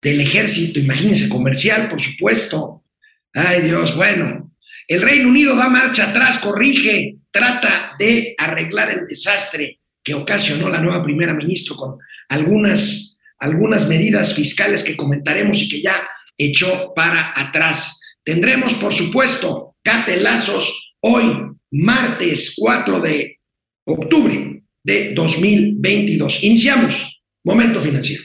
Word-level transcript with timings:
del 0.00 0.20
ejército, 0.20 0.78
imagínense, 0.78 1.28
comercial, 1.28 1.88
por 1.88 2.00
supuesto. 2.00 2.84
Ay 3.34 3.62
Dios, 3.62 3.96
bueno, 3.96 4.52
el 4.88 5.02
Reino 5.02 5.28
Unido 5.28 5.56
da 5.56 5.68
marcha 5.68 6.10
atrás, 6.10 6.38
corrige, 6.38 7.16
trata 7.30 7.92
de 7.98 8.34
arreglar 8.36 8.90
el 8.90 9.06
desastre 9.06 9.80
que 10.02 10.14
ocasionó 10.14 10.68
la 10.68 10.80
nueva 10.80 11.02
primera 11.02 11.34
ministra 11.34 11.76
con 11.76 11.98
algunas 12.28 13.11
algunas 13.42 13.88
medidas 13.88 14.34
fiscales 14.34 14.84
que 14.84 14.96
comentaremos 14.96 15.60
y 15.60 15.68
que 15.68 15.82
ya 15.82 16.02
echó 16.38 16.92
para 16.94 17.32
atrás. 17.36 18.00
Tendremos, 18.24 18.74
por 18.74 18.94
supuesto, 18.94 19.74
catelazos 19.82 20.94
hoy, 21.00 21.24
martes 21.72 22.54
4 22.56 23.00
de 23.00 23.40
octubre 23.84 24.62
de 24.84 25.12
2022. 25.14 26.44
Iniciamos. 26.44 27.20
Momento 27.44 27.82
financiero. 27.82 28.22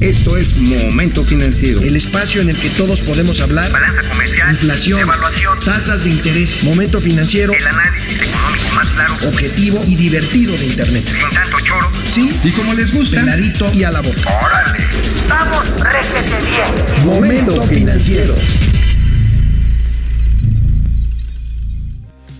Esto 0.00 0.36
es 0.36 0.54
Momento 0.56 1.24
Financiero. 1.24 1.80
El 1.80 1.96
espacio 1.96 2.42
en 2.42 2.50
el 2.50 2.56
que 2.56 2.68
todos 2.70 3.00
podemos 3.00 3.40
hablar. 3.40 3.72
Balanza 3.72 4.08
comercial. 4.08 4.50
Inflación. 4.52 5.00
Evaluación. 5.00 5.58
Tasas 5.64 6.04
de 6.04 6.10
interés. 6.10 6.62
Momento 6.64 7.00
financiero. 7.00 7.54
El 7.54 7.66
análisis 7.66 8.12
económico 8.12 8.74
más 8.74 8.88
claro. 8.88 9.14
Objetivo 9.26 9.82
y 9.86 9.96
divertido 9.96 10.56
de 10.56 10.66
Internet. 10.66 11.02
Sin 11.06 11.30
tanto 11.30 11.56
choro. 11.64 11.90
Sí. 12.10 12.30
Y 12.44 12.50
como 12.50 12.74
les 12.74 12.94
gusta. 12.94 13.20
Peladito 13.20 13.70
y 13.72 13.84
a 13.84 13.90
la 13.90 14.02
boca. 14.02 14.38
¡Órale! 14.44 14.84
¡Vamos, 15.28 15.64
réjete 15.80 16.46
bien! 16.46 17.06
Momento 17.06 17.62
Financiero. 17.62 18.36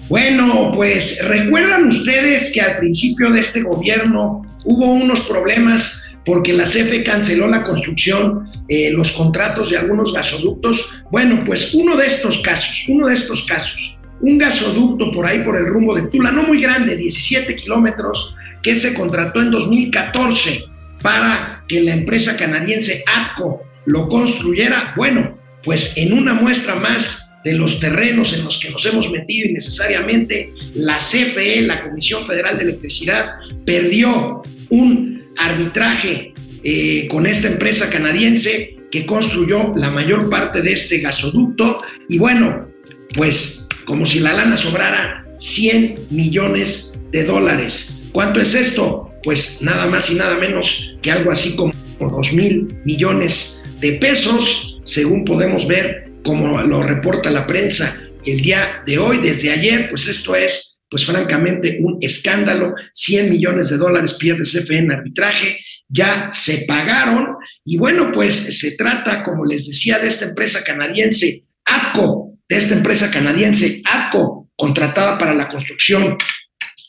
Bueno, 0.08 0.72
pues 0.74 1.26
recuerdan 1.26 1.88
ustedes 1.88 2.52
que 2.52 2.60
al 2.60 2.76
principio 2.76 3.30
de 3.32 3.40
este 3.40 3.62
gobierno 3.62 4.42
hubo 4.64 4.92
unos 4.92 5.20
problemas 5.22 5.95
porque 6.26 6.52
la 6.52 6.64
CFE 6.64 7.04
canceló 7.04 7.46
la 7.46 7.62
construcción, 7.62 8.50
eh, 8.68 8.90
los 8.90 9.12
contratos 9.12 9.70
de 9.70 9.78
algunos 9.78 10.12
gasoductos. 10.12 11.04
Bueno, 11.10 11.42
pues 11.46 11.72
uno 11.72 11.96
de 11.96 12.06
estos 12.06 12.38
casos, 12.38 12.86
uno 12.88 13.06
de 13.06 13.14
estos 13.14 13.46
casos, 13.46 13.96
un 14.20 14.36
gasoducto 14.36 15.12
por 15.12 15.24
ahí 15.24 15.38
por 15.44 15.56
el 15.56 15.66
rumbo 15.66 15.94
de 15.94 16.08
Tula, 16.08 16.32
no 16.32 16.42
muy 16.42 16.60
grande, 16.60 16.96
17 16.96 17.54
kilómetros, 17.54 18.34
que 18.60 18.74
se 18.74 18.92
contrató 18.92 19.40
en 19.40 19.52
2014 19.52 20.64
para 21.00 21.64
que 21.68 21.80
la 21.82 21.94
empresa 21.94 22.36
canadiense 22.36 23.04
ATCO 23.06 23.62
lo 23.84 24.08
construyera. 24.08 24.92
Bueno, 24.96 25.38
pues 25.62 25.96
en 25.96 26.12
una 26.12 26.34
muestra 26.34 26.74
más 26.74 27.30
de 27.44 27.52
los 27.52 27.78
terrenos 27.78 28.32
en 28.32 28.42
los 28.42 28.58
que 28.58 28.70
nos 28.70 28.84
hemos 28.86 29.08
metido 29.12 29.48
innecesariamente, 29.48 30.52
la 30.74 30.98
CFE, 30.98 31.62
la 31.62 31.84
Comisión 31.84 32.26
Federal 32.26 32.58
de 32.58 32.64
Electricidad, 32.64 33.34
perdió 33.64 34.42
un 34.70 35.15
arbitraje 35.36 36.32
eh, 36.62 37.08
con 37.08 37.26
esta 37.26 37.48
empresa 37.48 37.90
canadiense 37.90 38.76
que 38.90 39.06
construyó 39.06 39.72
la 39.76 39.90
mayor 39.90 40.30
parte 40.30 40.62
de 40.62 40.72
este 40.72 40.98
gasoducto 40.98 41.78
y 42.08 42.18
bueno, 42.18 42.68
pues 43.14 43.66
como 43.86 44.06
si 44.06 44.20
la 44.20 44.32
lana 44.32 44.56
sobrara 44.56 45.22
100 45.38 46.06
millones 46.10 47.00
de 47.12 47.24
dólares. 47.24 48.08
¿Cuánto 48.12 48.40
es 48.40 48.54
esto? 48.54 49.10
Pues 49.22 49.58
nada 49.60 49.86
más 49.86 50.10
y 50.10 50.14
nada 50.14 50.38
menos 50.38 50.94
que 51.02 51.10
algo 51.10 51.30
así 51.30 51.56
como 51.56 51.72
2 52.00 52.32
mil 52.32 52.68
millones 52.84 53.62
de 53.80 53.92
pesos, 53.92 54.78
según 54.84 55.24
podemos 55.24 55.66
ver 55.66 56.12
como 56.22 56.60
lo 56.62 56.82
reporta 56.82 57.30
la 57.30 57.46
prensa 57.46 58.06
el 58.26 58.42
día 58.42 58.82
de 58.84 58.98
hoy, 58.98 59.18
desde 59.18 59.52
ayer, 59.52 59.88
pues 59.88 60.08
esto 60.08 60.34
es 60.34 60.75
pues 60.96 61.04
francamente 61.04 61.78
un 61.82 61.98
escándalo, 62.00 62.74
100 62.94 63.28
millones 63.28 63.68
de 63.68 63.76
dólares 63.76 64.14
pierde 64.14 64.44
CFE 64.44 64.78
en 64.78 64.92
arbitraje, 64.92 65.60
ya 65.86 66.30
se 66.32 66.64
pagaron 66.66 67.36
y 67.62 67.76
bueno, 67.76 68.10
pues 68.10 68.58
se 68.58 68.78
trata, 68.78 69.22
como 69.22 69.44
les 69.44 69.66
decía, 69.66 69.98
de 69.98 70.08
esta 70.08 70.24
empresa 70.24 70.64
canadiense, 70.64 71.44
APCO, 71.66 72.38
de 72.48 72.56
esta 72.56 72.74
empresa 72.74 73.10
canadiense, 73.10 73.82
APCO, 73.84 74.48
contratada 74.56 75.18
para 75.18 75.34
la 75.34 75.50
construcción 75.50 76.16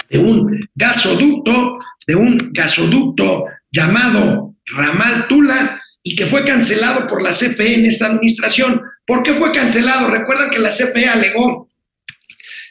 de 0.10 0.20
un 0.20 0.58
gasoducto, 0.74 1.78
de 2.08 2.16
un 2.16 2.38
gasoducto 2.54 3.44
llamado 3.70 4.56
Ramal 4.68 5.28
Tula 5.28 5.82
y 6.02 6.16
que 6.16 6.28
fue 6.28 6.46
cancelado 6.46 7.10
por 7.10 7.22
la 7.22 7.32
CFE 7.32 7.76
en 7.76 7.86
esta 7.88 8.06
administración. 8.06 8.82
¿Por 9.06 9.22
qué 9.22 9.34
fue 9.34 9.52
cancelado? 9.52 10.10
Recuerdan 10.10 10.50
que 10.50 10.60
la 10.60 10.70
CFE 10.70 11.10
alegó 11.10 11.67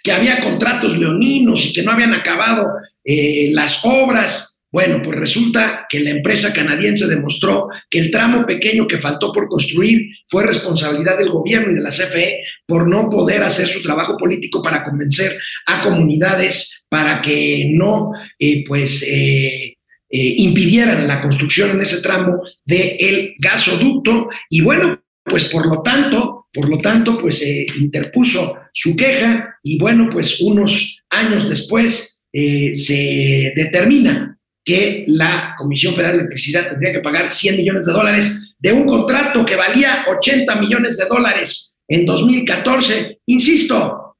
que 0.06 0.12
había 0.12 0.38
contratos 0.38 0.96
leoninos 0.96 1.66
y 1.66 1.72
que 1.72 1.82
no 1.82 1.90
habían 1.90 2.14
acabado 2.14 2.68
eh, 3.02 3.50
las 3.50 3.84
obras. 3.84 4.62
Bueno, 4.70 5.02
pues 5.02 5.18
resulta 5.18 5.84
que 5.88 5.98
la 5.98 6.10
empresa 6.10 6.52
canadiense 6.52 7.08
demostró 7.08 7.66
que 7.90 7.98
el 7.98 8.12
tramo 8.12 8.46
pequeño 8.46 8.86
que 8.86 8.98
faltó 8.98 9.32
por 9.32 9.48
construir 9.48 10.08
fue 10.28 10.46
responsabilidad 10.46 11.18
del 11.18 11.30
gobierno 11.30 11.72
y 11.72 11.74
de 11.74 11.80
la 11.80 11.90
CFE 11.90 12.44
por 12.64 12.88
no 12.88 13.10
poder 13.10 13.42
hacer 13.42 13.66
su 13.66 13.82
trabajo 13.82 14.16
político 14.16 14.62
para 14.62 14.84
convencer 14.84 15.32
a 15.66 15.82
comunidades 15.82 16.86
para 16.88 17.20
que 17.20 17.72
no, 17.74 18.12
eh, 18.38 18.62
pues, 18.64 19.02
eh, 19.10 19.74
impidieran 20.08 21.08
la 21.08 21.20
construcción 21.20 21.70
en 21.72 21.82
ese 21.82 22.00
tramo 22.00 22.42
del 22.64 23.34
gasoducto. 23.40 24.28
Y 24.50 24.60
bueno, 24.60 25.02
pues 25.24 25.46
por 25.46 25.66
lo 25.66 25.82
tanto, 25.82 26.35
por 26.56 26.70
lo 26.70 26.78
tanto, 26.78 27.18
pues 27.18 27.38
se 27.40 27.66
interpuso 27.78 28.58
su 28.72 28.96
queja 28.96 29.58
y 29.62 29.78
bueno, 29.78 30.08
pues 30.10 30.40
unos 30.40 31.02
años 31.10 31.50
después 31.50 32.26
eh, 32.32 32.74
se 32.74 33.52
determina 33.54 34.38
que 34.64 35.04
la 35.06 35.54
Comisión 35.58 35.94
Federal 35.94 36.14
de 36.14 36.18
Electricidad 36.20 36.70
tendría 36.70 36.94
que 36.94 37.00
pagar 37.00 37.30
100 37.30 37.58
millones 37.58 37.84
de 37.84 37.92
dólares 37.92 38.56
de 38.58 38.72
un 38.72 38.86
contrato 38.86 39.44
que 39.44 39.54
valía 39.54 40.06
80 40.08 40.56
millones 40.56 40.96
de 40.96 41.04
dólares 41.04 41.78
en 41.86 42.06
2014. 42.06 43.20
Insisto, 43.26 44.16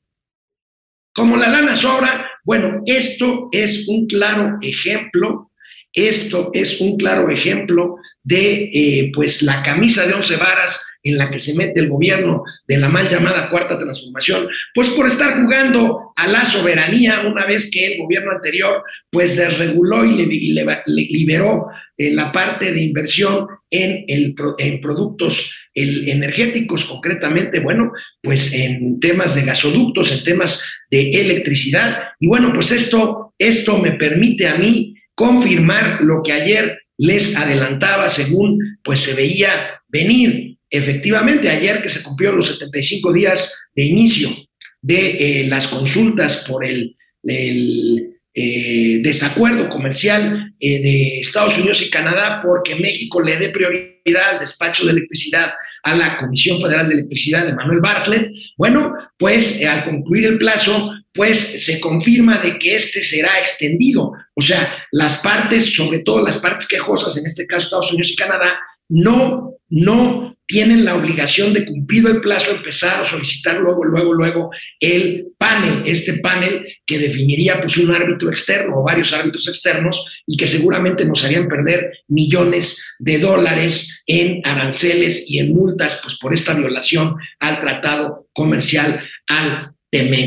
como 1.15 1.39
la 1.39 1.49
lana 1.49 1.75
sobra, 1.75 2.31
bueno, 2.45 2.83
esto 2.85 3.49
es 3.51 3.89
un 3.89 4.07
claro 4.07 4.59
ejemplo 4.61 5.51
esto 5.97 6.51
es 6.53 6.81
un 6.81 6.99
claro 6.99 7.31
ejemplo 7.31 7.97
de 8.23 8.71
eh, 8.73 9.11
pues 9.15 9.43
la 9.43 9.63
camisa 9.63 10.07
de 10.07 10.13
once 10.13 10.37
varas 10.37 10.85
en 11.03 11.17
la 11.17 11.31
que 11.31 11.39
se 11.39 11.55
mete 11.55 11.81
el 11.81 11.89
gobierno 11.89 12.43
de 12.67 12.77
la 12.77 12.89
mal 12.89 13.09
llamada 13.09 13.49
cuarta 13.49 13.79
transformación, 13.79 14.49
pues 14.75 14.89
por 14.91 15.07
estar 15.07 15.41
jugando 15.41 16.13
a 16.17 16.27
la 16.27 16.45
soberanía 16.45 17.23
una 17.27 17.47
vez 17.47 17.71
que 17.71 17.87
el 17.87 18.03
gobierno 18.03 18.33
anterior 18.33 18.83
pues 19.09 19.37
desreguló 19.37 20.05
y, 20.05 20.17
liberó 20.87 21.69
eh, 21.97 22.13
la 22.13 22.31
parte 22.33 22.73
de 22.73 22.83
inversión 22.83 23.47
en, 23.71 24.05
el, 24.09 24.35
en 24.59 24.81
productos 24.81 25.69
energéticos, 25.75 26.85
concretamente, 26.85 27.61
bueno, 27.61 27.93
pues 28.23 28.53
en 28.53 28.99
temas 28.99 29.35
de 29.35 29.43
gasoductos, 29.43 30.13
en 30.13 30.25
temas 30.25 30.65
de 30.91 31.11
electricidad. 31.13 32.01
Y 32.19 32.27
bueno, 32.27 32.53
pues 32.53 32.73
esto, 32.73 33.35
esto 33.39 33.79
me 33.79 33.93
permite 33.93 34.49
a 34.49 34.57
mí 34.57 34.96
confirmar 35.17 35.99
lo 36.03 36.23
que 36.23 36.33
ayer 36.33 36.79
les 36.99 37.37
adelantaba 37.37 38.09
según 38.09 38.79
pues 38.85 39.01
se 39.01 39.15
veía 39.15 39.83
venir. 39.89 40.59
Efectivamente, 40.71 41.49
ayer 41.49 41.83
que 41.83 41.89
se 41.89 42.03
cumplió 42.03 42.33
los 42.33 42.49
75 42.49 43.13
días 43.13 43.69
de 43.75 43.85
inicio 43.85 44.31
de 44.83 45.41
eh, 45.41 45.47
las 45.49 45.69
consultas 45.69 46.45
por 46.47 46.65
el, 46.65 46.97
eh, 48.39 49.01
desacuerdo 49.03 49.71
comercial 49.71 50.53
eh, 50.61 50.83
de 50.83 51.21
Estados 51.21 51.59
Unidos 51.59 51.83
y 51.83 51.91
Canadá 51.91 52.41
porque 52.43 52.75
México 52.75 53.23
le 53.23 53.39
dé 53.39 53.49
prioridad 53.49 54.35
al 54.35 54.39
despacho 54.39 54.85
de 54.85 54.93
electricidad 54.93 55.55
a 55.83 55.95
la 55.97 56.19
Comisión 56.19 56.61
Federal 56.61 56.87
de 56.87 56.95
Electricidad 56.95 57.47
de 57.47 57.55
Manuel 57.55 57.81
Bartlett, 57.81 58.31
bueno, 58.59 58.95
pues 59.17 59.65
al 59.65 59.85
concluir 59.87 60.27
el 60.27 60.39
plazo 60.39 60.95
pues 61.17 61.65
se 61.65 61.81
confirma 61.81 62.39
de 62.39 62.59
que 62.59 62.77
este 62.77 63.03
será 63.03 63.41
extendido. 63.41 64.13
O 64.39 64.43
sea, 64.43 64.85
las 64.93 65.19
partes, 65.19 65.75
sobre 65.75 66.01
todo 66.01 66.23
las 66.23 66.39
partes 66.39 66.69
quejosas, 66.69 67.17
en 67.17 67.27
este 67.27 67.47
caso 67.47 67.65
Estados 67.67 67.93
Unidos 67.93 68.13
y 68.13 68.17
Canadá, 68.17 68.59
no, 68.89 69.55
no 69.71 70.37
tienen 70.47 70.85
la 70.85 70.95
obligación 70.95 71.53
de 71.53 71.65
cumplido 71.65 72.09
el 72.09 72.21
plazo 72.21 72.53
empezar 72.53 73.01
a 73.01 73.05
solicitar 73.05 73.57
luego, 73.57 73.85
luego, 73.85 74.13
luego 74.13 74.51
el 74.79 75.29
panel, 75.39 75.83
este 75.87 76.19
panel 76.19 76.65
que 76.85 76.99
definiría 76.99 77.61
pues 77.61 77.79
un 77.79 77.93
árbitro 77.93 78.29
externo 78.29 78.77
o 78.77 78.85
varios 78.85 79.13
árbitros 79.13 79.49
externos 79.49 80.23
y 80.27 80.37
que 80.37 80.47
seguramente 80.47 81.05
nos 81.05 81.25
harían 81.25 81.49
perder 81.49 81.91
millones 82.07 82.97
de 83.01 83.19
dólares 83.19 84.05
en 84.07 84.41
aranceles 84.45 85.25
y 85.29 85.41
en 85.41 85.53
multas 85.53 85.99
pues 86.03 86.17
por 86.21 86.33
esta 86.33 86.55
violación 86.55 87.17
al 87.41 87.61
tratado 87.61 88.29
comercial 88.33 89.03
al 89.27 89.73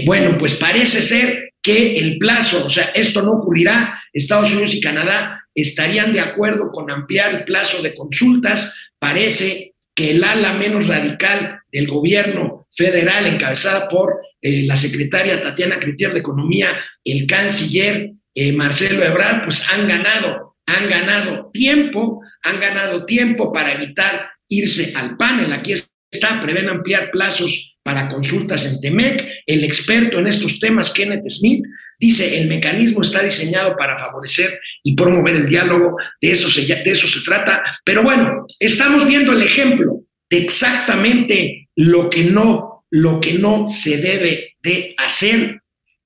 bueno, 0.05 0.37
pues 0.37 0.55
parece 0.55 1.01
ser 1.01 1.48
que 1.69 1.99
el 1.99 2.17
plazo, 2.17 2.65
o 2.65 2.69
sea, 2.69 2.85
esto 2.95 3.21
no 3.21 3.33
ocurrirá, 3.33 4.01
Estados 4.11 4.51
Unidos 4.51 4.73
y 4.73 4.81
Canadá 4.81 5.45
estarían 5.53 6.11
de 6.11 6.19
acuerdo 6.19 6.71
con 6.71 6.89
ampliar 6.89 7.35
el 7.35 7.43
plazo 7.43 7.83
de 7.83 7.93
consultas, 7.93 8.91
parece 8.97 9.75
que 9.93 10.11
el 10.11 10.23
ala 10.23 10.53
menos 10.53 10.87
radical 10.87 11.59
del 11.71 11.85
gobierno 11.85 12.67
federal, 12.75 13.27
encabezada 13.27 13.87
por 13.87 14.19
eh, 14.41 14.63
la 14.63 14.75
secretaria 14.75 15.43
Tatiana 15.43 15.79
Critier 15.79 16.11
de 16.11 16.21
Economía, 16.21 16.69
el 17.03 17.27
canciller 17.27 18.13
eh, 18.33 18.51
Marcelo 18.51 19.03
Ebrard, 19.03 19.43
pues 19.43 19.69
han 19.69 19.87
ganado, 19.87 20.55
han 20.65 20.89
ganado 20.89 21.51
tiempo, 21.53 22.21
han 22.41 22.59
ganado 22.59 23.05
tiempo 23.05 23.53
para 23.53 23.73
evitar 23.73 24.31
irse 24.47 24.93
al 24.95 25.17
panel. 25.17 25.53
Aquí 25.53 25.73
está, 26.11 26.41
prevén 26.41 26.67
ampliar 26.67 27.11
plazos 27.11 27.68
para 27.89 28.07
consultas 28.07 28.71
en 28.71 28.79
TEMEC. 28.79 29.27
El 29.47 29.63
experto 29.63 30.19
en 30.19 30.27
estos 30.27 30.59
temas, 30.59 30.93
Kenneth 30.93 31.27
Smith, 31.27 31.65
dice, 31.99 32.39
el 32.39 32.47
mecanismo 32.47 33.01
está 33.01 33.23
diseñado 33.23 33.75
para 33.75 33.97
favorecer 33.97 34.59
y 34.83 34.95
promover 34.95 35.35
el 35.35 35.49
diálogo, 35.49 35.97
de 36.21 36.31
eso 36.31 36.51
se, 36.51 36.67
de 36.67 36.91
eso 36.91 37.07
se 37.07 37.21
trata. 37.21 37.63
Pero 37.83 38.03
bueno, 38.03 38.45
estamos 38.59 39.07
viendo 39.07 39.31
el 39.33 39.41
ejemplo 39.41 40.03
de 40.29 40.37
exactamente 40.37 41.67
lo 41.75 42.11
que 42.11 42.25
no, 42.25 42.85
lo 42.91 43.19
que 43.19 43.33
no 43.33 43.71
se 43.71 43.97
debe 43.97 44.53
de 44.61 44.93
hacer 44.99 45.59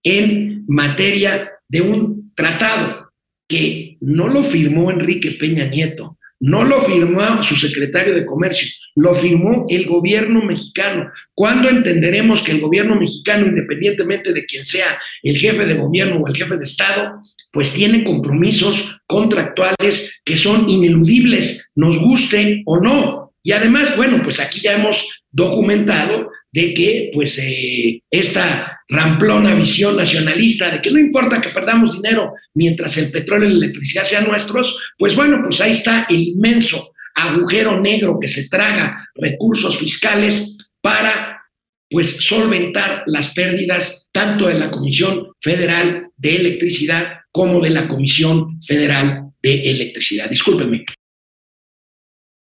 en 0.03 0.63
materia 0.69 1.51
de 1.67 1.81
un 1.81 2.31
tratado 2.33 3.11
que 3.45 3.97
no 3.99 4.29
lo 4.29 4.41
firmó 4.41 4.89
Enrique 4.89 5.31
Peña 5.31 5.65
Nieto, 5.65 6.17
no 6.39 6.63
lo 6.63 6.79
firmó 6.79 7.43
su 7.43 7.57
secretario 7.57 8.15
de 8.15 8.25
Comercio, 8.25 8.69
lo 8.95 9.15
firmó 9.15 9.65
el 9.69 9.85
gobierno 9.85 10.43
mexicano. 10.43 11.11
¿Cuándo 11.33 11.69
entenderemos 11.69 12.41
que 12.41 12.51
el 12.51 12.61
gobierno 12.61 12.95
mexicano, 12.95 13.47
independientemente 13.47 14.33
de 14.33 14.45
quién 14.45 14.65
sea 14.65 14.99
el 15.21 15.37
jefe 15.37 15.65
de 15.65 15.75
gobierno 15.75 16.17
o 16.17 16.27
el 16.27 16.35
jefe 16.35 16.57
de 16.57 16.63
Estado, 16.63 17.21
pues 17.51 17.71
tiene 17.71 18.03
compromisos 18.03 19.01
contractuales 19.05 20.21
que 20.25 20.35
son 20.35 20.69
ineludibles, 20.69 21.71
nos 21.75 21.99
guste 21.99 22.63
o 22.65 22.79
no? 22.79 23.33
Y 23.43 23.51
además, 23.51 23.95
bueno, 23.97 24.21
pues 24.23 24.39
aquí 24.39 24.61
ya 24.61 24.73
hemos 24.73 25.23
documentado 25.31 26.31
de 26.51 26.73
que 26.73 27.11
pues 27.13 27.37
eh, 27.39 28.01
esta 28.09 28.79
ramplona 28.87 29.55
visión 29.55 29.97
nacionalista 29.97 30.69
de 30.69 30.81
que 30.81 30.91
no 30.91 30.99
importa 30.99 31.41
que 31.41 31.49
perdamos 31.49 31.95
dinero 31.95 32.33
mientras 32.53 32.97
el 32.97 33.11
petróleo 33.11 33.49
y 33.49 33.53
la 33.53 33.65
electricidad 33.65 34.03
sean 34.03 34.27
nuestros, 34.27 34.77
pues 34.97 35.15
bueno, 35.15 35.41
pues 35.43 35.59
ahí 35.61 35.71
está 35.71 36.05
el 36.09 36.21
inmenso 36.21 36.92
agujero 37.15 37.79
negro 37.79 38.19
que 38.19 38.27
se 38.27 38.49
traga 38.49 39.09
recursos 39.15 39.77
fiscales 39.77 40.57
para 40.81 41.41
pues 41.89 42.25
solventar 42.25 43.03
las 43.05 43.33
pérdidas 43.33 44.09
tanto 44.11 44.47
de 44.47 44.55
la 44.55 44.71
Comisión 44.71 45.27
Federal 45.39 46.09
de 46.17 46.35
Electricidad 46.37 47.19
como 47.31 47.61
de 47.61 47.69
la 47.69 47.87
Comisión 47.87 48.61
Federal 48.61 49.31
de 49.41 49.71
Electricidad. 49.71 50.29
Discúlpenme. 50.29 50.85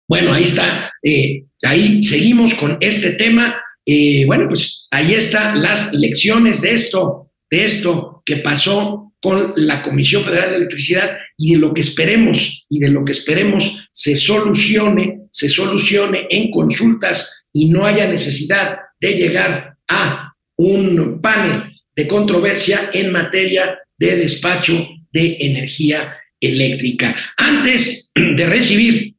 Bueno, 0.07 0.33
ahí 0.33 0.43
está, 0.43 0.91
eh, 1.01 1.45
ahí 1.63 2.03
seguimos 2.03 2.53
con 2.53 2.77
este 2.81 3.13
tema 3.13 3.61
eh, 3.85 4.25
bueno, 4.25 4.47
pues 4.47 4.87
ahí 4.91 5.13
están 5.13 5.61
las 5.61 5.93
lecciones 5.93 6.61
de 6.61 6.73
esto, 6.73 7.31
de 7.49 7.65
esto 7.65 8.21
que 8.25 8.37
pasó 8.37 9.10
con 9.21 9.53
la 9.55 9.83
Comisión 9.83 10.23
Federal 10.23 10.49
de 10.49 10.55
Electricidad 10.57 11.17
y 11.37 11.53
de 11.53 11.59
lo 11.59 11.73
que 11.73 11.81
esperemos 11.81 12.65
y 12.69 12.79
de 12.79 12.89
lo 12.89 13.05
que 13.05 13.11
esperemos 13.11 13.89
se 13.93 14.15
solucione, 14.17 15.21
se 15.31 15.47
solucione 15.49 16.27
en 16.29 16.49
consultas 16.49 17.49
y 17.53 17.69
no 17.69 17.85
haya 17.85 18.07
necesidad 18.07 18.79
de 18.99 19.13
llegar 19.13 19.77
a 19.87 20.33
un 20.57 21.19
panel 21.21 21.71
de 21.95 22.07
controversia 22.07 22.89
en 22.93 23.11
materia 23.11 23.77
de 23.97 24.17
despacho 24.17 24.89
de 25.11 25.37
energía 25.39 26.17
eléctrica. 26.39 27.15
Antes 27.37 28.11
de 28.15 28.45
recibir 28.45 29.15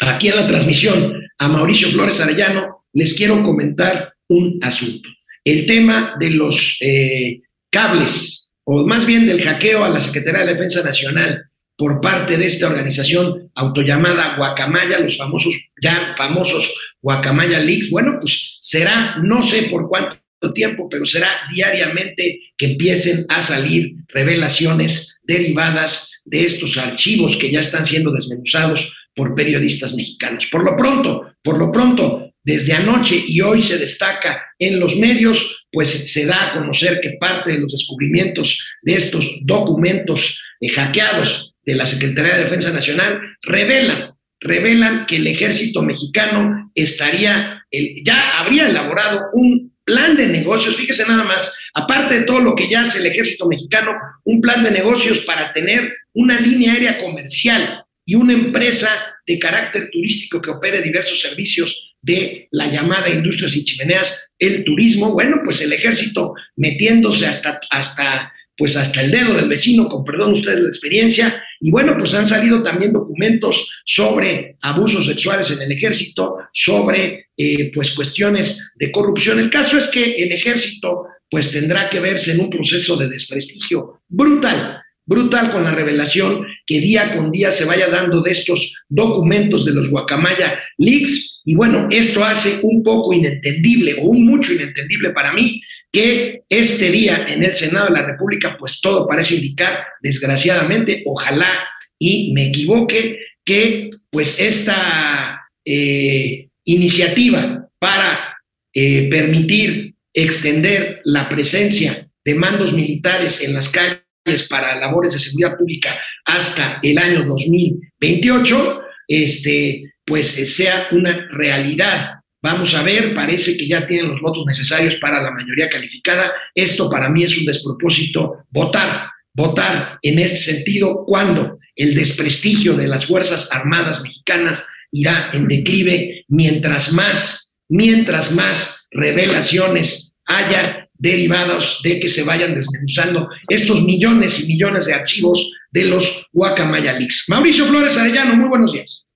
aquí 0.00 0.28
en 0.28 0.36
la 0.36 0.46
transmisión 0.46 1.14
a 1.38 1.48
Mauricio 1.48 1.88
Flores 1.90 2.20
Arellano, 2.20 2.84
les 2.92 3.14
quiero 3.14 3.42
comentar 3.42 4.14
un 4.28 4.58
asunto. 4.62 5.08
El 5.44 5.66
tema 5.66 6.16
de 6.18 6.30
los 6.30 6.76
eh, 6.80 7.42
cables, 7.70 8.39
o 8.64 8.86
más 8.86 9.06
bien 9.06 9.26
del 9.26 9.42
hackeo 9.42 9.84
a 9.84 9.88
la 9.88 10.00
Secretaría 10.00 10.44
de 10.44 10.52
Defensa 10.54 10.82
Nacional 10.82 11.50
por 11.76 12.00
parte 12.00 12.36
de 12.36 12.46
esta 12.46 12.66
organización 12.66 13.50
autollamada 13.54 14.36
Guacamaya, 14.36 15.00
los 15.00 15.16
famosos, 15.16 15.70
ya 15.80 16.14
famosos 16.16 16.74
Guacamaya 17.00 17.58
Leaks, 17.58 17.90
bueno, 17.90 18.18
pues 18.20 18.58
será, 18.60 19.16
no 19.22 19.42
sé 19.42 19.62
por 19.70 19.88
cuánto 19.88 20.18
tiempo, 20.52 20.88
pero 20.90 21.06
será 21.06 21.28
diariamente 21.50 22.38
que 22.56 22.72
empiecen 22.72 23.24
a 23.28 23.40
salir 23.40 23.94
revelaciones 24.08 25.20
derivadas 25.22 26.20
de 26.24 26.44
estos 26.44 26.76
archivos 26.76 27.36
que 27.36 27.50
ya 27.50 27.60
están 27.60 27.86
siendo 27.86 28.12
desmenuzados 28.12 28.94
por 29.14 29.34
periodistas 29.34 29.94
mexicanos. 29.94 30.46
Por 30.50 30.64
lo 30.64 30.76
pronto, 30.76 31.34
por 31.42 31.58
lo 31.58 31.72
pronto, 31.72 32.29
desde 32.50 32.72
anoche 32.72 33.22
y 33.28 33.40
hoy 33.40 33.62
se 33.62 33.78
destaca 33.78 34.42
en 34.58 34.80
los 34.80 34.96
medios, 34.96 35.66
pues 35.70 36.12
se 36.12 36.26
da 36.26 36.48
a 36.48 36.52
conocer 36.54 37.00
que 37.00 37.16
parte 37.20 37.52
de 37.52 37.60
los 37.60 37.70
descubrimientos 37.70 38.66
de 38.82 38.94
estos 38.94 39.40
documentos 39.42 40.42
eh, 40.60 40.68
hackeados 40.70 41.54
de 41.64 41.76
la 41.76 41.86
Secretaría 41.86 42.36
de 42.36 42.44
Defensa 42.44 42.72
Nacional 42.72 43.20
revelan, 43.42 44.14
revelan 44.40 45.06
que 45.06 45.16
el 45.16 45.28
ejército 45.28 45.82
mexicano 45.82 46.72
estaría, 46.74 47.64
ya 48.04 48.40
habría 48.40 48.68
elaborado 48.68 49.26
un 49.32 49.72
plan 49.84 50.16
de 50.16 50.26
negocios, 50.26 50.74
fíjese 50.74 51.06
nada 51.06 51.22
más, 51.22 51.56
aparte 51.74 52.20
de 52.20 52.26
todo 52.26 52.40
lo 52.40 52.56
que 52.56 52.68
ya 52.68 52.82
hace 52.82 52.98
el 52.98 53.06
ejército 53.06 53.46
mexicano, 53.46 53.92
un 54.24 54.40
plan 54.40 54.64
de 54.64 54.72
negocios 54.72 55.20
para 55.20 55.52
tener 55.52 55.92
una 56.14 56.40
línea 56.40 56.72
aérea 56.72 56.98
comercial 56.98 57.84
y 58.04 58.16
una 58.16 58.32
empresa 58.32 58.88
de 59.24 59.38
carácter 59.38 59.88
turístico 59.92 60.40
que 60.40 60.50
opere 60.50 60.82
diversos 60.82 61.20
servicios 61.20 61.89
de 62.02 62.48
la 62.50 62.66
llamada 62.66 63.10
industrias 63.10 63.54
y 63.56 63.64
chimeneas, 63.64 64.32
el 64.38 64.64
turismo, 64.64 65.12
bueno, 65.12 65.40
pues 65.44 65.60
el 65.62 65.72
ejército 65.72 66.34
metiéndose 66.56 67.26
hasta, 67.26 67.60
hasta, 67.70 68.32
pues 68.56 68.76
hasta 68.76 69.02
el 69.02 69.10
dedo 69.10 69.34
del 69.34 69.48
vecino, 69.48 69.88
con 69.88 70.04
perdón 70.04 70.32
ustedes 70.32 70.60
la 70.60 70.68
experiencia, 70.68 71.42
y 71.60 71.70
bueno, 71.70 71.96
pues 71.98 72.14
han 72.14 72.26
salido 72.26 72.62
también 72.62 72.92
documentos 72.92 73.82
sobre 73.84 74.56
abusos 74.62 75.06
sexuales 75.06 75.50
en 75.50 75.62
el 75.62 75.72
ejército, 75.72 76.36
sobre 76.52 77.28
eh, 77.36 77.70
pues 77.74 77.92
cuestiones 77.92 78.72
de 78.76 78.90
corrupción. 78.90 79.38
El 79.38 79.50
caso 79.50 79.78
es 79.78 79.88
que 79.88 80.14
el 80.14 80.32
ejército 80.32 81.04
pues 81.30 81.52
tendrá 81.52 81.88
que 81.88 82.00
verse 82.00 82.32
en 82.32 82.40
un 82.40 82.50
proceso 82.50 82.96
de 82.96 83.08
desprestigio 83.08 84.02
brutal 84.08 84.82
brutal 85.10 85.50
con 85.50 85.64
la 85.64 85.74
revelación 85.74 86.46
que 86.70 86.78
día 86.78 87.16
con 87.16 87.32
día 87.32 87.50
se 87.50 87.64
vaya 87.64 87.88
dando 87.88 88.22
de 88.22 88.30
estos 88.30 88.84
documentos 88.88 89.64
de 89.64 89.72
los 89.72 89.90
Guacamaya 89.90 90.62
Leaks. 90.78 91.42
Y 91.44 91.56
bueno, 91.56 91.88
esto 91.90 92.24
hace 92.24 92.60
un 92.62 92.84
poco 92.84 93.12
inentendible 93.12 93.96
o 94.00 94.04
un 94.04 94.24
mucho 94.24 94.52
inentendible 94.52 95.10
para 95.10 95.32
mí 95.32 95.60
que 95.90 96.42
este 96.48 96.92
día 96.92 97.26
en 97.28 97.42
el 97.42 97.56
Senado 97.56 97.86
de 97.86 98.00
la 98.00 98.06
República, 98.06 98.56
pues 98.56 98.80
todo 98.80 99.08
parece 99.08 99.34
indicar, 99.34 99.80
desgraciadamente, 100.00 101.02
ojalá 101.06 101.50
y 101.98 102.32
me 102.34 102.46
equivoque, 102.46 103.18
que 103.44 103.90
pues 104.08 104.38
esta 104.38 105.40
eh, 105.64 106.50
iniciativa 106.62 107.68
para 107.80 108.36
eh, 108.72 109.08
permitir 109.10 109.96
extender 110.14 111.00
la 111.02 111.28
presencia 111.28 112.08
de 112.24 112.34
mandos 112.36 112.72
militares 112.72 113.42
en 113.42 113.54
las 113.54 113.70
calles 113.70 113.99
para 114.48 114.76
labores 114.76 115.12
de 115.12 115.18
seguridad 115.18 115.56
pública 115.56 115.90
hasta 116.24 116.78
el 116.82 116.98
año 116.98 117.24
2028, 117.24 118.82
este, 119.08 119.94
pues 120.04 120.38
eh, 120.38 120.46
sea 120.46 120.88
una 120.92 121.28
realidad. 121.30 122.20
Vamos 122.42 122.74
a 122.74 122.82
ver, 122.82 123.14
parece 123.14 123.56
que 123.56 123.66
ya 123.66 123.86
tienen 123.86 124.08
los 124.08 124.20
votos 124.20 124.44
necesarios 124.46 124.96
para 124.96 125.22
la 125.22 125.30
mayoría 125.30 125.68
calificada. 125.68 126.32
Esto 126.54 126.90
para 126.90 127.10
mí 127.10 127.24
es 127.24 127.36
un 127.38 127.44
despropósito. 127.44 128.44
Votar, 128.50 129.08
votar 129.34 129.98
en 130.02 130.18
este 130.18 130.38
sentido 130.38 131.04
cuando 131.06 131.58
el 131.76 131.94
desprestigio 131.94 132.74
de 132.74 132.88
las 132.88 133.06
Fuerzas 133.06 133.48
Armadas 133.52 134.02
mexicanas 134.02 134.66
irá 134.90 135.30
en 135.32 135.48
declive 135.48 136.24
mientras 136.28 136.92
más, 136.92 137.58
mientras 137.68 138.32
más 138.32 138.88
revelaciones 138.90 140.16
haya 140.24 140.88
derivados 141.00 141.80
de 141.82 141.98
que 141.98 142.08
se 142.08 142.22
vayan 142.22 142.54
desmenuzando 142.54 143.28
estos 143.48 143.82
millones 143.82 144.40
y 144.40 144.52
millones 144.52 144.86
de 144.86 144.94
archivos 144.94 145.50
de 145.70 145.86
los 145.86 146.28
Guacamaya 146.32 146.92
Leaks. 146.92 147.24
Mauricio 147.28 147.64
Flores 147.66 147.96
Arellano, 147.96 148.36
muy 148.36 148.48
buenos 148.48 148.72
días. 148.72 149.10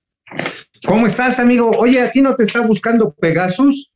¿Cómo 0.87 1.07
estás, 1.07 1.39
amigo? 1.39 1.71
Oye, 1.79 2.01
¿a 2.01 2.11
ti 2.11 2.23
no 2.23 2.35
te 2.35 2.45
está 2.45 2.63
buscando 2.63 3.15
Pegasus? 3.15 3.91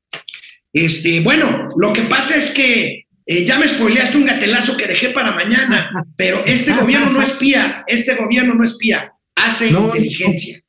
Este, 0.73 1.21
bueno, 1.21 1.69
lo 1.77 1.93
que 1.95 2.03
pasa 2.03 2.37
es 2.37 2.51
que 2.51 3.07
eh, 3.25 3.45
ya 3.45 3.59
me 3.59 3.67
spoileaste 3.67 4.19
un 4.19 4.27
gatelazo 4.27 4.77
que 4.77 4.87
dejé 4.87 5.11
para 5.11 5.33
mañana, 5.33 5.91
pero 6.17 6.45
este 6.45 6.73
gobierno 6.73 7.11
no 7.11 7.23
espía, 7.23 7.85
este 7.87 8.15
gobierno 8.17 8.55
no 8.55 8.65
espía, 8.65 9.13
hace 9.35 9.69
inteligencia. 9.71 10.59
No, 10.59 10.68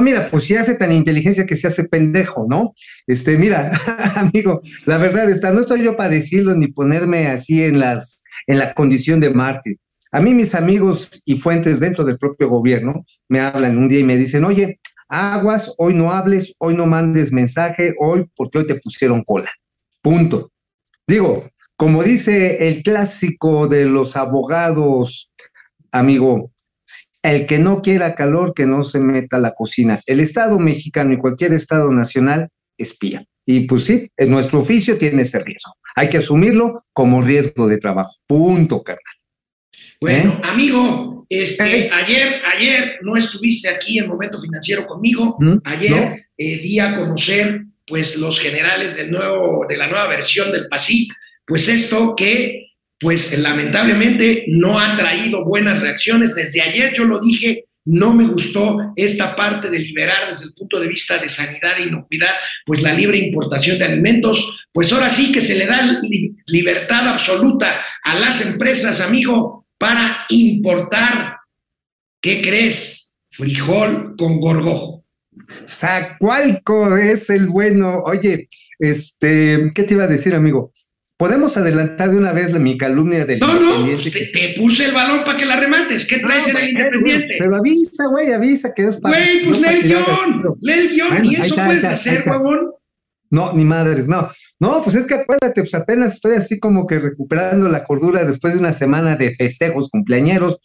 mira, 0.00 0.28
pues 0.30 0.44
si 0.44 0.56
hace 0.56 0.74
tan 0.76 0.92
inteligencia 0.92 1.46
que 1.46 1.56
se 1.56 1.66
hace 1.66 1.84
pendejo, 1.84 2.46
¿no? 2.48 2.74
Este, 3.06 3.38
mira, 3.38 3.70
amigo, 4.16 4.60
la 4.86 4.98
verdad 4.98 5.30
está, 5.30 5.52
no 5.52 5.60
estoy 5.60 5.82
yo 5.82 5.96
para 5.96 6.10
decirlo 6.10 6.54
ni 6.54 6.68
ponerme 6.68 7.26
así 7.28 7.62
en 7.62 7.78
las, 7.78 8.22
en 8.46 8.58
la 8.58 8.74
condición 8.74 9.20
de 9.20 9.30
mártir. 9.30 9.78
A 10.12 10.20
mí 10.20 10.32
mis 10.32 10.54
amigos 10.54 11.10
y 11.24 11.36
fuentes 11.36 11.80
dentro 11.80 12.04
del 12.04 12.18
propio 12.18 12.48
gobierno 12.48 13.04
me 13.28 13.40
hablan 13.40 13.76
un 13.76 13.88
día 13.88 13.98
y 13.98 14.04
me 14.04 14.16
dicen, 14.16 14.44
oye, 14.44 14.78
aguas, 15.08 15.74
hoy 15.76 15.94
no 15.94 16.12
hables, 16.12 16.54
hoy 16.58 16.76
no 16.76 16.86
mandes 16.86 17.32
mensaje, 17.32 17.94
hoy 17.98 18.30
porque 18.36 18.58
hoy 18.58 18.66
te 18.66 18.76
pusieron 18.76 19.22
cola. 19.24 19.50
Punto. 20.00 20.52
Digo, 21.06 21.48
como 21.76 22.02
dice 22.02 22.68
el 22.68 22.82
clásico 22.82 23.66
de 23.66 23.86
los 23.86 24.16
abogados, 24.16 25.32
amigo, 25.90 26.52
el 27.24 27.46
que 27.46 27.58
no 27.58 27.80
quiera 27.80 28.14
calor, 28.14 28.52
que 28.54 28.66
no 28.66 28.84
se 28.84 29.00
meta 29.00 29.38
a 29.38 29.40
la 29.40 29.54
cocina. 29.54 30.02
El 30.04 30.20
Estado 30.20 30.58
mexicano 30.58 31.14
y 31.14 31.18
cualquier 31.18 31.54
Estado 31.54 31.90
nacional 31.90 32.50
espía. 32.76 33.24
Y 33.46 33.60
pues 33.60 33.84
sí, 33.84 34.08
en 34.16 34.30
nuestro 34.30 34.60
oficio 34.60 34.98
tiene 34.98 35.22
ese 35.22 35.38
riesgo. 35.38 35.72
Hay 35.96 36.10
que 36.10 36.18
asumirlo 36.18 36.82
como 36.92 37.22
riesgo 37.22 37.66
de 37.66 37.78
trabajo. 37.78 38.12
Punto, 38.26 38.82
carnal. 38.82 39.02
Bueno, 40.00 40.32
¿Eh? 40.32 40.46
amigo, 40.46 41.26
este, 41.30 41.90
ayer, 41.90 42.42
ayer 42.54 42.98
no 43.02 43.16
estuviste 43.16 43.70
aquí 43.70 43.98
en 43.98 44.08
Momento 44.08 44.38
Financiero 44.38 44.86
conmigo. 44.86 45.36
¿Mm? 45.38 45.56
Ayer 45.64 46.26
eh, 46.36 46.58
di 46.58 46.78
a 46.78 46.94
conocer, 46.96 47.64
pues, 47.86 48.16
los 48.16 48.38
generales 48.38 48.96
del 48.96 49.10
nuevo, 49.10 49.64
de 49.66 49.78
la 49.78 49.86
nueva 49.86 50.08
versión 50.08 50.52
del 50.52 50.68
PASIC. 50.68 51.10
Pues 51.46 51.68
esto 51.68 52.14
que 52.16 52.63
pues 52.98 53.38
lamentablemente 53.38 54.44
no 54.48 54.78
ha 54.78 54.96
traído 54.96 55.44
buenas 55.44 55.80
reacciones. 55.80 56.34
Desde 56.34 56.62
ayer 56.62 56.92
yo 56.94 57.04
lo 57.04 57.20
dije, 57.20 57.64
no 57.86 58.14
me 58.14 58.24
gustó 58.24 58.78
esta 58.96 59.36
parte 59.36 59.68
de 59.68 59.78
liberar 59.78 60.30
desde 60.30 60.46
el 60.46 60.54
punto 60.54 60.80
de 60.80 60.88
vista 60.88 61.18
de 61.18 61.28
sanidad 61.28 61.78
e 61.78 61.84
inocuidad, 61.84 62.32
pues 62.64 62.80
la 62.80 62.94
libre 62.94 63.18
importación 63.18 63.78
de 63.78 63.84
alimentos, 63.84 64.66
pues 64.72 64.92
ahora 64.92 65.10
sí 65.10 65.32
que 65.32 65.42
se 65.42 65.56
le 65.56 65.66
da 65.66 66.00
libertad 66.46 67.08
absoluta 67.08 67.82
a 68.02 68.18
las 68.18 68.40
empresas, 68.40 69.00
amigo, 69.00 69.66
para 69.78 70.24
importar, 70.30 71.36
¿qué 72.22 72.40
crees? 72.40 73.16
Frijol 73.30 74.14
con 74.16 74.40
gorgojo. 74.40 75.04
Sacualco 75.66 76.96
es 76.96 77.28
el 77.28 77.48
bueno. 77.48 78.02
Oye, 78.04 78.48
este, 78.78 79.70
¿qué 79.74 79.82
te 79.82 79.94
iba 79.94 80.04
a 80.04 80.08
decir, 80.08 80.34
amigo? 80.34 80.72
¿Podemos 81.16 81.56
adelantar 81.56 82.10
de 82.10 82.16
una 82.16 82.32
vez 82.32 82.52
mi 82.58 82.76
calumnia 82.76 83.24
del 83.24 83.38
no, 83.38 83.52
Independiente? 83.52 84.04
No, 84.04 84.12
te, 84.12 84.26
te, 84.26 84.60
puse 84.60 84.86
el 84.86 84.92
balón 84.92 85.22
para 85.24 85.38
que 85.38 85.44
la 85.44 85.60
remates. 85.60 86.08
¿Qué 86.08 86.18
traes 86.18 86.48
en 86.48 86.56
el 86.56 86.70
Independiente? 86.70 87.36
Pero 87.38 87.56
avisa, 87.56 88.06
güey, 88.10 88.32
avisa 88.32 88.74
que 88.74 88.82
es 88.82 88.96
para. 88.96 89.16
Güey, 89.16 89.44
pues 89.44 89.60
lee 89.60 89.68
el 89.68 89.82
guion, 89.84 90.56
lee 90.60 90.72
el 90.72 90.88
guion. 90.88 91.24
¿Y 91.24 91.36
eso 91.36 91.54
puedes 91.54 91.84
hacer, 91.84 92.24
huevón? 92.26 92.72
No, 93.30 93.52
ni 93.52 93.64
madres, 93.64 94.08
no. 94.08 94.28
No, 94.58 94.82
pues 94.82 94.96
es 94.96 95.06
que 95.06 95.14
acuérdate, 95.14 95.62
pues 95.62 95.74
apenas 95.74 96.14
estoy 96.14 96.34
así 96.34 96.58
como 96.58 96.86
que 96.86 96.98
recuperando 96.98 97.68
la 97.68 97.84
cordura 97.84 98.24
después 98.24 98.54
de 98.54 98.60
una 98.60 98.72
semana 98.72 99.14
de 99.14 99.32
festejos 99.32 99.90
cumpleañeros. 99.90 100.58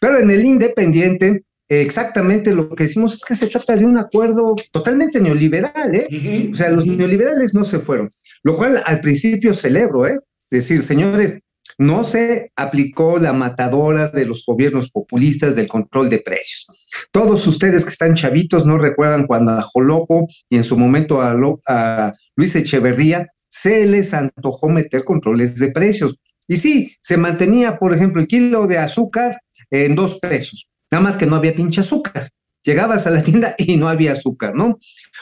Pero 0.00 0.18
en 0.18 0.28
el 0.30 0.44
Independiente, 0.44 1.44
exactamente 1.68 2.52
lo 2.52 2.68
que 2.70 2.84
decimos 2.84 3.14
es 3.14 3.24
que 3.24 3.36
se 3.36 3.46
trata 3.46 3.76
de 3.76 3.84
un 3.84 3.98
acuerdo 3.98 4.56
totalmente 4.72 5.20
neoliberal, 5.20 5.94
¿eh? 5.94 6.50
O 6.52 6.54
sea, 6.54 6.70
los 6.70 6.84
neoliberales 6.84 7.54
no 7.54 7.62
se 7.62 7.78
fueron 7.78 8.10
lo 8.44 8.56
cual 8.56 8.80
al 8.84 9.00
principio 9.00 9.54
celebro, 9.54 10.06
¿eh? 10.06 10.18
Decir, 10.50 10.82
señores, 10.82 11.38
no 11.78 12.04
se 12.04 12.52
aplicó 12.54 13.18
la 13.18 13.32
matadora 13.32 14.08
de 14.08 14.26
los 14.26 14.44
gobiernos 14.46 14.90
populistas 14.90 15.56
del 15.56 15.66
control 15.66 16.08
de 16.10 16.18
precios. 16.18 16.86
Todos 17.10 17.46
ustedes 17.46 17.84
que 17.84 17.90
están 17.90 18.14
chavitos 18.14 18.64
no 18.64 18.78
recuerdan 18.78 19.26
cuando 19.26 19.52
a 19.52 19.62
Joloco 19.62 20.28
y 20.48 20.56
en 20.56 20.64
su 20.64 20.76
momento 20.76 21.20
a, 21.20 21.34
a 21.66 22.12
Luis 22.36 22.54
Echeverría 22.54 23.28
se 23.48 23.86
les 23.86 24.12
antojó 24.14 24.68
meter 24.68 25.04
controles 25.04 25.56
de 25.56 25.72
precios. 25.72 26.20
Y 26.46 26.58
sí, 26.58 26.94
se 27.00 27.16
mantenía, 27.16 27.78
por 27.78 27.94
ejemplo, 27.94 28.20
el 28.20 28.28
kilo 28.28 28.66
de 28.66 28.78
azúcar 28.78 29.40
en 29.70 29.94
dos 29.94 30.18
pesos, 30.18 30.68
nada 30.90 31.02
más 31.02 31.16
que 31.16 31.26
no 31.26 31.36
había 31.36 31.54
pinche 31.54 31.80
azúcar. 31.80 32.30
Llegabas 32.64 33.06
a 33.06 33.10
la 33.10 33.22
tienda 33.22 33.54
y 33.58 33.76
no 33.76 33.88
había 33.88 34.12
azúcar, 34.12 34.54
¿no? 34.54 34.78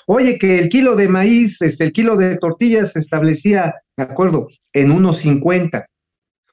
Oye, 0.07 0.39
que 0.39 0.59
el 0.59 0.69
kilo 0.69 0.97
de 0.97 1.09
maíz, 1.09 1.61
este, 1.61 1.85
el 1.85 1.93
kilo 1.93 2.17
de 2.17 2.37
tortillas 2.37 2.93
se 2.93 3.01
establecía, 3.01 3.75
de 3.97 4.05
acuerdo, 4.05 4.49
en 4.73 4.93
unos 4.93 5.19
50. 5.19 5.87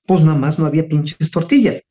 Pues 0.05 0.23
nada 0.23 0.37
más 0.37 0.57
no 0.57 0.65
había 0.65 0.87
pinches 0.87 1.31
tortillas. 1.31 1.83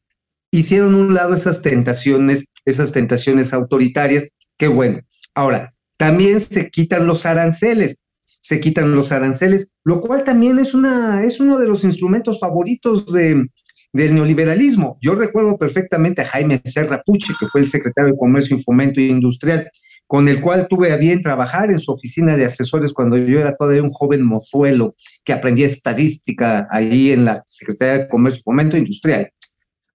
Hicieron 0.50 0.94
un 0.94 1.14
lado 1.14 1.34
esas 1.34 1.62
tentaciones, 1.62 2.46
esas 2.64 2.92
tentaciones 2.92 3.52
autoritarias, 3.52 4.28
qué 4.56 4.66
bueno. 4.66 5.00
Ahora, 5.34 5.74
también 5.96 6.40
se 6.40 6.70
quitan 6.70 7.06
los 7.06 7.26
aranceles, 7.26 7.96
se 8.40 8.60
quitan 8.60 8.94
los 8.94 9.12
aranceles, 9.12 9.68
lo 9.84 10.00
cual 10.00 10.24
también 10.24 10.58
es, 10.58 10.74
una, 10.74 11.22
es 11.22 11.38
uno 11.38 11.58
de 11.58 11.66
los 11.66 11.84
instrumentos 11.84 12.40
favoritos 12.40 13.06
de, 13.12 13.46
del 13.92 14.14
neoliberalismo. 14.14 14.98
Yo 15.00 15.14
recuerdo 15.14 15.56
perfectamente 15.58 16.22
a 16.22 16.26
Jaime 16.26 16.60
Serra 16.64 17.02
Puche, 17.04 17.34
que 17.38 17.46
fue 17.46 17.60
el 17.60 17.68
secretario 17.68 18.12
de 18.12 18.18
Comercio 18.18 18.56
y 18.56 18.62
Fomento 18.62 19.00
Industrial, 19.00 19.70
con 20.06 20.28
el 20.28 20.40
cual 20.40 20.66
tuve 20.68 20.92
a 20.92 20.96
bien 20.96 21.22
trabajar 21.22 21.70
en 21.70 21.80
su 21.80 21.92
oficina 21.92 22.36
de 22.36 22.46
asesores 22.46 22.92
cuando 22.92 23.18
yo 23.18 23.38
era 23.38 23.54
todavía 23.54 23.82
un 23.82 23.90
joven 23.90 24.24
mozuelo 24.24 24.94
que 25.24 25.32
aprendía 25.32 25.66
estadística 25.66 26.66
ahí 26.70 27.10
en 27.10 27.24
la 27.24 27.44
Secretaría 27.48 27.98
de 27.98 28.08
Comercio 28.08 28.40
y 28.40 28.42
Fomento 28.42 28.76
Industrial. 28.76 29.30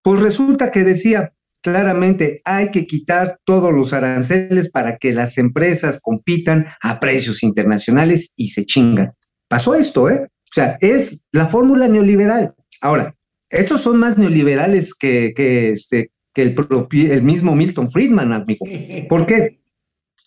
Pues 0.04 0.22
resulta 0.22 0.72
que 0.72 0.84
decía 0.84 1.34
claramente, 1.64 2.42
hay 2.44 2.70
que 2.70 2.86
quitar 2.86 3.40
todos 3.46 3.74
los 3.74 3.94
aranceles 3.94 4.70
para 4.70 4.98
que 4.98 5.14
las 5.14 5.38
empresas 5.38 6.00
compitan 6.02 6.68
a 6.82 7.00
precios 7.00 7.42
internacionales 7.42 8.34
y 8.36 8.50
se 8.50 8.66
chingan. 8.66 9.14
Pasó 9.48 9.74
esto, 9.74 10.10
¿eh? 10.10 10.28
O 10.28 10.54
sea, 10.54 10.78
es 10.82 11.26
la 11.32 11.48
fórmula 11.48 11.88
neoliberal. 11.88 12.54
Ahora, 12.82 13.16
estos 13.54 13.82
son 13.82 13.98
más 13.98 14.18
neoliberales 14.18 14.94
que, 14.94 15.34
este, 15.72 16.12
el, 16.36 16.56
el 16.92 17.22
mismo 17.24 17.56
Milton 17.56 17.90
Friedman, 17.90 18.34
amigo. 18.34 18.66
¿Por 19.08 19.26
qué? 19.26 19.60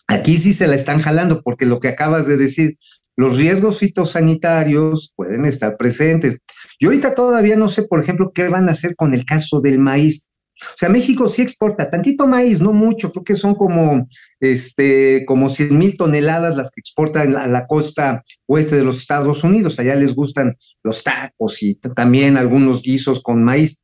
Aquí 0.07 0.37
sí 0.37 0.53
se 0.53 0.67
la 0.67 0.75
están 0.75 1.01
jalando, 1.01 1.41
porque 1.41 1.65
lo 1.65 1.79
que 1.79 1.89
acabas 1.89 2.25
de 2.27 2.37
decir, 2.37 2.77
los 3.17 3.37
riesgos 3.37 3.79
fitosanitarios 3.79 5.11
pueden 5.15 5.45
estar 5.45 5.75
presentes. 5.75 6.37
Yo 6.79 6.89
ahorita 6.89 7.15
todavía 7.15 7.57
no 7.57 7.69
sé, 7.69 7.83
por 7.83 8.01
ejemplo, 8.01 8.31
qué 8.33 8.47
van 8.47 8.69
a 8.69 8.71
hacer 8.71 8.95
con 8.95 9.13
el 9.13 9.25
caso 9.25 9.59
del 9.59 9.79
maíz. 9.79 10.25
O 10.61 10.77
sea, 10.77 10.89
México 10.89 11.27
sí 11.27 11.41
exporta 11.41 11.89
tantito 11.89 12.27
maíz, 12.27 12.61
no 12.61 12.73
mucho, 12.73 13.11
creo 13.11 13.23
que 13.23 13.35
son 13.35 13.55
como, 13.55 14.07
este, 14.39 15.25
como 15.25 15.49
100 15.49 15.77
mil 15.77 15.97
toneladas 15.97 16.55
las 16.55 16.71
que 16.71 16.79
exportan 16.79 17.35
a 17.35 17.47
la 17.47 17.67
costa 17.67 18.23
oeste 18.47 18.75
de 18.75 18.83
los 18.83 18.97
Estados 18.97 19.43
Unidos. 19.43 19.79
Allá 19.79 19.95
les 19.95 20.15
gustan 20.15 20.57
los 20.83 21.03
tacos 21.03 21.61
y 21.61 21.75
también 21.75 22.37
algunos 22.37 22.81
guisos 22.81 23.21
con 23.21 23.43
maíz. 23.43 23.77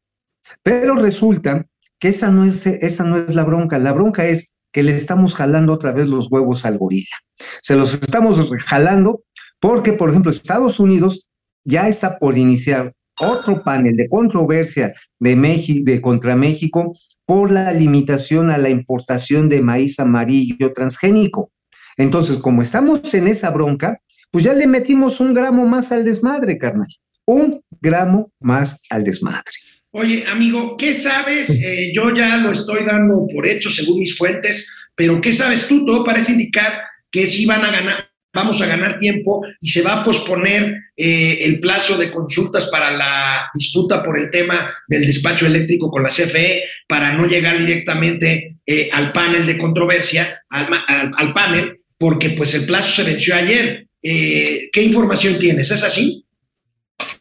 Pero 0.63 0.96
resulta 0.96 1.65
que 2.00 2.10
esa 2.10 2.32
no 2.32 2.44
es, 2.44 2.65
esa 2.65 3.03
no 3.03 3.18
es 3.18 3.36
la 3.36 3.44
bronca. 3.44 3.80
La 3.80 3.94
bronca 3.94 4.25
es 4.25 4.53
que 4.72 4.84
le 4.84 4.96
estamos 4.96 5.36
jalando 5.36 5.74
otra 5.74 5.92
vez 5.92 6.08
los 6.08 6.32
huevos 6.32 6.65
al 6.65 6.77
gorila. 6.77 7.15
Se 7.62 7.75
los 7.75 7.94
estamos 7.94 8.50
jalando 8.65 9.24
porque, 9.60 9.94
por 9.94 10.10
ejemplo, 10.10 10.32
Estados 10.32 10.80
Unidos 10.80 11.30
ya 11.63 11.88
está 11.88 12.20
por 12.20 12.38
iniciar 12.38 12.94
otro 13.20 13.63
panel 13.63 13.96
de 13.96 14.10
controversia 14.10 14.93
de, 15.20 15.36
México, 15.36 15.82
de 15.86 16.01
contra 16.01 16.36
México 16.36 16.93
por 17.25 17.51
la 17.51 17.72
limitación 17.72 18.50
a 18.50 18.58
la 18.58 18.70
importación 18.70 19.50
de 19.50 19.62
maíz 19.62 20.00
amarillo 20.00 20.74
transgénico. 20.74 21.51
Entonces, 21.98 22.38
como 22.38 22.62
estamos 22.62 23.13
en 23.13 23.27
esa 23.27 23.50
bronca, 23.51 24.00
pues 24.32 24.46
ya 24.46 24.53
le 24.53 24.67
metimos 24.67 25.20
un 25.20 25.34
gramo 25.34 25.65
más 25.65 25.91
al 25.91 26.03
desmadre, 26.03 26.58
carnal. 26.58 26.88
Un 27.25 27.62
gramo 27.79 28.32
más 28.39 28.82
al 28.89 29.03
desmadre. 29.03 29.43
Oye, 29.91 30.25
amigo, 30.27 30.75
¿qué 30.75 30.93
sabes? 30.93 31.51
Eh, 31.51 31.91
yo 31.96 32.13
ya 32.15 32.38
lo 32.38 32.51
estoy 32.51 32.84
dando 32.84 33.27
por 33.32 33.46
hecho 33.48 33.70
según 33.70 34.00
mis 34.00 34.17
fuentes, 34.17 34.74
pero 34.96 35.22
¿qué 35.22 35.32
sabes 35.32 35.67
tú? 35.67 35.86
Todo 35.86 36.03
parece 36.03 36.32
indicar 36.32 36.82
que 37.12 37.27
sí 37.27 37.46
van 37.46 37.63
a 37.63 37.72
ganar, 37.72 38.10
vamos 38.34 38.62
a 38.62 38.66
ganar 38.66 38.98
tiempo 38.98 39.46
y 39.62 39.70
se 39.70 39.82
va 39.82 40.02
a 40.02 40.04
posponer 40.04 40.75
eh, 40.98 41.40
el 41.42 41.60
plazo 41.60 41.98
de 41.98 42.12
consultas 42.12 42.70
para 42.70 42.92
la 42.92 43.50
disputa 43.54 44.04
por 44.04 44.18
el 44.18 44.32
tema 44.32 44.74
del 44.88 45.06
despacho 45.06 45.46
eléctrico 45.46 45.90
con 45.90 46.02
la 46.02 46.10
CFE 46.10 46.63
para 46.88 47.13
no 47.13 47.28
llegar 47.28 47.58
directamente 47.60 48.58
eh, 48.66 48.90
al 48.92 49.12
panel 49.12 49.46
de 49.46 49.58
controversia, 49.58 50.42
al, 50.50 50.68
al, 51.16 51.34
panel, 51.34 51.75
porque 51.98 52.32
pues 52.32 52.56
el 52.56 52.66
plazo 52.66 53.04
se 53.04 53.10
venció 53.10 53.36
ayer. 53.36 53.88
Eh, 54.02 54.70
¿Qué 54.72 54.82
información 54.82 55.38
tienes? 55.38 55.70
¿Es 55.72 55.84
así? 55.84 56.25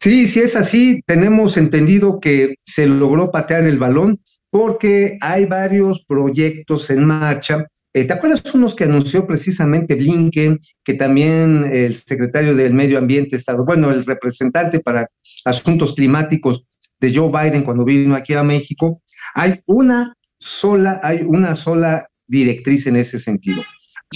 Sí, 0.00 0.26
sí 0.26 0.40
es 0.40 0.56
así. 0.56 1.02
Tenemos 1.06 1.56
entendido 1.56 2.20
que 2.20 2.54
se 2.64 2.86
logró 2.86 3.30
patear 3.30 3.64
el 3.64 3.78
balón 3.78 4.20
porque 4.50 5.18
hay 5.20 5.46
varios 5.46 6.04
proyectos 6.04 6.90
en 6.90 7.04
marcha 7.04 7.66
eh, 7.94 8.04
¿Te 8.04 8.12
acuerdas 8.12 8.42
unos 8.54 8.74
que 8.74 8.84
anunció 8.84 9.26
precisamente 9.26 9.94
Blinken, 9.94 10.60
que 10.82 10.94
también 10.94 11.70
el 11.72 11.94
secretario 11.96 12.54
del 12.54 12.74
Medio 12.74 12.98
Ambiente, 12.98 13.36
Estado, 13.36 13.64
bueno, 13.64 13.90
el 13.90 14.04
representante 14.04 14.80
para 14.80 15.08
asuntos 15.44 15.94
climáticos 15.94 16.64
de 17.00 17.14
Joe 17.14 17.30
Biden 17.30 17.64
cuando 17.64 17.84
vino 17.84 18.14
aquí 18.14 18.34
a 18.34 18.42
México? 18.42 19.02
Hay 19.34 19.60
una 19.66 20.14
sola, 20.38 21.00
hay 21.02 21.22
una 21.26 21.54
sola 21.54 22.08
directriz 22.26 22.86
en 22.86 22.96
ese 22.96 23.18
sentido. 23.18 23.62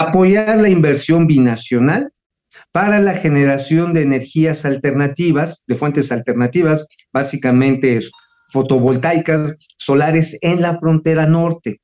Apoyar 0.00 0.58
la 0.58 0.68
inversión 0.68 1.26
binacional 1.26 2.10
para 2.72 3.00
la 3.00 3.14
generación 3.14 3.92
de 3.92 4.02
energías 4.02 4.64
alternativas, 4.64 5.62
de 5.66 5.76
fuentes 5.76 6.12
alternativas, 6.12 6.86
básicamente 7.12 8.00
fotovoltaicas, 8.48 9.56
solares 9.78 10.38
en 10.40 10.60
la 10.60 10.78
frontera 10.78 11.26
norte. 11.26 11.80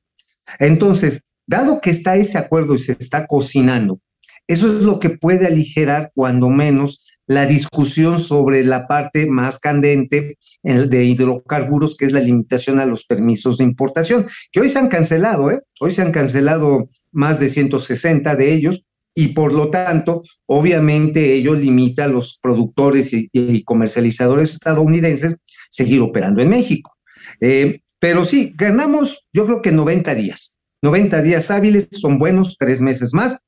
Entonces, 0.59 1.23
Dado 1.45 1.81
que 1.81 1.89
está 1.89 2.15
ese 2.15 2.37
acuerdo 2.37 2.75
y 2.75 2.79
se 2.79 2.95
está 2.99 3.27
cocinando, 3.27 3.99
eso 4.47 4.67
es 4.67 4.83
lo 4.83 4.99
que 4.99 5.09
puede 5.09 5.47
aligerar 5.47 6.11
cuando 6.13 6.49
menos 6.49 7.03
la 7.27 7.45
discusión 7.45 8.19
sobre 8.19 8.65
la 8.65 8.87
parte 8.87 9.25
más 9.25 9.59
candente 9.59 10.37
de 10.63 11.03
hidrocarburos, 11.05 11.95
que 11.95 12.05
es 12.05 12.11
la 12.11 12.19
limitación 12.19 12.79
a 12.79 12.85
los 12.85 13.05
permisos 13.05 13.57
de 13.57 13.63
importación, 13.63 14.27
que 14.51 14.59
hoy 14.59 14.69
se 14.69 14.79
han 14.79 14.89
cancelado, 14.89 15.49
¿eh? 15.49 15.61
Hoy 15.79 15.91
se 15.91 16.01
han 16.01 16.11
cancelado 16.11 16.89
más 17.11 17.39
de 17.39 17.49
160 17.49 18.35
de 18.35 18.53
ellos 18.53 18.83
y 19.15 19.29
por 19.29 19.53
lo 19.53 19.69
tanto, 19.69 20.23
obviamente 20.47 21.33
ello 21.33 21.53
limita 21.53 22.05
a 22.05 22.09
los 22.09 22.39
productores 22.41 23.11
y, 23.13 23.63
comercializadores 23.63 24.53
estadounidenses 24.53 25.35
seguir 25.69 26.01
operando 26.01 26.41
en 26.41 26.49
México. 26.49 26.91
Eh, 27.39 27.81
pero 27.99 28.25
sí, 28.25 28.53
ganamos 28.57 29.27
yo 29.31 29.45
creo 29.45 29.61
que 29.61 29.71
90 29.71 30.15
días. 30.15 30.57
90 30.83 31.21
días 31.21 31.49
hábiles 31.49 31.87
son 31.91 32.19
buenos, 32.19 32.57
tres 32.59 32.81
meses 32.81 33.13
más, 33.13 33.39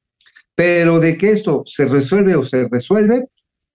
pero 0.56 1.02
de 1.02 1.18
que 1.18 1.32
esto 1.32 1.64
se 1.66 1.86
resuelve 1.86 2.36
o 2.38 2.46
se 2.46 2.70
resuelve, 2.70 3.26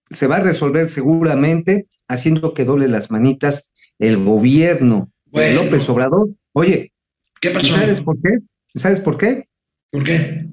se 0.08 0.26
va 0.26 0.36
a 0.36 0.40
resolver 0.40 0.88
seguramente 0.88 1.86
haciendo 2.08 2.54
que 2.54 2.64
doble 2.64 2.88
las 2.88 3.10
manitas 3.10 3.72
el 3.98 4.16
gobierno 4.16 5.12
de 5.26 5.52
López 5.52 5.86
Obrador. 5.90 6.30
Oye, 6.52 6.94
¿qué 7.38 7.50
pasó? 7.50 7.74
¿Sabes 7.74 8.00
por 8.00 8.16
qué? 8.22 8.38
¿Sabes 8.74 9.00
por 9.00 9.18
qué? 9.18 9.46
¿Por 9.90 10.04
qué? 10.04 10.46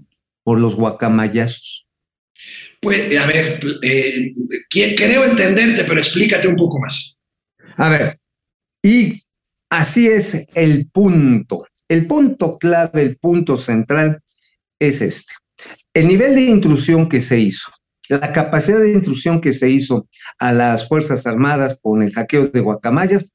Por 0.43 0.59
los 0.59 0.75
guacamayazos. 0.75 1.87
Pues, 2.81 3.17
a 3.17 3.25
ver, 3.25 3.61
eh, 3.83 4.33
creo 4.69 5.23
entenderte, 5.23 5.85
pero 5.85 5.99
explícate 6.01 6.49
un 6.49 6.57
poco 6.57 6.77
más. 6.81 7.17
A 7.77 7.87
ver, 7.87 8.19
y 8.83 9.21
así 9.69 10.07
es 10.07 10.49
el 10.55 10.89
punto. 10.89 11.65
El 11.89 12.07
punto 12.07 12.57
clave, 12.57 13.01
el 13.01 13.17
punto 13.17 13.57
central 13.57 14.21
es 14.79 15.01
este. 15.01 15.33
El 15.93 16.07
nivel 16.07 16.35
de 16.35 16.41
intrusión 16.41 17.09
que 17.09 17.21
se 17.21 17.39
hizo, 17.39 17.71
la 18.09 18.31
capacidad 18.33 18.79
de 18.79 18.93
intrusión 18.93 19.41
que 19.41 19.53
se 19.53 19.69
hizo 19.69 20.07
a 20.39 20.51
las 20.51 20.87
Fuerzas 20.87 21.25
Armadas 21.25 21.79
con 21.81 22.01
el 22.01 22.13
hackeo 22.13 22.47
de 22.47 22.59
Guacamayas, 22.59 23.33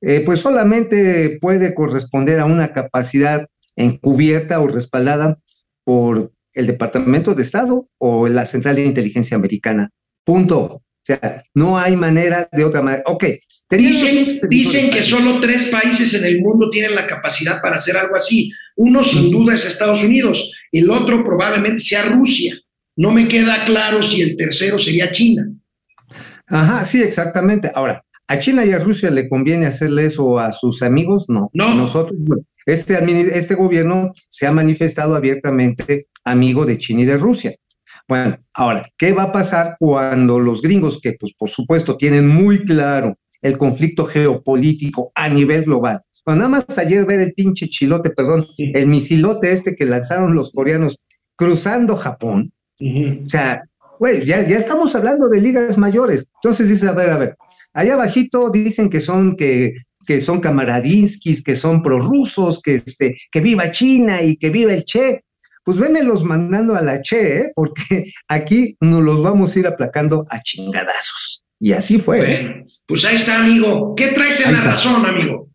eh, 0.00 0.20
pues 0.24 0.40
solamente 0.40 1.38
puede 1.40 1.74
corresponder 1.74 2.40
a 2.40 2.44
una 2.44 2.72
capacidad 2.72 3.46
encubierta 3.76 4.60
o 4.60 4.66
respaldada 4.66 5.38
por 5.84 6.32
el 6.54 6.66
Departamento 6.66 7.34
de 7.34 7.42
Estado 7.42 7.88
o 7.98 8.28
la 8.28 8.46
Central 8.46 8.76
de 8.76 8.84
Inteligencia 8.84 9.36
Americana. 9.36 9.90
Punto. 10.24 10.60
O 10.60 11.04
sea, 11.04 11.42
no 11.54 11.78
hay 11.78 11.96
manera 11.96 12.48
de 12.52 12.64
otra 12.64 12.82
manera. 12.82 13.02
Ok, 13.06 13.24
Dicen, 13.76 14.90
que 14.90 15.02
solo 15.02 15.40
tres 15.40 15.66
países 15.66 16.12
en 16.14 16.24
el 16.24 16.40
mundo 16.40 16.68
tienen 16.70 16.94
la 16.94 17.06
capacidad 17.06 17.62
para 17.62 17.76
hacer 17.76 17.96
algo 17.96 18.16
así. 18.16 18.52
Uno 18.76 19.02
sin 19.02 19.30
duda 19.30 19.54
es 19.54 19.64
Estados 19.64 20.04
Unidos, 20.04 20.52
el 20.70 20.90
otro 20.90 21.24
probablemente 21.24 21.80
sea 21.80 22.02
Rusia. 22.02 22.54
No 22.96 23.12
me 23.12 23.26
queda 23.28 23.64
claro 23.64 24.02
si 24.02 24.20
el 24.20 24.36
tercero 24.36 24.78
sería 24.78 25.10
China. 25.10 25.48
Ajá, 26.46 26.84
sí, 26.84 27.00
exactamente. 27.00 27.70
Ahora, 27.74 28.04
¿a 28.28 28.38
China 28.38 28.64
y 28.66 28.72
a 28.72 28.78
Rusia 28.78 29.10
le 29.10 29.28
conviene 29.28 29.66
hacerle 29.66 30.06
eso 30.06 30.38
a 30.38 30.52
sus 30.52 30.82
amigos? 30.82 31.26
No. 31.28 31.50
No. 31.54 31.74
Nosotros, 31.74 32.18
este, 32.66 32.98
este 33.36 33.54
gobierno 33.54 34.12
se 34.28 34.46
ha 34.46 34.52
manifestado 34.52 35.14
abiertamente 35.14 36.08
amigo 36.24 36.66
de 36.66 36.76
China 36.76 37.02
y 37.02 37.06
de 37.06 37.16
Rusia. 37.16 37.54
Bueno, 38.06 38.36
ahora, 38.52 38.90
¿qué 38.98 39.12
va 39.12 39.24
a 39.24 39.32
pasar 39.32 39.76
cuando 39.78 40.38
los 40.38 40.60
gringos, 40.60 41.00
que 41.00 41.14
pues 41.14 41.32
por 41.38 41.48
supuesto 41.48 41.96
tienen 41.96 42.28
muy 42.28 42.64
claro 42.64 43.16
el 43.42 43.58
conflicto 43.58 44.06
geopolítico 44.06 45.12
a 45.14 45.28
nivel 45.28 45.64
global. 45.64 46.00
Bueno, 46.24 46.48
nada 46.48 46.64
más 46.66 46.78
ayer 46.78 47.04
ver 47.04 47.20
el 47.20 47.34
pinche 47.34 47.68
chilote, 47.68 48.10
perdón, 48.10 48.46
el 48.56 48.86
misilote 48.86 49.52
este 49.52 49.74
que 49.74 49.86
lanzaron 49.86 50.34
los 50.34 50.52
coreanos 50.52 50.96
cruzando 51.36 51.96
Japón. 51.96 52.52
O 52.80 53.28
sea, 53.28 53.64
güey, 53.98 54.24
ya, 54.24 54.46
ya 54.46 54.58
estamos 54.58 54.94
hablando 54.94 55.28
de 55.28 55.40
ligas 55.40 55.76
mayores. 55.76 56.28
Entonces 56.36 56.68
dice, 56.68 56.88
a 56.88 56.92
ver, 56.92 57.10
a 57.10 57.18
ver, 57.18 57.36
allá 57.74 57.94
abajito 57.94 58.50
dicen 58.50 58.88
que 58.88 59.00
son 59.00 59.36
que 59.36 59.74
que 60.06 60.20
son 60.20 60.40
camaradinskis, 60.40 61.42
que 61.42 61.56
son 61.56 61.82
prorrusos, 61.82 62.60
que, 62.60 62.82
este, 62.84 63.16
que 63.30 63.40
viva 63.40 63.70
China 63.70 64.22
y 64.22 64.36
que 64.36 64.50
viva 64.50 64.72
el 64.72 64.84
Che. 64.84 65.24
Pues 65.64 65.78
vémelos 65.78 66.24
mandando 66.24 66.74
a 66.74 66.82
la 66.82 67.00
Che, 67.00 67.38
¿eh? 67.38 67.52
porque 67.54 68.10
aquí 68.28 68.76
nos 68.80 69.02
los 69.02 69.22
vamos 69.22 69.54
a 69.54 69.58
ir 69.58 69.66
aplacando 69.66 70.24
a 70.28 70.40
chingadazos. 70.40 71.41
Y 71.62 71.72
así 71.74 72.00
fue. 72.00 72.18
Bueno, 72.18 72.64
pues 72.88 73.04
ahí 73.04 73.14
está, 73.14 73.38
amigo. 73.38 73.94
¿Qué 73.94 74.08
traes 74.08 74.44
en 74.44 74.52
la 74.52 74.62
razón, 74.62 75.06
amigo? 75.06 75.48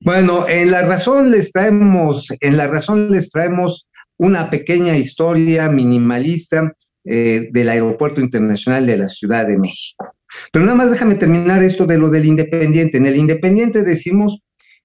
Bueno, 0.00 0.48
en 0.48 0.70
la 0.70 0.80
razón 0.86 1.30
les 1.30 1.52
traemos, 1.52 2.28
en 2.40 2.56
la 2.56 2.66
razón 2.66 3.10
les 3.10 3.28
traemos 3.30 3.86
una 4.16 4.48
pequeña 4.48 4.96
historia 4.96 5.68
minimalista 5.68 6.72
eh, 7.04 7.50
del 7.52 7.68
Aeropuerto 7.68 8.22
Internacional 8.22 8.86
de 8.86 8.96
la 8.96 9.08
Ciudad 9.08 9.46
de 9.46 9.58
México. 9.58 10.14
Pero 10.50 10.64
nada 10.64 10.78
más 10.78 10.92
déjame 10.92 11.16
terminar 11.16 11.62
esto 11.62 11.84
de 11.84 11.98
lo 11.98 12.08
del 12.08 12.24
Independiente. 12.24 12.96
En 12.96 13.04
el 13.04 13.16
Independiente 13.16 13.82
decimos 13.82 14.40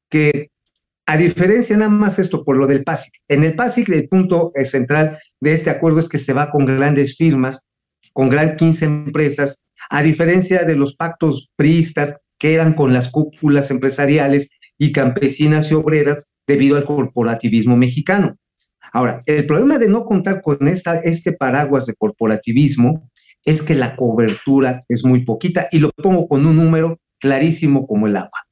que, 0.09 0.49
a 1.05 1.15
diferencia 1.15 1.77
nada 1.77 1.89
más 1.89 2.19
esto 2.19 2.43
por 2.43 2.57
lo 2.57 2.67
del 2.67 2.83
PASIC, 2.83 3.13
en 3.29 3.45
el 3.45 3.55
PASIC 3.55 3.87
el 3.89 4.09
punto 4.09 4.51
central 4.65 5.19
de 5.39 5.53
este 5.53 5.69
acuerdo 5.69 6.01
es 6.01 6.09
que 6.09 6.19
se 6.19 6.33
va 6.33 6.51
con 6.51 6.65
grandes 6.65 7.15
firmas, 7.15 7.61
con 8.11 8.27
gran 8.27 8.57
15 8.57 8.83
empresas 8.83 9.61
a 9.89 10.01
diferencia 10.01 10.63
de 10.63 10.75
los 10.75 10.95
pactos 10.95 11.49
priistas 11.55 12.15
que 12.39 12.53
eran 12.53 12.73
con 12.73 12.93
las 12.93 13.09
cúpulas 13.09 13.71
empresariales 13.71 14.49
y 14.77 14.91
campesinas 14.91 15.71
y 15.71 15.73
obreras 15.73 16.27
debido 16.47 16.77
al 16.77 16.85
corporativismo 16.85 17.77
mexicano. 17.77 18.37
Ahora, 18.93 19.19
el 19.25 19.45
problema 19.45 19.77
de 19.77 19.89
no 19.89 20.05
contar 20.05 20.41
con 20.41 20.67
esta, 20.67 20.95
este 20.97 21.33
paraguas 21.33 21.85
de 21.85 21.95
corporativismo 21.95 23.09
es 23.43 23.61
que 23.61 23.75
la 23.75 23.95
cobertura 23.95 24.83
es 24.89 25.05
muy 25.05 25.23
poquita 25.23 25.67
y 25.71 25.79
lo 25.79 25.91
pongo 25.91 26.27
con 26.27 26.45
un 26.45 26.55
número 26.55 26.99
clarísimo 27.19 27.87
como 27.87 28.07
el 28.07 28.15
agua. 28.15 28.45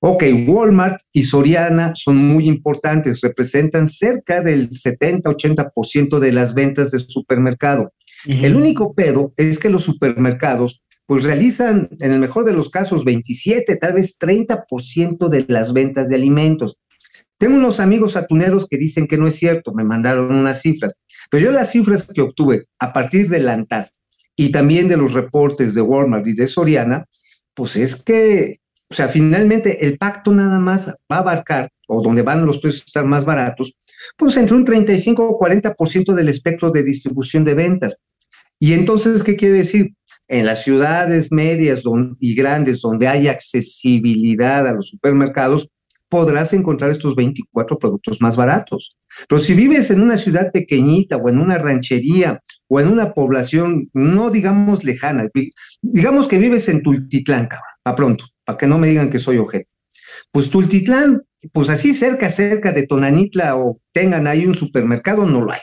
Ok, 0.00 0.24
Walmart 0.46 1.00
y 1.12 1.22
Soriana 1.22 1.92
son 1.94 2.18
muy 2.18 2.46
importantes, 2.46 3.22
representan 3.22 3.88
cerca 3.88 4.42
del 4.42 4.68
70-80% 4.68 6.18
de 6.18 6.32
las 6.32 6.52
ventas 6.52 6.90
de 6.90 6.98
supermercado. 6.98 7.90
El 8.26 8.56
único 8.56 8.94
pedo 8.94 9.32
es 9.36 9.58
que 9.58 9.70
los 9.70 9.84
supermercados 9.84 10.82
pues 11.06 11.24
realizan 11.24 11.90
en 12.00 12.12
el 12.12 12.20
mejor 12.20 12.44
de 12.44 12.54
los 12.54 12.70
casos 12.70 13.04
27, 13.04 13.76
tal 13.76 13.92
vez 13.92 14.16
30% 14.18 15.28
de 15.28 15.44
las 15.48 15.72
ventas 15.74 16.08
de 16.08 16.16
alimentos. 16.16 16.78
Tengo 17.36 17.56
unos 17.56 17.80
amigos 17.80 18.16
atuneros 18.16 18.66
que 18.68 18.78
dicen 18.78 19.06
que 19.06 19.18
no 19.18 19.26
es 19.26 19.36
cierto, 19.36 19.74
me 19.74 19.84
mandaron 19.84 20.34
unas 20.34 20.62
cifras, 20.62 20.94
pero 21.30 21.44
yo 21.44 21.50
las 21.50 21.72
cifras 21.72 22.06
que 22.06 22.22
obtuve 22.22 22.68
a 22.78 22.92
partir 22.92 23.28
de 23.28 23.40
la 23.40 23.52
ANTAD 23.52 23.86
y 24.36 24.50
también 24.50 24.88
de 24.88 24.96
los 24.96 25.12
reportes 25.12 25.74
de 25.74 25.82
Walmart 25.82 26.26
y 26.26 26.34
de 26.34 26.46
Soriana, 26.46 27.06
pues 27.52 27.76
es 27.76 28.02
que, 28.02 28.60
o 28.88 28.94
sea, 28.94 29.08
finalmente 29.08 29.86
el 29.86 29.98
pacto 29.98 30.32
nada 30.32 30.58
más 30.58 30.88
va 30.88 31.16
a 31.16 31.18
abarcar, 31.18 31.70
o 31.86 32.02
donde 32.02 32.22
van 32.22 32.46
los 32.46 32.60
precios 32.60 32.86
estar 32.86 33.04
más 33.04 33.24
baratos, 33.24 33.74
pues 34.16 34.36
entre 34.36 34.56
un 34.56 34.64
35 34.64 35.28
o 35.28 35.38
40% 35.38 36.14
del 36.14 36.28
espectro 36.28 36.70
de 36.70 36.82
distribución 36.82 37.44
de 37.44 37.54
ventas. 37.54 37.96
Y 38.64 38.72
entonces, 38.72 39.22
¿qué 39.22 39.36
quiere 39.36 39.58
decir? 39.58 39.94
En 40.26 40.46
las 40.46 40.64
ciudades 40.64 41.30
medias 41.30 41.82
y 42.18 42.34
grandes 42.34 42.80
donde 42.80 43.08
hay 43.08 43.28
accesibilidad 43.28 44.66
a 44.66 44.72
los 44.72 44.88
supermercados, 44.88 45.68
podrás 46.08 46.54
encontrar 46.54 46.88
estos 46.90 47.14
24 47.14 47.78
productos 47.78 48.22
más 48.22 48.36
baratos. 48.36 48.96
Pero 49.28 49.38
si 49.38 49.52
vives 49.52 49.90
en 49.90 50.00
una 50.00 50.16
ciudad 50.16 50.50
pequeñita 50.50 51.18
o 51.18 51.28
en 51.28 51.40
una 51.40 51.58
ranchería 51.58 52.40
o 52.66 52.80
en 52.80 52.88
una 52.88 53.12
población 53.12 53.90
no 53.92 54.30
digamos 54.30 54.82
lejana, 54.82 55.28
digamos 55.82 56.26
que 56.26 56.38
vives 56.38 56.66
en 56.70 56.82
Tultitlán, 56.82 57.48
cabrón, 57.48 57.68
a 57.84 57.94
pronto, 57.94 58.24
para 58.46 58.56
que 58.56 58.66
no 58.66 58.78
me 58.78 58.88
digan 58.88 59.10
que 59.10 59.18
soy 59.18 59.36
objeto. 59.36 59.70
Pues 60.32 60.48
Tultitlán, 60.48 61.20
pues 61.52 61.68
así 61.68 61.92
cerca, 61.92 62.30
cerca 62.30 62.72
de 62.72 62.86
Tonanitla 62.86 63.58
o 63.58 63.82
tengan 63.92 64.26
ahí 64.26 64.46
un 64.46 64.54
supermercado, 64.54 65.26
no 65.26 65.42
lo 65.42 65.52
hay. 65.52 65.60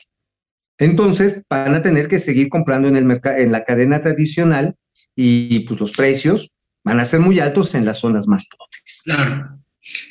Entonces 0.82 1.44
van 1.48 1.76
a 1.76 1.84
tener 1.84 2.08
que 2.08 2.18
seguir 2.18 2.50
comprando 2.50 2.88
en, 2.88 2.96
el 2.96 3.22
en 3.38 3.52
la 3.52 3.64
cadena 3.64 4.02
tradicional 4.02 4.76
y 5.16 5.60
pues 5.60 5.80
los 5.80 5.92
precios 5.92 6.56
van 6.84 7.00
a 7.00 7.06
ser 7.06 7.20
muy 7.20 7.40
altos 7.40 7.76
en 7.76 7.86
las 7.86 8.00
zonas 8.00 8.28
más 8.28 8.48
pobres. 8.48 9.02
Claro. 9.06 9.60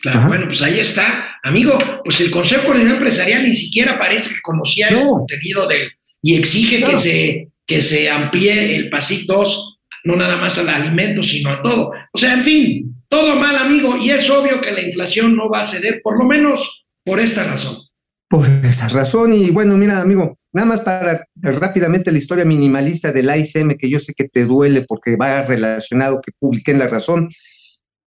Claro, 0.03 0.29
bueno, 0.29 0.47
pues 0.47 0.63
ahí 0.63 0.79
está. 0.79 1.39
Amigo, 1.43 1.77
pues 2.05 2.21
el 2.21 2.31
Consejo 2.31 2.67
Coordinador 2.67 2.99
Empresarial 2.99 3.43
ni 3.43 3.55
siquiera 3.55 3.99
parece 3.99 4.35
que 4.35 4.41
conocía 4.43 4.89
el 4.89 5.07
contenido 5.07 5.67
del 5.67 5.91
y 6.23 6.37
exige 6.37 6.85
que, 6.85 6.97
se, 6.99 7.49
que 7.67 7.83
se 7.83 8.09
amplíe 8.09 8.77
el 8.77 8.91
PASIC 8.91 9.27
2, 9.27 9.81
no 10.05 10.17
nada 10.17 10.37
más 10.37 10.57
al 10.59 10.69
alimento, 10.69 11.25
sino 11.25 11.51
a 11.51 11.63
todo. 11.63 11.91
O 12.13 12.19
sea, 12.19 12.35
en 12.35 12.45
fin, 12.45 13.05
todo 13.09 13.37
mal, 13.37 13.57
amigo, 13.57 13.97
y 13.97 14.11
es 14.11 14.29
obvio 14.31 14.61
que 14.61 14.71
la 14.71 14.83
inflación 14.83 15.35
no 15.35 15.49
va 15.49 15.63
a 15.63 15.67
ceder, 15.67 16.01
por 16.03 16.17
lo 16.17 16.27
menos 16.27 16.87
por 17.03 17.19
esta 17.19 17.45
razón. 17.45 17.90
Por 18.31 18.47
esa 18.47 18.89
razón, 18.89 19.35
y 19.35 19.51
bueno, 19.51 19.77
mira, 19.77 20.01
amigo, 20.01 20.39
nada 20.53 20.67
más 20.67 20.81
para 20.81 21.27
rápidamente 21.35 22.13
la 22.13 22.19
historia 22.19 22.45
minimalista 22.45 23.11
del 23.11 23.29
AICM, 23.29 23.77
que 23.77 23.91
yo 23.91 23.99
sé 23.99 24.15
que 24.15 24.29
te 24.29 24.45
duele 24.45 24.85
porque 24.87 25.17
va 25.17 25.43
relacionado 25.43 26.21
que 26.25 26.31
publiqué 26.39 26.71
en 26.71 26.79
La 26.79 26.87
Razón. 26.87 27.29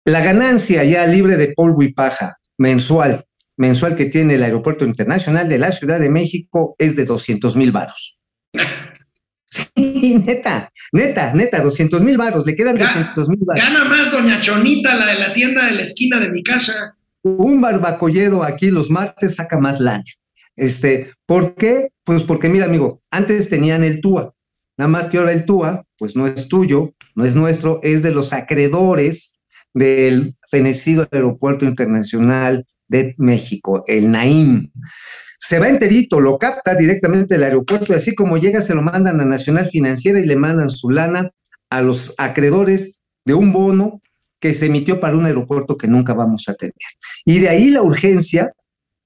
La 0.05 0.21
ganancia 0.21 0.83
ya 0.83 1.07
libre 1.07 1.37
de 1.37 1.53
polvo 1.55 1.83
y 1.83 1.93
paja 1.93 2.39
mensual 2.59 3.25
mensual 3.61 3.95
que 3.95 4.07
tiene 4.07 4.35
el 4.35 4.43
Aeropuerto 4.43 4.87
Internacional 4.87 5.47
de 5.47 5.59
la 5.59 5.71
Ciudad 5.71 6.01
de 6.01 6.09
México 6.09 6.75
es 6.79 6.97
de 6.97 7.05
200 7.05 7.57
mil 7.57 7.71
varos. 7.71 8.19
Sí, 9.53 10.15
neta, 10.25 10.71
neta, 10.93 11.35
neta, 11.35 11.61
200 11.61 12.03
mil 12.03 12.17
varos, 12.17 12.47
le 12.47 12.55
quedan 12.55 12.79
200 12.79 13.29
mil 13.29 13.41
varos. 13.43 13.65
Gana 13.65 13.85
más 13.85 14.13
doña 14.13 14.41
Chonita, 14.41 14.95
la 14.95 15.07
de 15.07 15.19
la 15.19 15.33
tienda 15.33 15.67
de 15.67 15.73
la 15.73 15.83
esquina 15.83 16.21
de 16.21 16.31
mi 16.31 16.41
casa. 16.45 16.97
Un 17.23 17.61
barbacollero 17.61 18.43
aquí 18.43 18.71
los 18.71 18.91
martes 18.91 19.37
saca 19.37 19.59
más 19.59 19.81
lana. 19.81 20.05
Este, 20.57 21.13
¿por 21.27 21.55
qué? 21.55 21.89
Pues 22.05 22.23
porque 22.23 22.49
mira, 22.49 22.67
amigo, 22.67 23.01
antes 23.11 23.49
tenían 23.49 23.85
el 23.85 24.01
TUA, 24.01 24.35
nada 24.77 24.89
más 24.89 25.09
que 25.09 25.19
ahora 25.19 25.33
el 25.33 25.45
TUA, 25.45 25.85
pues 25.99 26.17
no 26.17 26.27
es 26.27 26.49
tuyo, 26.49 26.91
no 27.15 27.25
es 27.25 27.35
nuestro, 27.35 27.81
es 27.83 28.03
de 28.03 28.13
los 28.13 28.33
acreedores 28.33 29.39
del 29.73 30.35
fenecido 30.51 31.07
Aeropuerto 31.11 31.65
Internacional 31.65 32.67
de 32.89 33.15
México, 33.19 33.85
el 33.87 34.11
Naim. 34.11 34.71
Se 35.39 35.59
va 35.59 35.69
enterito, 35.69 36.21
lo 36.21 36.39
capta 36.39 36.75
directamente 36.75 37.37
el 37.37 37.45
aeropuerto 37.45 37.93
y 37.93 37.97
así 37.97 38.15
como 38.15 38.37
llega 38.37 38.61
se 38.61 38.75
lo 38.75 38.83
mandan 38.83 39.21
a 39.21 39.25
Nacional 39.25 39.67
Financiera 39.67 40.21
y 40.21 40.27
le 40.27 40.37
mandan 40.37 40.71
su 40.71 40.91
lana 40.91 41.31
a 41.71 41.83
los 41.83 42.15
acreedores 42.19 43.01
de 43.25 43.35
un 43.35 43.53
bono 43.53 44.03
que 44.41 44.55
se 44.55 44.67
emitió 44.67 45.01
para 45.01 45.17
un 45.17 45.27
aeropuerto 45.27 45.77
que 45.77 45.87
nunca 45.87 46.15
vamos 46.15 46.49
a 46.49 46.55
tener. 46.55 46.75
Y 47.25 47.39
de 47.39 47.49
ahí 47.49 47.71
la 47.71 47.83
urgencia, 47.83 48.53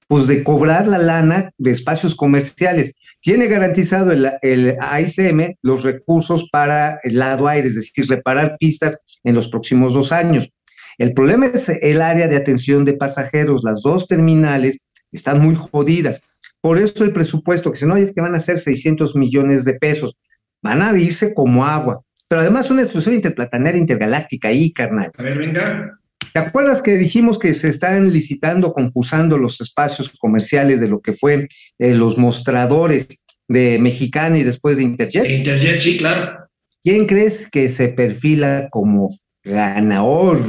pues 0.07 0.27
de 0.27 0.43
cobrar 0.43 0.87
la 0.87 0.97
lana 0.97 1.51
de 1.57 1.71
espacios 1.71 2.15
comerciales. 2.15 2.95
Tiene 3.19 3.47
garantizado 3.47 4.11
el, 4.11 4.31
el 4.41 4.77
AICM 4.79 5.55
los 5.61 5.83
recursos 5.83 6.49
para 6.51 6.99
el 7.03 7.17
lado 7.17 7.47
aire, 7.47 7.67
es 7.67 7.75
decir, 7.75 8.07
reparar 8.07 8.55
pistas 8.57 8.99
en 9.23 9.35
los 9.35 9.49
próximos 9.49 9.93
dos 9.93 10.11
años. 10.11 10.49
El 10.97 11.13
problema 11.13 11.47
es 11.47 11.69
el 11.69 12.01
área 12.01 12.27
de 12.27 12.37
atención 12.37 12.85
de 12.85 12.93
pasajeros. 12.93 13.61
Las 13.63 13.81
dos 13.81 14.07
terminales 14.07 14.79
están 15.11 15.41
muy 15.41 15.55
jodidas. 15.55 16.21
Por 16.61 16.77
eso 16.77 17.03
el 17.03 17.11
presupuesto, 17.11 17.71
que 17.71 17.77
si 17.77 17.85
no 17.85 17.97
es 17.97 18.13
que 18.13 18.21
van 18.21 18.35
a 18.35 18.39
ser 18.39 18.59
600 18.59 19.15
millones 19.15 19.65
de 19.65 19.73
pesos, 19.73 20.15
van 20.61 20.81
a 20.81 20.97
irse 20.97 21.33
como 21.33 21.65
agua. 21.65 22.01
Pero 22.27 22.41
además 22.41 22.71
una 22.71 22.81
exclusión 22.81 23.15
interplanetaria 23.15 23.79
intergaláctica 23.79 24.47
ahí, 24.49 24.71
carnal. 24.71 25.11
A 25.17 25.23
ver, 25.23 25.37
venga. 25.37 25.99
¿Te 26.33 26.39
acuerdas 26.39 26.81
que 26.81 26.95
dijimos 26.95 27.39
que 27.39 27.53
se 27.53 27.69
están 27.69 28.11
licitando, 28.11 28.73
concursando 28.73 29.37
los 29.37 29.61
espacios 29.61 30.11
comerciales 30.17 30.81
de 30.81 30.89
lo 30.89 30.99
que 30.99 31.13
fue 31.13 31.47
eh, 31.79 31.95
los 31.95 32.17
mostradores 32.17 33.07
de 33.47 33.79
Mexicana 33.79 34.37
y 34.37 34.43
después 34.43 34.77
de 34.77 34.83
Interjet? 34.83 35.29
Interjet, 35.29 35.79
sí, 35.79 35.97
claro. 35.97 36.39
¿Quién 36.83 37.05
crees 37.05 37.49
que 37.49 37.69
se 37.69 37.87
perfila 37.89 38.67
como 38.69 39.11
Ganador, 39.45 40.41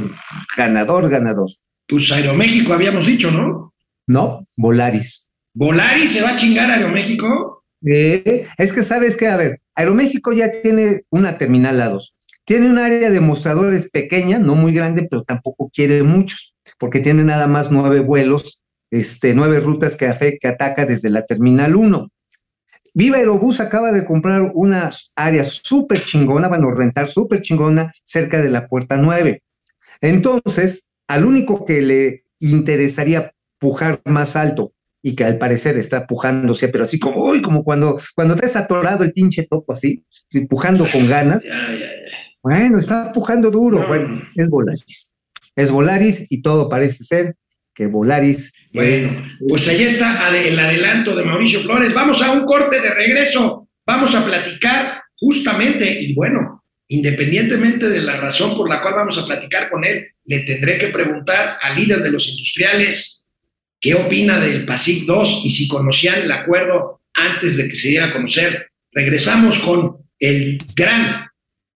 ganador, 0.57 1.07
ganador. 1.07 1.49
Pues 1.87 2.11
Aeroméxico 2.11 2.73
habíamos 2.73 3.05
dicho, 3.05 3.29
¿no? 3.29 3.75
No, 4.07 4.47
Volaris. 4.57 5.29
¿Volaris 5.53 6.13
se 6.13 6.23
va 6.23 6.31
a 6.31 6.35
chingar 6.35 6.71
a 6.71 6.75
Aeroméxico? 6.75 7.56
Eh, 7.85 8.47
es 8.57 8.73
que 8.73 8.83
sabes 8.83 9.17
que, 9.17 9.27
a 9.27 9.37
ver, 9.37 9.61
Aeroméxico 9.75 10.33
ya 10.33 10.51
tiene 10.51 11.01
una 11.09 11.37
terminal 11.37 11.79
a 11.81 11.89
dos. 11.89 12.15
Tiene 12.45 12.69
un 12.69 12.77
área 12.77 13.09
de 13.09 13.19
mostradores 13.19 13.89
pequeña, 13.91 14.39
no 14.39 14.55
muy 14.55 14.73
grande, 14.73 15.05
pero 15.09 15.23
tampoco 15.23 15.69
quiere 15.69 16.01
muchos, 16.03 16.55
porque 16.79 16.99
tiene 16.99 17.23
nada 17.23 17.47
más 17.47 17.71
nueve 17.71 17.99
vuelos, 17.99 18.63
este, 18.89 19.35
nueve 19.35 19.59
rutas 19.59 19.97
que, 19.97 20.37
que 20.39 20.47
ataca 20.47 20.85
desde 20.85 21.09
la 21.09 21.25
terminal 21.25 21.75
1. 21.75 22.09
Viva 22.93 23.17
Aerobús 23.17 23.59
acaba 23.59 23.91
de 23.91 24.05
comprar 24.05 24.51
una 24.55 24.89
área 25.15 25.43
súper 25.43 26.05
chingona, 26.05 26.47
van 26.47 26.63
a 26.63 26.73
rentar 26.73 27.07
súper 27.07 27.41
chingona 27.41 27.93
cerca 28.05 28.41
de 28.41 28.49
la 28.49 28.67
puerta 28.67 28.97
9. 28.97 29.43
Entonces, 30.01 30.87
al 31.07 31.25
único 31.25 31.65
que 31.65 31.81
le 31.81 32.23
interesaría 32.39 33.33
pujar 33.59 34.01
más 34.05 34.35
alto 34.35 34.73
y 35.01 35.15
que 35.15 35.23
al 35.23 35.37
parecer 35.37 35.77
está 35.77 36.07
pujándose, 36.07 36.67
pero 36.69 36.83
así 36.83 36.99
como, 36.99 37.23
uy, 37.23 37.41
como 37.41 37.63
cuando, 37.63 37.99
cuando 38.15 38.35
te 38.35 38.45
has 38.45 38.55
atorado 38.55 39.03
el 39.03 39.13
pinche 39.13 39.43
topo 39.43 39.73
así, 39.73 40.03
pujando 40.49 40.89
con 40.91 41.07
ganas. 41.07 41.43
Bueno, 42.41 42.79
está 42.79 43.11
pujando 43.13 43.51
duro. 43.51 43.85
Bueno, 43.87 44.21
es 44.35 44.49
Volaris. 44.49 45.13
Es 45.55 45.71
Volaris 45.71 46.25
y 46.29 46.41
todo 46.41 46.69
parece 46.69 47.03
ser 47.03 47.35
que 47.73 47.87
Volaris 47.87 48.53
bueno, 48.73 49.07
pues 49.47 49.67
ahí 49.67 49.83
está 49.83 50.29
el 50.35 50.59
adelanto 50.59 51.15
de 51.15 51.23
Mauricio 51.23 51.61
Flores. 51.61 51.93
Vamos 51.93 52.21
a 52.21 52.31
un 52.31 52.45
corte 52.45 52.79
de 52.79 52.89
regreso. 52.91 53.67
Vamos 53.85 54.13
a 54.13 54.25
platicar 54.25 55.01
justamente, 55.15 55.99
y 55.99 56.13
bueno, 56.13 56.63
independientemente 56.87 57.89
de 57.89 58.01
la 58.01 58.17
razón 58.17 58.55
por 58.55 58.69
la 58.69 58.81
cual 58.81 58.95
vamos 58.95 59.17
a 59.17 59.25
platicar 59.25 59.69
con 59.69 59.83
él, 59.83 60.07
le 60.25 60.39
tendré 60.41 60.77
que 60.77 60.87
preguntar 60.87 61.57
al 61.61 61.75
líder 61.75 62.03
de 62.03 62.11
los 62.11 62.27
industriales 62.29 63.16
qué 63.79 63.95
opina 63.95 64.39
del 64.39 64.65
PASIC 64.65 65.05
2 65.05 65.41
y 65.45 65.51
si 65.51 65.67
conocían 65.67 66.21
el 66.21 66.31
acuerdo 66.31 67.01
antes 67.13 67.57
de 67.57 67.69
que 67.69 67.75
se 67.75 67.89
diera 67.89 68.07
a 68.07 68.13
conocer. 68.13 68.71
Regresamos 68.91 69.59
con 69.59 69.97
el 70.19 70.57
gran 70.75 71.27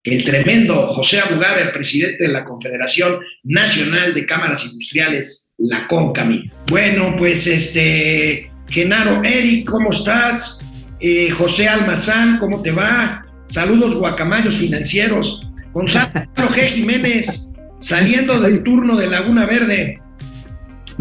el 0.02 0.24
tremendo 0.24 0.88
José 0.88 1.20
Abugaber, 1.20 1.72
presidente 1.72 2.24
de 2.24 2.30
la 2.30 2.44
Confederación 2.44 3.20
Nacional 3.42 4.14
de 4.14 4.24
Cámaras 4.24 4.64
Industriales, 4.64 5.54
la 5.58 5.86
CONCAMI. 5.88 6.50
Bueno, 6.68 7.14
pues 7.18 7.46
este, 7.46 8.50
Genaro 8.68 9.22
Eric, 9.22 9.68
¿cómo 9.68 9.90
estás? 9.90 10.64
Eh, 11.00 11.30
José 11.30 11.68
Almazán, 11.68 12.38
¿cómo 12.38 12.62
te 12.62 12.70
va? 12.70 13.26
Saludos 13.46 13.94
guacamayos 13.94 14.54
financieros. 14.54 15.50
Gonzalo 15.72 16.10
G. 16.34 16.68
Jiménez, 16.70 17.52
saliendo 17.80 18.40
del 18.40 18.62
turno 18.62 18.96
de 18.96 19.06
Laguna 19.06 19.44
Verde. 19.44 19.99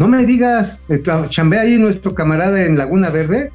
No 0.00 0.08
me 0.08 0.24
digas, 0.24 0.82
chambea 1.28 1.60
ahí 1.60 1.76
nuestro 1.76 2.14
camarada 2.14 2.64
en 2.64 2.78
Laguna 2.78 3.10
Verde. 3.10 3.52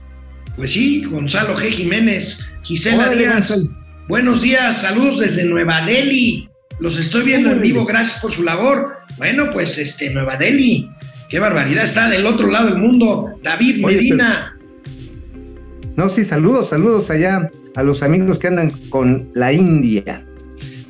Pues 0.56 0.74
sí, 0.74 1.04
Gonzalo 1.04 1.58
G. 1.58 1.72
Jiménez, 1.72 2.46
Gisela 2.62 3.10
Díaz. 3.10 3.68
Buenos 4.08 4.44
días, 4.44 4.80
saludos 4.80 5.22
desde 5.22 5.46
Nueva 5.46 5.82
Delhi. 5.88 6.48
Los 6.80 7.00
estoy 7.00 7.24
viendo 7.24 7.50
en 7.50 7.62
vivo, 7.62 7.84
gracias 7.84 8.22
por 8.22 8.32
su 8.32 8.44
labor. 8.44 8.94
Bueno, 9.18 9.50
pues 9.52 9.80
este, 9.80 10.12
Nueva 10.12 10.38
Delhi, 10.38 10.88
qué 11.32 11.40
barbaridad, 11.40 11.84
está 11.84 12.10
del 12.10 12.28
otro 12.28 12.46
lado 12.46 12.70
del 12.70 12.78
mundo. 12.78 13.40
David 13.42 13.84
Medina. 13.84 14.56
No, 15.96 16.10
sí, 16.10 16.24
saludos, 16.24 16.70
saludos 16.70 17.10
allá 17.10 17.50
a 17.76 17.82
los 17.82 18.04
amigos 18.04 18.38
que 18.38 18.50
andan 18.50 18.70
con 18.92 19.32
la 19.34 19.52
India. 19.52 20.24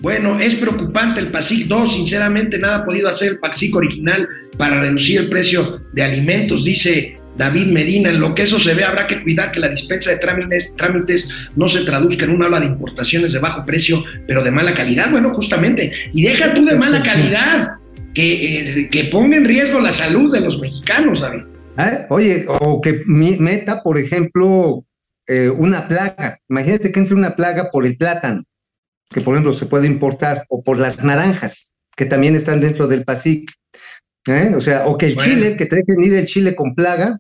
Bueno, 0.02 0.40
es 0.40 0.56
preocupante 0.56 1.20
el 1.20 1.32
PASIC 1.32 1.68
2, 1.68 1.94
sinceramente 1.94 2.58
nada 2.58 2.78
ha 2.78 2.84
podido 2.84 3.08
hacer 3.08 3.34
el 3.34 3.40
PASIC 3.40 3.76
original 3.76 4.28
para 4.58 4.80
reducir 4.82 5.20
el 5.20 5.30
precio 5.30 5.82
de 5.94 6.04
alimentos, 6.04 6.66
dice 6.66 7.16
David 7.38 7.68
Medina. 7.68 8.10
En 8.10 8.20
lo 8.20 8.36
que 8.36 8.44
eso 8.44 8.60
se 8.60 8.74
ve, 8.74 8.84
habrá 8.84 9.08
que 9.08 9.22
cuidar 9.24 9.52
que 9.52 9.60
la 9.60 9.70
dispensa 9.70 10.12
de 10.12 10.18
trámites, 10.18 10.76
trámites 10.76 11.30
no 11.56 11.68
se 11.68 11.84
traduzca 11.84 12.26
en 12.26 12.32
una 12.32 12.48
ola 12.48 12.60
de 12.60 12.68
importaciones 12.68 13.34
de 13.34 13.40
bajo 13.40 13.64
precio, 13.64 14.04
pero 14.28 14.44
de 14.44 14.52
mala 14.52 14.74
calidad. 14.74 15.10
Bueno, 15.12 15.34
justamente, 15.34 15.92
y 16.14 16.24
deja 16.24 16.54
tú 16.54 16.66
de 16.66 16.76
mala 16.76 17.02
calidad, 17.02 17.72
que, 18.14 18.60
eh, 18.60 18.90
que 18.90 19.06
ponga 19.06 19.38
en 19.38 19.46
riesgo 19.46 19.80
la 19.80 19.92
salud 19.92 20.32
de 20.32 20.42
los 20.42 20.60
mexicanos, 20.60 21.22
David. 21.22 21.44
¿Eh? 21.78 22.06
Oye, 22.10 22.46
o 22.48 22.80
que 22.80 23.04
meta, 23.06 23.84
por 23.84 23.98
ejemplo, 23.98 24.86
eh, 25.28 25.50
una 25.50 25.88
plaga. 25.88 26.40
Imagínate 26.50 26.92
que 26.92 27.00
entre 27.00 27.16
una 27.16 27.36
plaga 27.36 27.70
por 27.72 27.86
el 27.86 27.98
plátano, 27.98 28.44
que 29.10 29.22
por 29.22 29.36
ejemplo 29.36 29.54
se 29.54 29.66
puede 29.66 29.88
importar, 29.88 30.46
o 30.50 30.64
por 30.64 30.80
las 30.80 31.04
naranjas, 31.04 31.72
que 31.96 32.06
también 32.06 32.36
están 32.36 32.60
dentro 32.60 32.88
del 32.88 33.04
PASIC. 33.06 33.52
¿eh? 34.28 34.52
O 34.56 34.62
sea, 34.62 34.86
o 34.88 34.98
que 34.98 35.08
el 35.08 35.16
Bueno. 35.16 35.34
chile, 35.34 35.58
que 35.58 35.66
trae 35.68 35.84
que 35.86 35.94
venir 35.96 36.14
el 36.16 36.26
chile 36.26 36.56
con 36.56 36.74
plaga. 36.76 37.20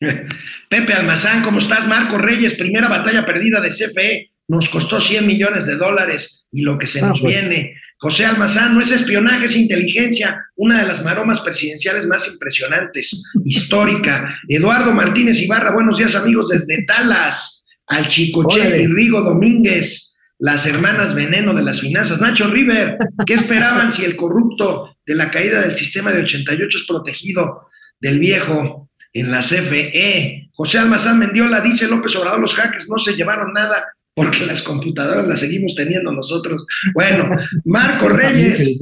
Pepe 0.70 0.92
Almazán, 0.92 1.42
¿cómo 1.42 1.58
estás? 1.58 1.86
Marco 1.86 2.18
Reyes, 2.18 2.54
primera 2.54 2.88
batalla 2.88 3.24
perdida 3.24 3.60
de 3.60 3.68
CFE, 3.70 4.30
nos 4.48 4.68
costó 4.68 5.00
100 5.00 5.26
millones 5.26 5.66
de 5.66 5.76
dólares 5.76 6.46
y 6.52 6.62
lo 6.62 6.78
que 6.78 6.86
se 6.86 7.00
Ah, 7.00 7.08
nos 7.08 7.22
viene. 7.22 7.74
José 7.98 8.26
Almazán, 8.26 8.74
no 8.74 8.80
es 8.80 8.90
espionaje, 8.90 9.46
es 9.46 9.56
inteligencia, 9.56 10.38
una 10.54 10.80
de 10.80 10.86
las 10.86 11.02
maromas 11.02 11.40
presidenciales 11.40 12.06
más 12.06 12.28
impresionantes, 12.28 13.22
histórica. 13.44 14.38
Eduardo 14.48 14.92
Martínez 14.92 15.40
Ibarra, 15.40 15.72
buenos 15.72 15.98
días 15.98 16.14
amigos 16.14 16.50
desde 16.50 16.84
Dallas, 16.86 17.64
al 17.86 18.06
Chicoche 18.08 18.82
y 18.82 18.86
Rigo 18.86 19.22
Domínguez, 19.22 20.05
las 20.38 20.66
hermanas 20.66 21.14
veneno 21.14 21.54
de 21.54 21.62
las 21.62 21.80
finanzas. 21.80 22.20
Nacho 22.20 22.48
River, 22.48 22.98
¿qué 23.26 23.34
esperaban 23.34 23.92
si 23.92 24.04
el 24.04 24.16
corrupto 24.16 24.96
de 25.06 25.14
la 25.14 25.30
caída 25.30 25.60
del 25.60 25.76
sistema 25.76 26.12
de 26.12 26.22
88 26.22 26.78
es 26.78 26.86
protegido 26.86 27.68
del 28.00 28.18
viejo 28.18 28.90
en 29.12 29.30
la 29.30 29.40
CFE? 29.40 30.50
José 30.52 30.78
Almazán 30.78 31.18
Mendiola 31.18 31.60
dice 31.60 31.88
López 31.88 32.16
Obrador, 32.16 32.40
los 32.40 32.54
hackers 32.54 32.88
no 32.88 32.98
se 32.98 33.14
llevaron 33.14 33.52
nada 33.52 33.86
porque 34.14 34.46
las 34.46 34.62
computadoras 34.62 35.26
las 35.26 35.40
seguimos 35.40 35.74
teniendo 35.74 36.10
nosotros. 36.10 36.64
Bueno, 36.94 37.30
Marco 37.64 38.08
Reyes, 38.08 38.78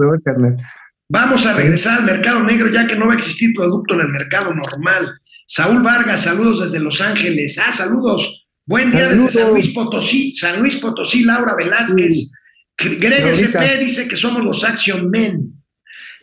vamos 1.09 1.45
a 1.47 1.55
regresar 1.55 1.99
al 1.99 2.07
mercado 2.07 2.45
negro 2.45 2.71
ya 2.73 2.87
que 2.87 2.97
no 2.97 3.07
va 3.07 3.15
a 3.15 3.17
existir 3.17 3.53
producto 3.55 3.95
en 3.95 4.03
el 4.03 4.09
mercado 4.09 4.55
normal. 4.55 5.13
Saúl 5.47 5.83
Vargas, 5.83 6.23
saludos 6.23 6.61
desde 6.61 6.83
Los 6.83 7.01
Ángeles. 7.01 7.59
Ah, 7.59 7.73
saludos. 7.73 8.44
Buen 8.67 8.91
día 8.91 9.09
Saludos. 9.09 9.27
desde 9.27 9.41
San 9.41 9.53
Luis 9.53 9.69
Potosí. 9.69 10.35
San 10.35 10.61
Luis 10.61 10.77
Potosí, 10.77 11.25
Laura 11.25 11.55
Velázquez. 11.55 12.33
Greg. 12.77 13.27
SP 13.29 13.79
dice 13.79 14.09
que 14.09 14.17
somos 14.17 14.43
los 14.43 14.65
Action 14.65 15.11
Men. 15.11 15.53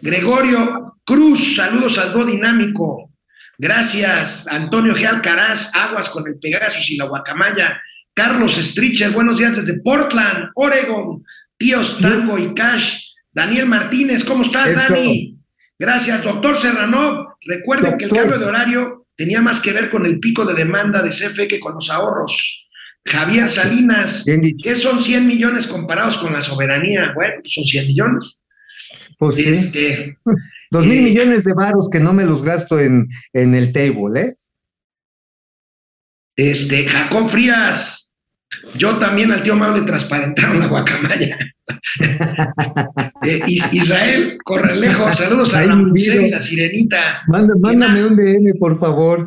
Gregorio 0.02 0.98
Cruz, 1.06 1.56
saludos 1.56 1.98
al 1.98 2.14
Go 2.14 2.26
Dinámico. 2.26 3.12
Gracias, 3.58 4.48
Antonio 4.48 4.96
G. 4.96 5.06
Alcaraz, 5.06 5.72
aguas 5.76 6.10
con 6.10 6.28
el 6.28 6.40
Pegasus 6.40 6.90
y 6.90 6.98
la 6.98 7.06
Guacamaya. 7.06 7.80
Carlos 8.14 8.56
Stricher, 8.58 9.12
buenos 9.12 9.38
días 9.38 9.56
desde 9.56 9.80
Portland, 9.82 10.50
Oregon. 10.56 11.24
Tíos 11.58 12.00
Tango 12.00 12.40
y 12.40 12.54
Cash. 12.56 13.00
Daniel 13.32 13.68
Martínez, 13.68 14.24
¿cómo 14.24 14.44
estás, 14.44 14.72
Eso. 14.72 14.80
Dani? 14.94 15.38
Gracias, 15.78 16.24
doctor 16.24 16.60
Serrano. 16.60 17.38
Recuerden 17.46 17.98
que 17.98 18.06
el 18.06 18.12
cambio 18.12 18.40
de 18.40 18.46
horario 18.46 19.01
tenía 19.22 19.40
más 19.40 19.60
que 19.60 19.72
ver 19.72 19.92
con 19.92 20.04
el 20.08 20.20
pico 20.20 20.44
de 20.46 20.56
demanda 20.56 21.04
de 21.04 21.12
CFE 21.12 21.48
que 21.48 21.60
con 21.60 21.76
los 21.76 21.92
ahorros. 21.92 22.68
Javier 23.06 23.50
Salinas. 23.50 24.26
¿qué 24.64 24.76
son 24.76 25.04
100 25.04 25.28
millones 25.28 25.68
comparados 25.68 26.18
con 26.18 26.34
la 26.34 26.42
soberanía? 26.42 27.12
Bueno, 27.14 27.36
pues 27.42 27.54
son 27.54 27.64
100 27.64 27.88
millones. 27.88 28.42
Pues 29.20 29.36
sí, 29.36 29.44
Este, 29.44 30.18
dos 30.72 30.88
mil 30.88 31.00
eh, 31.00 31.04
millones 31.04 31.44
de 31.44 31.54
varos 31.54 31.88
que 31.92 32.00
no 32.00 32.14
me 32.14 32.26
los 32.26 32.42
gasto 32.42 32.80
en, 32.80 33.08
en 33.34 33.54
el 33.54 33.72
table, 33.72 34.22
¿eh? 34.22 34.36
este, 36.36 36.90
Jacob 36.90 37.30
Frías, 37.30 38.01
yo 38.76 38.98
también 38.98 39.32
al 39.32 39.44
tío 39.44 39.56
Mau 39.56 39.74
le 39.74 39.82
transparentaron 39.82 40.60
la 40.60 40.68
guacamaya. 40.68 41.38
Eh, 43.24 43.40
Is- 43.48 43.72
Israel 43.72 44.38
Corralejo, 44.44 45.12
saludos 45.14 45.54
a 45.54 45.64
y 45.64 45.68
la 46.32 46.40
sirenita. 46.40 47.22
Manda- 47.28 47.54
mándame 47.60 48.04
un 48.06 48.16
DM, 48.16 48.58
por 48.60 48.80
favor. 48.80 49.26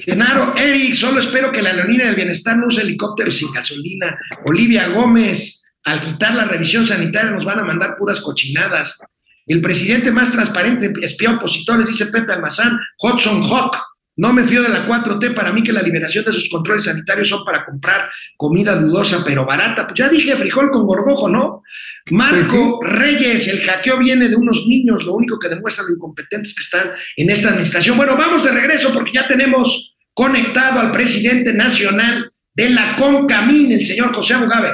Genaro, 0.00 0.54
Eric, 0.56 0.94
solo 0.94 1.20
espero 1.20 1.52
que 1.52 1.62
la 1.62 1.72
Leonina 1.74 2.06
del 2.06 2.16
Bienestar 2.16 2.56
no 2.56 2.66
use 2.68 2.80
helicópteros 2.82 3.36
sin 3.36 3.52
gasolina. 3.52 4.18
Olivia 4.46 4.88
Gómez, 4.88 5.64
al 5.84 6.00
quitar 6.00 6.34
la 6.34 6.44
revisión 6.46 6.86
sanitaria 6.86 7.30
nos 7.30 7.44
van 7.44 7.60
a 7.60 7.64
mandar 7.64 7.94
puras 7.96 8.20
cochinadas. 8.20 8.98
El 9.46 9.60
presidente 9.60 10.10
más 10.10 10.32
transparente, 10.32 10.92
espía 11.02 11.32
opositores, 11.32 11.86
dice 11.88 12.06
Pepe 12.06 12.32
Almazán, 12.32 12.78
Hudson 12.98 13.42
Hawk. 13.42 13.76
No 14.16 14.32
me 14.32 14.44
fío 14.44 14.62
de 14.62 14.70
la 14.70 14.86
4T, 14.86 15.34
para 15.34 15.52
mí 15.52 15.62
que 15.62 15.72
la 15.72 15.82
liberación 15.82 16.24
de 16.24 16.32
sus 16.32 16.48
controles 16.48 16.84
sanitarios 16.84 17.28
son 17.28 17.44
para 17.44 17.64
comprar 17.64 18.08
comida 18.36 18.74
dudosa 18.74 19.22
pero 19.24 19.44
barata. 19.44 19.86
Pues 19.86 19.98
ya 19.98 20.08
dije 20.08 20.36
frijol 20.36 20.70
con 20.70 20.86
gorgojo, 20.86 21.28
¿no? 21.28 21.62
Marco 22.10 22.80
Reyes, 22.82 23.48
el 23.48 23.60
hackeo 23.60 23.98
viene 23.98 24.28
de 24.28 24.36
unos 24.36 24.64
niños, 24.66 25.04
lo 25.04 25.14
único 25.14 25.38
que 25.38 25.48
demuestra 25.48 25.84
lo 25.84 25.94
incompetentes 25.94 26.54
que 26.54 26.62
están 26.62 26.92
en 27.16 27.30
esta 27.30 27.48
administración. 27.50 27.96
Bueno, 27.96 28.16
vamos 28.16 28.44
de 28.44 28.52
regreso 28.52 28.92
porque 28.94 29.12
ya 29.12 29.28
tenemos 29.28 29.96
conectado 30.14 30.80
al 30.80 30.92
presidente 30.92 31.52
nacional 31.52 32.32
de 32.54 32.70
la 32.70 32.96
CONCAMIN, 32.96 33.72
el 33.72 33.84
señor 33.84 34.14
José 34.14 34.34
Abugabe. 34.34 34.70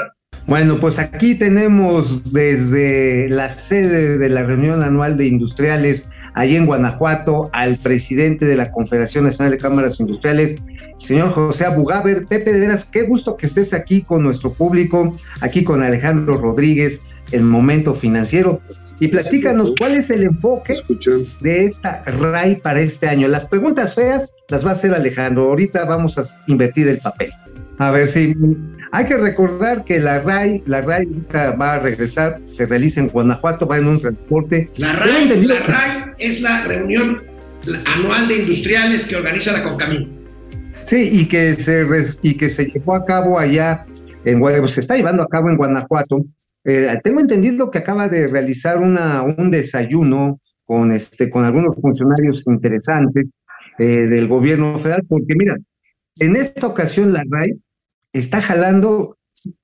Bueno, 0.47 0.81
pues 0.81 0.99
aquí 0.99 1.37
tenemos 1.37 2.33
desde 2.33 3.29
la 3.29 3.49
sede 3.49 4.19
de 4.19 4.29
la 4.29 4.43
reunión 4.43 4.83
anual 4.83 5.17
de 5.17 5.27
industriales, 5.27 6.09
allí 6.35 6.57
en 6.57 6.67
Guanajuato, 6.67 7.49
al 7.53 7.77
presidente 7.77 8.45
de 8.45 8.57
la 8.57 8.73
Confederación 8.73 9.25
Nacional 9.25 9.53
de 9.53 9.59
Cámaras 9.59 10.01
Industriales, 10.01 10.57
señor 10.99 11.31
José 11.31 11.65
Abugaber. 11.65 12.27
Pepe, 12.27 12.53
de 12.53 12.61
veras, 12.61 12.85
qué 12.85 13.03
gusto 13.03 13.37
que 13.37 13.47
estés 13.47 13.73
aquí 13.73 14.03
con 14.03 14.23
nuestro 14.23 14.53
público, 14.53 15.17
aquí 15.41 15.63
con 15.63 15.83
Alejandro 15.83 16.37
Rodríguez, 16.39 17.03
el 17.31 17.43
momento 17.43 17.95
financiero. 17.95 18.61
Y 18.99 19.09
platícanos 19.09 19.75
cuál 19.77 19.97
es 19.97 20.11
el 20.11 20.23
enfoque 20.23 20.77
de 21.41 21.65
esta 21.65 22.03
RAI 22.05 22.59
para 22.61 22.81
este 22.81 23.09
año. 23.09 23.27
Las 23.27 23.47
preguntas 23.47 23.95
feas 23.95 24.35
las 24.49 24.65
va 24.65 24.71
a 24.71 24.73
hacer 24.75 24.95
Alejandro. 24.95 25.45
Ahorita 25.45 25.85
vamos 25.87 26.19
a 26.19 26.25
invertir 26.47 26.87
el 26.87 26.99
papel. 26.99 27.31
A 27.79 27.91
ver 27.91 28.07
si 28.07 28.37
hay 28.93 29.07
que 29.07 29.17
recordar 29.17 29.85
que 29.85 29.99
la 29.99 30.19
RAI, 30.21 30.63
la 30.67 30.83
RAI 30.83 31.07
va 31.61 31.75
a 31.75 31.79
regresar, 31.79 32.37
se 32.47 32.67
realiza 32.67 33.01
en 33.01 33.09
Guanajuato, 33.09 33.67
va 33.67 33.79
en 33.79 33.87
un 33.89 33.99
transporte. 33.99 34.71
La 34.77 34.93
RAI, 34.93 35.43
la 35.47 35.61
RAI 35.61 36.13
es 36.19 36.43
la 36.43 36.65
reunión 36.67 37.23
anual 37.97 38.29
de 38.29 38.37
industriales 38.37 39.07
que 39.07 39.17
organiza 39.17 39.53
la 39.53 39.63
CONCAMIN. 39.65 40.13
Sí, 40.85 41.09
y 41.13 41.25
que 41.27 41.55
se 41.55 41.87
y 42.23 42.35
que 42.35 42.51
se 42.51 42.67
llevó 42.67 42.95
a 42.95 43.05
cabo 43.07 43.39
allá 43.39 43.87
en 44.25 44.41
Gua- 44.41 44.67
se 44.67 44.81
está 44.81 44.97
llevando 44.97 45.23
a 45.23 45.29
cabo 45.29 45.49
en 45.49 45.57
Guanajuato. 45.57 46.25
Eh, 46.65 46.89
tengo 47.03 47.21
entendido 47.21 47.71
que 47.71 47.79
acaba 47.79 48.09
de 48.09 48.29
realizar 48.29 48.79
una, 48.79 49.23
un 49.23 49.51
desayuno 49.51 50.39
con 50.65 50.93
este 50.93 51.31
con 51.31 51.45
algunos 51.45 51.77
funcionarios 51.81 52.43
interesantes 52.47 53.31
eh, 53.79 54.07
del 54.07 54.29
gobierno 54.29 54.79
federal, 54.79 55.03
porque 55.09 55.35
mira, 55.35 55.57
en 56.21 56.37
esta 56.37 56.67
ocasión 56.67 57.13
la 57.13 57.23
RAI 57.29 57.55
está 58.13 58.41
jalando 58.41 59.17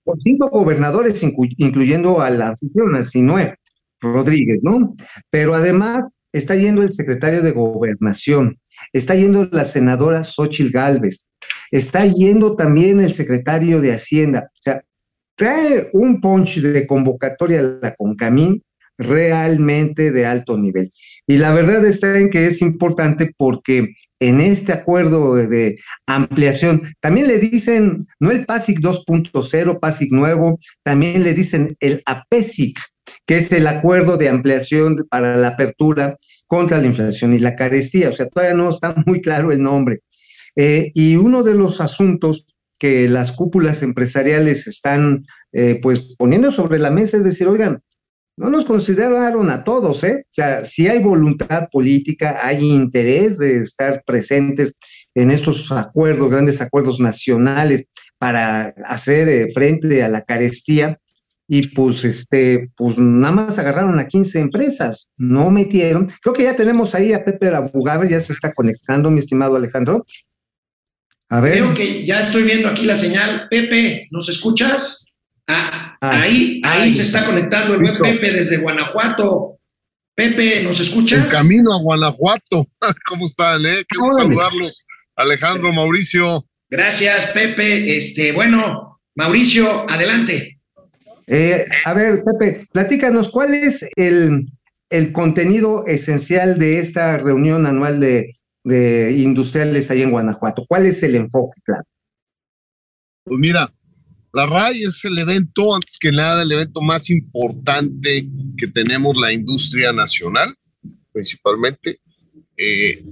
por 0.04 0.20
cinco 0.20 0.48
gobernadores, 0.50 1.22
inclu- 1.22 1.54
incluyendo 1.56 2.20
a 2.20 2.30
la 2.30 2.48
anfitriona, 2.48 3.02
Sinue 3.02 3.54
Rodríguez, 4.00 4.61
¿no? 4.62 4.94
Pero 5.30 5.54
además 5.54 6.08
está 6.32 6.54
yendo 6.56 6.82
el 6.82 6.90
secretario 6.90 7.42
de 7.42 7.52
Gobernación, 7.52 8.58
está 8.92 9.14
yendo 9.14 9.48
la 9.50 9.64
senadora 9.64 10.24
Xochil 10.24 10.70
Gálvez, 10.70 11.28
está 11.70 12.06
yendo 12.06 12.56
también 12.56 13.00
el 13.00 13.12
secretario 13.12 13.80
de 13.80 13.92
Hacienda. 13.92 14.50
O 14.52 14.61
sea, 14.62 14.82
trae 15.37 15.88
un 15.92 16.20
punch 16.20 16.61
de 16.61 16.87
convocatoria 16.87 17.61
a 17.61 17.78
la 17.80 17.94
Concamín 17.94 18.62
realmente 18.98 20.11
de 20.12 20.26
alto 20.26 20.58
nivel. 20.58 20.90
Y 21.26 21.38
la 21.38 21.54
verdad 21.54 21.84
está 21.87 22.18
en 22.18 22.30
que 22.30 22.46
es 22.46 22.61
importante 22.62 23.32
porque 23.37 23.94
en 24.20 24.40
este 24.40 24.72
acuerdo 24.72 25.37
de, 25.37 25.78
ampliación, 26.06 26.82
también 27.00 27.28
le 27.28 27.38
dicen, 27.38 28.06
no 28.18 28.30
el 28.30 28.44
PASIC 28.44 28.80
2.0, 28.80 29.78
PASIC 29.78 30.12
nuevo, 30.12 30.58
también 30.82 31.22
le 31.22 31.34
dicen 31.34 31.76
el 31.80 32.02
APESIC, 32.04 32.78
que 33.26 33.37
es 33.37 33.52
el 33.52 33.66
acuerdo 33.66 34.16
de 34.16 34.28
ampliación 34.28 34.96
para 35.08 35.37
la 35.37 35.48
apertura 35.48 36.16
contra 36.46 36.78
la 36.78 36.87
inflación 36.87 37.34
y 37.34 37.38
la 37.38 37.54
carestía. 37.54 38.08
O 38.08 38.12
sea, 38.12 38.26
todavía 38.26 38.56
no 38.56 38.70
está 38.70 38.94
muy 39.06 39.20
claro 39.20 39.52
el 39.52 39.62
nombre. 39.62 40.00
Eh, 40.56 40.90
y 40.94 41.16
uno 41.16 41.44
de 41.44 41.54
los 41.54 41.80
asuntos 41.80 42.46
que 42.78 43.08
las 43.08 43.32
cúpulas 43.32 43.82
empresariales 43.82 44.66
están 44.66 45.20
eh, 45.52 45.78
pues 45.82 46.16
poniendo 46.16 46.50
sobre 46.50 46.78
la 46.78 46.90
mesa 46.90 47.16
es 47.16 47.24
decir, 47.24 47.48
oigan, 47.48 47.82
no 48.38 48.51
nos 48.51 48.64
consideraron 48.64 49.51
a 49.51 49.64
todos, 49.64 50.05
¿eh? 50.05 50.24
O 50.24 50.33
sea, 50.33 50.64
si 50.64 50.88
hay 50.88 51.03
voluntad 51.03 51.68
política, 51.70 52.40
hay 52.42 52.64
interés 52.64 53.38
de 53.38 53.59
estar 53.59 54.03
presentes 54.07 54.79
en 55.14 55.31
estos 55.31 55.70
acuerdos, 55.72 56.31
grandes 56.31 56.61
acuerdos 56.61 57.01
nacionales 57.01 57.87
para 58.18 58.74
hacer 58.85 59.29
eh, 59.29 59.48
frente 59.53 60.03
a 60.03 60.09
la 60.09 60.22
carestía, 60.22 60.98
y 61.51 61.68
pues 61.68 62.05
este, 62.05 62.70
pues 62.77 62.98
nada 62.98 63.33
más 63.33 63.59
agarraron 63.59 63.98
a 63.98 64.07
15 64.07 64.38
empresas, 64.38 65.09
no 65.16 65.51
metieron. 65.51 66.11
Creo 66.20 66.35
que 66.35 66.42
ya 66.42 66.55
tenemos 66.55 66.94
ahí 66.94 67.14
a 67.14 67.24
Pepe 67.24 67.48
Abugaber, 67.48 68.09
ya 68.09 68.20
se 68.20 68.35
está 68.35 68.53
conectando, 68.53 69.11
mi 69.11 69.20
estimado 69.20 69.57
Alejandro. 69.57 70.05
A 71.31 71.40
ver. 71.40 71.55
Creo 71.55 71.74
que 71.74 72.07
ya 72.07 72.20
estoy 72.20 72.42
viendo 72.42 72.68
aquí 72.68 72.85
la 72.85 72.96
señal. 72.96 73.48
Pepe, 73.48 74.09
¿nos 74.11 74.29
escuchas? 74.29 75.08
Ah, 75.48 75.96
ah 76.00 76.22
ahí, 76.22 76.61
ahí 76.64 76.92
se 76.92 77.02
está 77.02 77.24
conectando 77.24 77.74
el 77.74 77.80
buen 77.80 77.98
Pepe 77.98 78.32
desde 78.32 78.58
Guanajuato. 78.58 79.58
Pepe, 80.14 80.62
¿nos 80.62 80.78
escuchas? 80.80 81.24
En 81.24 81.30
camino 81.30 81.72
a 81.72 81.80
Guanajuato. 81.80 82.66
¿Cómo 83.08 83.26
están? 83.26 83.64
Eh? 83.64 83.84
Qué 83.88 83.96
saludarlos. 83.96 84.87
Alejandro, 85.16 85.72
Mauricio. 85.72 86.44
Gracias, 86.70 87.30
Pepe. 87.32 87.96
Este, 87.96 88.32
bueno, 88.32 89.00
Mauricio, 89.16 89.88
adelante. 89.90 90.61
Eh, 91.26 91.64
a 91.84 91.92
ver, 91.92 92.22
Pepe, 92.24 92.66
platícanos, 92.72 93.30
¿cuál 93.30 93.54
es 93.54 93.87
el, 93.96 94.46
contenido 95.12 95.87
esencial 95.87 96.58
de 96.58 96.78
esta 96.78 97.18
reunión 97.18 97.66
anual 97.66 98.00
de, 98.00 98.34
industriales 99.16 99.90
ahí 99.90 100.02
en 100.02 100.11
Guanajuato? 100.11 100.64
¿Cuál 100.66 100.87
es 100.87 101.02
el 101.02 101.16
enfoque, 101.16 101.61
claro? 101.64 101.84
Pues 103.24 103.38
mira, 103.38 103.72
la 104.32 104.46
RAI 104.46 104.82
es 104.82 105.04
el 105.04 105.18
evento, 105.18 105.74
antes 105.74 105.96
que 105.98 106.12
nada, 106.12 106.42
el 106.42 106.52
evento 106.52 106.80
más 106.80 107.08
importante 107.10 108.28
que 108.56 108.66
tenemos 108.66 109.16
la 109.16 109.32
industria 109.32 109.92
nacional, 109.92 110.52
principalmente. 111.12 112.00
Eh, 112.56 113.02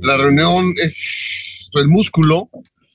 la 0.00 0.16
reunión 0.16 0.72
es 0.78 1.68
el 1.74 1.88
músculo, 1.88 2.48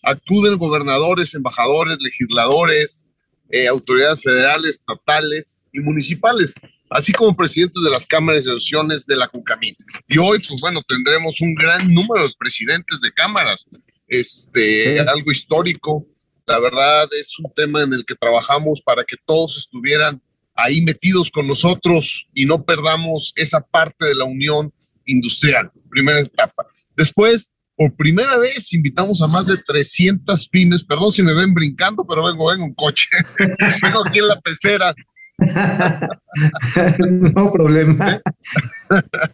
acuden 0.04 0.58
gobernadores, 0.58 1.36
embajadores, 1.36 1.98
legisladores, 2.00 3.10
eh, 3.50 3.68
autoridades 3.68 4.24
federales, 4.24 4.72
estatales 4.72 5.64
y 5.72 5.80
municipales, 5.80 6.56
así 6.90 7.14
como 7.14 7.36
presidentes 7.36 7.82
de 7.84 7.92
las 7.92 8.06
cámaras 8.06 8.44
de 8.44 8.52
asociaciones 8.52 9.06
de 9.06 9.16
la 9.16 9.30
CUCAMIN. 9.30 9.76
Y 10.08 10.18
hoy, 10.18 10.40
pues 10.40 10.60
bueno, 10.60 10.82
tendremos 10.88 11.40
un 11.42 11.56
gran 11.56 11.94
número 11.94 12.28
de 12.28 12.34
presidentes 12.38 13.02
de 13.02 13.12
cámaras, 13.14 13.66
este, 14.08 15.00
algo 15.00 15.32
histórico. 15.32 16.06
La 16.48 16.60
verdad 16.60 17.10
es 17.20 17.38
un 17.40 17.54
tema 17.54 17.84
en 17.84 17.94
el 17.94 18.06
que 18.06 18.16
trabajamos 18.16 18.82
para 18.82 19.04
que 19.04 19.18
todos 19.26 19.58
estuvieran 19.58 20.22
ahí 20.56 20.82
metidos 20.82 21.30
con 21.30 21.46
nosotros 21.46 22.26
y 22.34 22.46
no 22.46 22.64
perdamos 22.64 23.34
esa 23.36 23.60
parte 23.60 24.06
de 24.06 24.16
la 24.16 24.24
unión 24.24 24.74
industrial, 25.06 25.70
primera 25.90 26.22
etapa. 26.22 26.66
Después, 26.96 27.52
por 27.76 27.94
primera 27.96 28.38
vez 28.38 28.74
invitamos 28.74 29.22
a 29.22 29.28
más 29.28 29.46
de 29.46 29.58
300 29.58 30.48
pymes. 30.48 30.86
Perdón 30.86 31.12
si 31.12 31.22
me 31.22 31.34
ven 31.34 31.54
brincando, 31.54 32.06
pero 32.08 32.26
vengo, 32.26 32.48
vengo 32.50 32.66
en 32.66 32.74
coche. 32.74 33.08
vengo 33.84 34.08
aquí 34.08 34.20
en 34.20 34.28
la 34.30 34.40
pecera. 34.40 34.96
no 37.00 37.52
problema. 37.52 38.22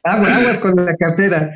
Aguas, 0.03 0.31
aguas 0.31 0.57
con 0.57 0.75
la 0.83 0.93
cartera. 0.95 1.51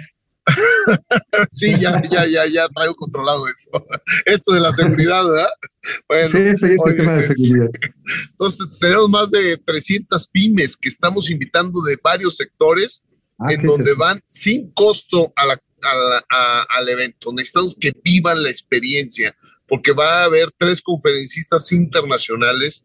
sí, 1.49 1.71
ya, 1.79 2.01
ya, 2.09 2.25
ya, 2.25 2.45
ya 2.45 2.69
traigo 2.69 2.95
controlado 2.95 3.47
eso. 3.47 3.85
Esto 4.25 4.53
de 4.53 4.61
la 4.61 4.71
seguridad, 4.71 5.25
¿verdad? 5.27 5.49
Bueno, 6.07 6.27
sí, 6.27 6.37
ese 6.37 6.73
es 6.73 6.85
el 6.85 6.95
tema 6.95 7.15
de 7.15 7.23
seguridad. 7.23 7.69
Entonces, 8.31 8.67
tenemos 8.79 9.09
más 9.09 9.31
de 9.31 9.57
300 9.57 10.27
pymes 10.27 10.77
que 10.77 10.89
estamos 10.89 11.29
invitando 11.29 11.81
de 11.81 11.97
varios 12.03 12.37
sectores, 12.37 13.03
ah, 13.39 13.47
en 13.49 13.61
donde 13.63 13.93
van 13.93 14.21
sin 14.25 14.71
costo 14.71 15.31
a 15.35 15.45
la 15.45 15.61
al 16.69 16.89
evento. 16.89 17.31
Necesitamos 17.33 17.75
que 17.79 17.91
vivan 18.03 18.43
la 18.43 18.49
experiencia, 18.49 19.35
porque 19.67 19.91
va 19.91 20.21
a 20.21 20.25
haber 20.25 20.49
tres 20.57 20.81
conferencistas 20.81 21.71
internacionales 21.71 22.83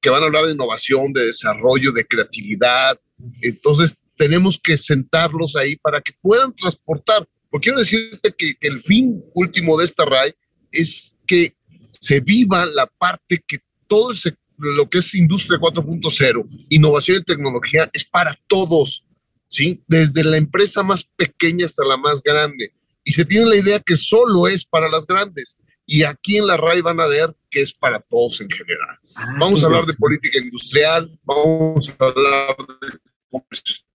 que 0.00 0.10
van 0.10 0.22
a 0.22 0.26
hablar 0.26 0.46
de 0.46 0.52
innovación, 0.52 1.12
de 1.12 1.26
desarrollo, 1.26 1.92
de 1.92 2.04
creatividad. 2.04 3.00
Entonces, 3.40 3.98
tenemos 4.16 4.58
que 4.62 4.76
sentarlos 4.76 5.56
ahí 5.56 5.76
para 5.76 6.00
que 6.00 6.12
puedan 6.20 6.54
transportar. 6.54 7.28
Porque 7.50 7.66
quiero 7.66 7.78
decirte 7.78 8.34
que, 8.36 8.54
que 8.56 8.68
el 8.68 8.80
fin 8.80 9.22
último 9.34 9.78
de 9.78 9.84
esta 9.84 10.04
RAI 10.04 10.34
es 10.72 11.14
que 11.26 11.54
se 11.90 12.20
viva 12.20 12.66
la 12.66 12.86
parte 12.86 13.42
que 13.46 13.58
todo 13.86 14.12
lo 14.58 14.88
que 14.88 14.98
es 14.98 15.14
industria 15.14 15.58
4.0, 15.58 16.66
innovación 16.70 17.18
y 17.18 17.24
tecnología, 17.24 17.88
es 17.92 18.04
para 18.04 18.36
todos. 18.46 19.04
¿sí? 19.48 19.82
Desde 19.86 20.24
la 20.24 20.36
empresa 20.36 20.82
más 20.82 21.04
pequeña 21.04 21.66
hasta 21.66 21.84
la 21.84 21.96
más 21.96 22.22
grande. 22.22 22.70
Y 23.04 23.12
se 23.12 23.24
tiene 23.24 23.46
la 23.46 23.56
idea 23.56 23.80
que 23.80 23.96
solo 23.96 24.48
es 24.48 24.64
para 24.64 24.88
las 24.88 25.06
grandes. 25.06 25.58
Y 25.86 26.02
aquí 26.02 26.36
en 26.36 26.48
la 26.48 26.56
RAI 26.56 26.80
van 26.80 26.98
a 26.98 27.06
ver 27.06 27.34
que 27.48 27.60
es 27.60 27.72
para 27.72 28.00
todos 28.00 28.40
en 28.40 28.50
general. 28.50 28.98
Ah, 29.14 29.34
vamos 29.38 29.62
a 29.62 29.66
hablar 29.66 29.84
de 29.86 29.94
política 29.94 30.38
industrial, 30.38 31.18
vamos 31.22 31.88
a 31.88 32.04
hablar 32.04 32.56
de 32.56 32.98
vamos 33.30 33.85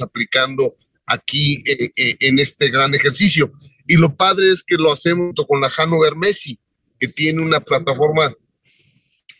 aplicando 0.00 0.76
aquí 1.06 1.58
eh, 1.66 1.90
eh, 1.96 2.16
en 2.20 2.38
este 2.38 2.70
gran 2.70 2.94
ejercicio. 2.94 3.52
Y 3.86 3.96
lo 3.96 4.14
padre 4.14 4.50
es 4.50 4.62
que 4.62 4.76
lo 4.76 4.92
hacemos 4.92 5.34
con 5.46 5.60
la 5.60 5.68
Hannover 5.68 6.14
Messi, 6.14 6.58
que 6.98 7.08
tiene 7.08 7.42
una 7.42 7.60
plataforma 7.60 8.32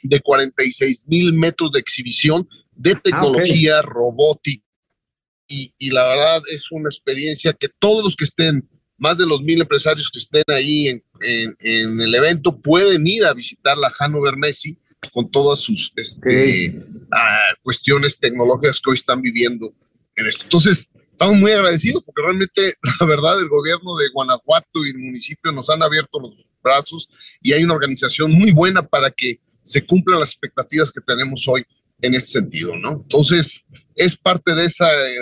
de 0.03 0.21
46 0.21 1.05
mil 1.07 1.33
metros 1.35 1.73
de 1.73 1.81
exhibición 1.81 2.49
de 2.75 2.93
ah, 2.93 3.01
tecnología 3.03 3.83
robótica. 3.83 4.65
Y, 5.47 5.73
y, 5.79 5.91
la 5.91 6.07
verdad 6.07 6.43
es 6.53 6.71
una 6.71 6.89
experiencia 6.89 7.53
que 7.53 7.69
todos 7.79 8.05
los 8.05 8.15
que 8.15 8.25
estén, 8.25 8.69
más 9.01 9.17
de 9.17 9.27
los 9.27 9.43
mil 9.43 9.61
empresarios 9.61 10.11
que 10.11 10.19
estén 10.19 10.45
ahí 10.49 10.89
en, 10.89 11.03
en, 11.59 12.01
el 12.01 12.15
evento, 12.15 12.61
pueden 12.61 13.07
ir 13.07 13.25
a 13.25 13.33
visitar 13.33 13.77
la 13.77 13.91
Hannover 13.91 14.37
Messi 14.37 14.79
con 15.13 15.31
todas 15.31 15.59
sus 15.61 15.91
este, 15.97 16.79
ah, 17.11 17.55
cuestiones 17.63 18.19
tecnológicas 18.19 18.79
que 18.79 18.91
hoy 18.91 18.97
están 18.97 19.23
viviendo 19.23 19.73
en 20.15 20.27
esto. 20.27 20.45
Entonces, 20.45 20.91
estamos 21.13 21.37
muy 21.39 21.51
agradecidos 21.51 22.05
porque 22.05 22.23
realmente, 22.23 22.75
la 23.01 23.07
verdad, 23.07 23.41
el 23.41 23.49
gobierno 23.49 23.97
de 23.97 24.11
Guanajuato 24.11 24.85
y 24.85 24.91
el 24.91 24.99
municipio 24.99 25.51
nos 25.51 25.71
han 25.71 25.83
abierto 25.83 26.21
los 26.21 26.47
brazos 26.63 27.09
y 27.41 27.55
hay 27.55 27.65
una 27.65 27.75
organización 27.75 28.33
muy 28.33 28.53
buena 28.53 28.87
para 28.87 29.11
que 29.11 29.39
se 29.63 29.87
cumplan 29.87 30.21
las 30.21 30.31
expectativas 30.31 30.93
que 30.93 31.01
tenemos 31.01 31.49
hoy 31.49 31.65
en 32.03 32.15
ese 32.15 32.33
sentido, 32.33 32.77
¿no? 32.77 32.93
Entonces, 32.93 33.65
es 33.95 34.19
parte 34.19 34.55
de 34.55 34.67
esa 34.67 34.87
eh, 34.93 35.15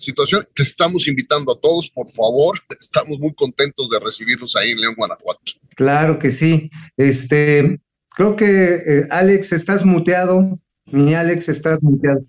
situación 0.00 0.46
que 0.54 0.62
estamos 0.62 1.06
invitando 1.08 1.52
a 1.52 1.60
todos, 1.60 1.90
por 1.90 2.10
favor. 2.10 2.58
Estamos 2.78 3.18
muy 3.18 3.32
contentos 3.34 3.88
de 3.90 3.98
recibirlos 4.00 4.56
ahí 4.56 4.72
en 4.72 4.80
León, 4.80 4.94
Guanajuato. 4.96 5.40
Claro 5.74 6.18
que 6.18 6.30
sí. 6.30 6.70
Este, 6.96 7.78
creo 8.16 8.36
que 8.36 8.74
eh, 8.74 9.06
Alex, 9.10 9.52
estás 9.52 9.84
muteado. 9.84 10.58
Mi 10.86 11.14
Alex, 11.14 11.48
estás 11.48 11.78
muteado. 11.82 12.24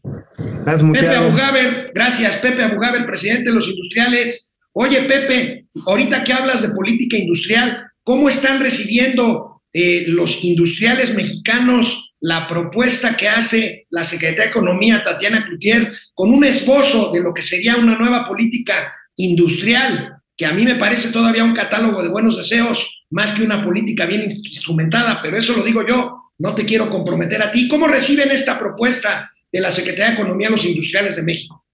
Estás 0.60 0.84
muteado. 0.84 1.08
Pepe 1.08 1.18
Abugaber, 1.18 1.92
gracias, 1.96 2.38
Pepe 2.38 2.64
Abugaber, 2.64 3.06
presidente 3.06 3.50
de 3.50 3.56
los 3.56 3.68
industriales. 3.68 4.56
Oye, 4.74 5.02
Pepe, 5.04 5.66
ahorita 5.86 6.24
que 6.24 6.34
hablas 6.34 6.62
de 6.62 6.70
política 6.70 7.18
industrial, 7.18 7.88
¿cómo 8.04 8.30
están 8.30 8.60
recibiendo 8.62 9.64
eh, 9.74 10.06
los 10.08 10.44
industriales 10.44 11.16
mexicanos 11.16 12.11
la 12.22 12.48
propuesta 12.48 13.18
que 13.18 13.28
hace 13.28 13.88
la 13.90 14.06
Secretaría 14.06 14.44
de 14.44 14.50
Economía, 14.50 15.04
Tatiana 15.04 15.44
Cloutier, 15.46 15.94
con 16.14 16.32
un 16.32 16.44
esbozo 16.44 17.12
de 17.12 17.22
lo 17.22 17.34
que 17.34 17.42
sería 17.42 17.78
una 17.78 17.98
nueva 17.98 18.28
política 18.28 18.96
industrial, 19.16 20.18
que 20.38 20.46
a 20.46 20.54
mí 20.54 20.64
me 20.64 20.76
parece 20.76 21.12
todavía 21.12 21.44
un 21.44 21.56
catálogo 21.56 22.02
de 22.02 22.10
buenos 22.10 22.38
deseos, 22.38 23.06
más 23.10 23.34
que 23.34 23.44
una 23.44 23.64
política 23.64 24.06
bien 24.06 24.24
instrumentada, 24.24 25.20
pero 25.22 25.38
eso 25.38 25.58
lo 25.58 25.64
digo 25.64 25.86
yo, 25.86 26.32
no 26.38 26.56
te 26.56 26.64
quiero 26.64 26.90
comprometer 26.90 27.42
a 27.42 27.52
ti. 27.52 27.68
¿Cómo 27.68 27.88
reciben 27.88 28.32
esta 28.32 28.58
propuesta 28.58 29.32
de 29.52 29.60
la 29.60 29.72
Secretaría 29.72 30.10
de 30.10 30.14
Economía 30.14 30.50
los 30.50 30.64
industriales 30.64 31.16
de 31.16 31.24
México? 31.24 31.66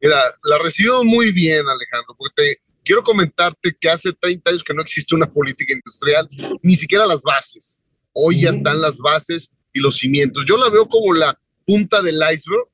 Mira, 0.00 0.20
la 0.44 0.58
recibió 0.58 1.02
muy 1.02 1.32
bien, 1.32 1.64
Alejandro, 1.68 2.14
porque 2.16 2.32
te, 2.36 2.56
quiero 2.84 3.02
comentarte 3.02 3.76
que 3.78 3.90
hace 3.90 4.12
30 4.12 4.50
años 4.50 4.64
que 4.64 4.72
no 4.72 4.82
existe 4.82 5.14
una 5.14 5.26
política 5.26 5.74
industrial, 5.74 6.28
ni 6.62 6.76
siquiera 6.76 7.04
las 7.06 7.22
bases. 7.22 7.77
Hoy 8.20 8.40
ya 8.42 8.50
están 8.50 8.80
las 8.80 8.98
bases 8.98 9.54
y 9.72 9.78
los 9.78 9.96
cimientos. 9.96 10.44
Yo 10.44 10.56
la 10.56 10.68
veo 10.70 10.86
como 10.86 11.14
la 11.14 11.38
punta 11.64 12.02
del 12.02 12.16
iceberg 12.16 12.66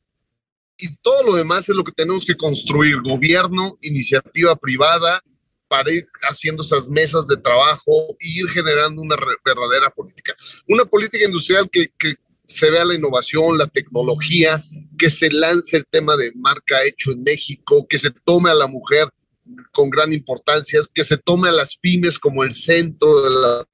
y 0.78 0.96
todo 0.96 1.22
lo 1.22 1.34
demás 1.34 1.68
es 1.68 1.76
lo 1.76 1.84
que 1.84 1.92
tenemos 1.92 2.24
que 2.24 2.34
construir, 2.34 3.02
gobierno, 3.02 3.76
iniciativa 3.82 4.56
privada, 4.56 5.22
para 5.68 5.92
ir 5.92 6.06
haciendo 6.28 6.62
esas 6.62 6.88
mesas 6.88 7.26
de 7.26 7.36
trabajo 7.36 7.92
e 8.20 8.28
ir 8.40 8.48
generando 8.48 9.02
una 9.02 9.16
verdadera 9.44 9.90
política. 9.90 10.34
Una 10.68 10.84
política 10.84 11.24
industrial 11.24 11.68
que, 11.70 11.88
que 11.98 12.14
se 12.46 12.70
vea 12.70 12.84
la 12.84 12.94
innovación, 12.94 13.58
la 13.58 13.66
tecnología, 13.66 14.60
que 14.96 15.10
se 15.10 15.30
lance 15.30 15.76
el 15.76 15.86
tema 15.90 16.16
de 16.16 16.32
marca 16.36 16.84
hecho 16.84 17.12
en 17.12 17.22
México, 17.22 17.86
que 17.88 17.98
se 17.98 18.10
tome 18.24 18.50
a 18.50 18.54
la 18.54 18.66
mujer 18.66 19.08
con 19.72 19.90
gran 19.90 20.12
importancia 20.12 20.80
que 20.92 21.04
se 21.04 21.18
tome 21.18 21.48
a 21.48 21.52
las 21.52 21.76
pymes 21.76 22.18
como 22.18 22.44
el 22.44 22.52
centro 22.52 23.22
de 23.22 23.30
la 23.30 23.68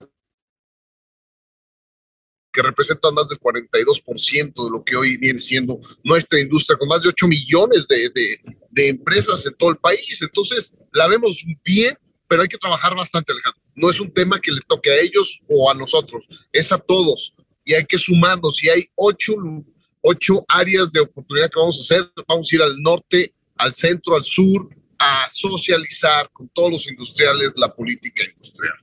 que 2.53 2.63
representan 2.63 3.15
más 3.15 3.29
del 3.29 3.39
42% 3.39 4.65
de 4.65 4.71
lo 4.71 4.83
que 4.85 4.97
hoy 4.97 5.17
viene 5.17 5.39
siendo 5.39 5.79
nuestra 6.05 6.41
industria, 6.41 6.77
con 6.79 6.89
más 6.89 7.03
de 7.03 7.09
8 7.09 7.29
millones 7.29 7.87
de, 7.89 8.11
de, 8.11 8.41
de, 8.71 8.89
empresas 8.89 9.47
en 9.47 9.55
todo 9.55 9.71
el 9.71 9.77
país. 9.77 10.21
Entonces, 10.21 10.75
la 10.93 11.07
vemos 11.07 11.45
bien 11.65 11.97
pero 12.31 12.43
hay 12.43 12.49
que 12.49 12.59
trabajar 12.59 12.95
bastante, 12.95 13.33
Alejandro. 13.33 13.61
No 13.75 13.91
es 13.91 13.99
un 13.99 14.15
tema 14.15 14.41
que 14.41 14.53
le 14.53 14.61
toque 14.61 14.89
a 14.89 15.01
ellos 15.01 15.41
o 15.49 15.69
a 15.69 15.75
nosotros, 15.75 16.29
es 16.53 16.71
a 16.71 16.79
todos 16.79 17.35
y 17.65 17.75
hay 17.75 17.85
que 17.85 17.99
sumarnos. 17.99 18.63
Y 18.63 18.69
hay 18.69 18.85
ocho, 18.95 19.35
ocho 20.01 20.45
áreas 20.47 20.93
de 20.93 21.01
oportunidad 21.01 21.51
que 21.51 21.59
vamos 21.59 21.77
a 21.79 21.83
hacer. 21.83 22.09
Vamos 22.29 22.49
a 22.49 22.55
ir 22.55 22.63
al 22.63 22.81
norte, 22.83 23.35
al 23.57 23.75
centro, 23.75 24.15
al 24.15 24.23
sur, 24.23 24.69
a 24.97 25.29
socializar 25.29 26.31
con 26.33 26.49
todos 26.51 26.71
los 26.71 26.89
industriales 26.89 27.53
la 27.57 27.75
política 27.75 28.23
industrial. 28.23 28.75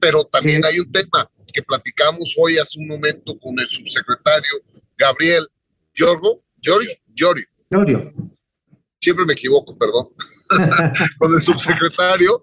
Pero 0.00 0.24
también 0.24 0.64
hay 0.64 0.78
un 0.78 0.90
tema 0.90 1.30
que 1.56 1.62
platicamos 1.62 2.34
hoy 2.36 2.58
hace 2.58 2.78
un 2.78 2.86
momento 2.86 3.38
con 3.38 3.58
el 3.58 3.66
subsecretario 3.66 4.52
Gabriel 4.98 5.48
Giorgo, 5.94 6.44
Giorgio, 6.60 6.92
Giorgio. 7.14 7.46
Siempre 9.00 9.24
me 9.24 9.32
equivoco, 9.32 9.76
perdón. 9.78 10.08
con 11.18 11.32
el 11.32 11.40
subsecretario, 11.40 12.42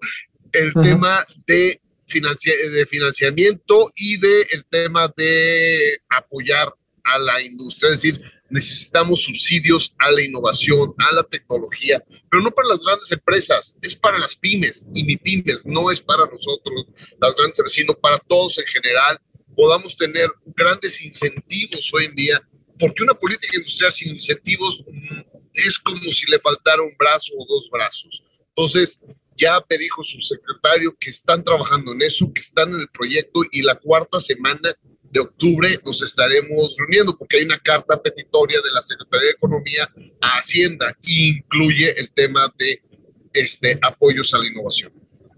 el 0.52 0.72
tema 0.82 1.24
de, 1.46 1.80
de 2.12 2.86
financiamiento 2.86 3.86
y 3.94 4.18
del 4.18 4.44
el 4.50 4.64
tema 4.64 5.12
de 5.16 6.00
apoyar 6.08 6.74
a 7.04 7.18
la 7.18 7.40
industria, 7.40 7.92
es 7.92 8.02
decir, 8.02 8.20
necesitamos 8.54 9.22
subsidios 9.22 9.92
a 9.98 10.12
la 10.12 10.22
innovación, 10.22 10.94
a 10.98 11.12
la 11.12 11.24
tecnología, 11.24 12.00
pero 12.30 12.40
no 12.40 12.52
para 12.52 12.68
las 12.68 12.84
grandes 12.84 13.10
empresas, 13.10 13.76
es 13.82 13.96
para 13.96 14.16
las 14.16 14.36
pymes 14.36 14.86
y 14.94 15.02
mi 15.02 15.16
pymes, 15.16 15.66
no 15.66 15.90
es 15.90 16.00
para 16.00 16.24
nosotros, 16.26 16.86
las 17.20 17.34
grandes 17.34 17.60
sino 17.72 17.94
para 17.94 18.16
todos 18.20 18.56
en 18.58 18.66
general, 18.66 19.20
podamos 19.56 19.96
tener 19.96 20.30
grandes 20.54 21.02
incentivos 21.02 21.92
hoy 21.92 22.04
en 22.04 22.14
día, 22.14 22.48
porque 22.78 23.02
una 23.02 23.14
política 23.14 23.56
industrial 23.56 23.90
sin 23.90 24.12
incentivos 24.12 24.84
mm, 24.86 25.20
es 25.54 25.76
como 25.80 26.04
si 26.04 26.30
le 26.30 26.38
faltara 26.38 26.80
un 26.80 26.96
brazo 26.96 27.32
o 27.36 27.46
dos 27.46 27.68
brazos. 27.68 28.22
Entonces, 28.50 29.00
ya 29.36 29.60
me 29.68 29.78
dijo 29.78 30.00
su 30.04 30.20
secretario 30.20 30.96
que 31.00 31.10
están 31.10 31.42
trabajando 31.42 31.92
en 31.92 32.02
eso, 32.02 32.32
que 32.32 32.40
están 32.40 32.68
en 32.68 32.82
el 32.82 32.88
proyecto 32.90 33.40
y 33.50 33.62
la 33.62 33.76
cuarta 33.80 34.20
semana 34.20 34.76
de 35.14 35.20
octubre 35.20 35.68
nos 35.84 36.02
estaremos 36.02 36.76
reuniendo 36.78 37.16
porque 37.16 37.38
hay 37.38 37.44
una 37.44 37.58
carta 37.58 38.02
petitoria 38.02 38.58
de 38.58 38.72
la 38.74 38.82
Secretaría 38.82 39.28
de 39.28 39.32
Economía 39.32 39.88
a 40.20 40.38
Hacienda 40.38 40.90
e 40.90 41.28
incluye 41.36 41.98
el 41.98 42.10
tema 42.10 42.52
de 42.58 42.82
este, 43.32 43.78
apoyos 43.80 44.34
a 44.34 44.38
la 44.38 44.48
innovación. 44.48 44.92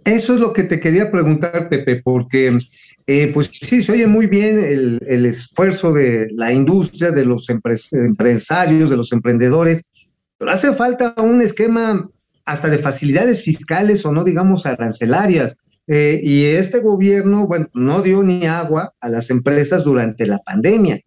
Eso 0.05 0.35
es 0.35 0.41
lo 0.41 0.53
que 0.53 0.62
te 0.62 0.81
quería 0.81 1.11
preguntar, 1.11 1.68
Pepe, 1.68 2.01
porque 2.03 2.59
eh, 3.07 3.31
pues 3.35 3.51
sí, 3.61 3.83
se 3.83 3.93
oye 3.93 4.07
muy 4.07 4.27
bien 4.27 4.59
el, 4.59 5.01
el, 5.07 5.27
esfuerzo 5.27 5.93
de 5.93 6.29
la 6.33 6.53
industria, 6.53 7.11
de 7.11 7.24
los 7.24 7.49
empresarios, 7.51 8.89
de 8.89 8.97
los 8.97 9.12
emprendedores, 9.12 9.91
pero 10.39 10.53
hace 10.53 10.72
falta 10.72 11.14
un 11.18 11.43
esquema 11.43 12.09
hasta 12.45 12.68
de 12.68 12.79
facilidades 12.79 13.43
fiscales 13.43 14.07
o 14.07 14.12
no 14.12 14.24
digamos 14.24 14.64
arancelarias 14.64 15.57
eh, 15.87 16.20
y 16.22 16.45
este 16.45 16.80
gobierno, 16.80 17.47
bueno, 17.47 17.68
no 17.74 18.03
dio 18.03 18.22
ni 18.22 18.47
agua 18.47 18.95
a 19.01 19.09
las 19.09 19.30
empresas 19.30 19.84
durante 19.84 20.26
la 20.26 20.39
pandemia. 20.39 21.01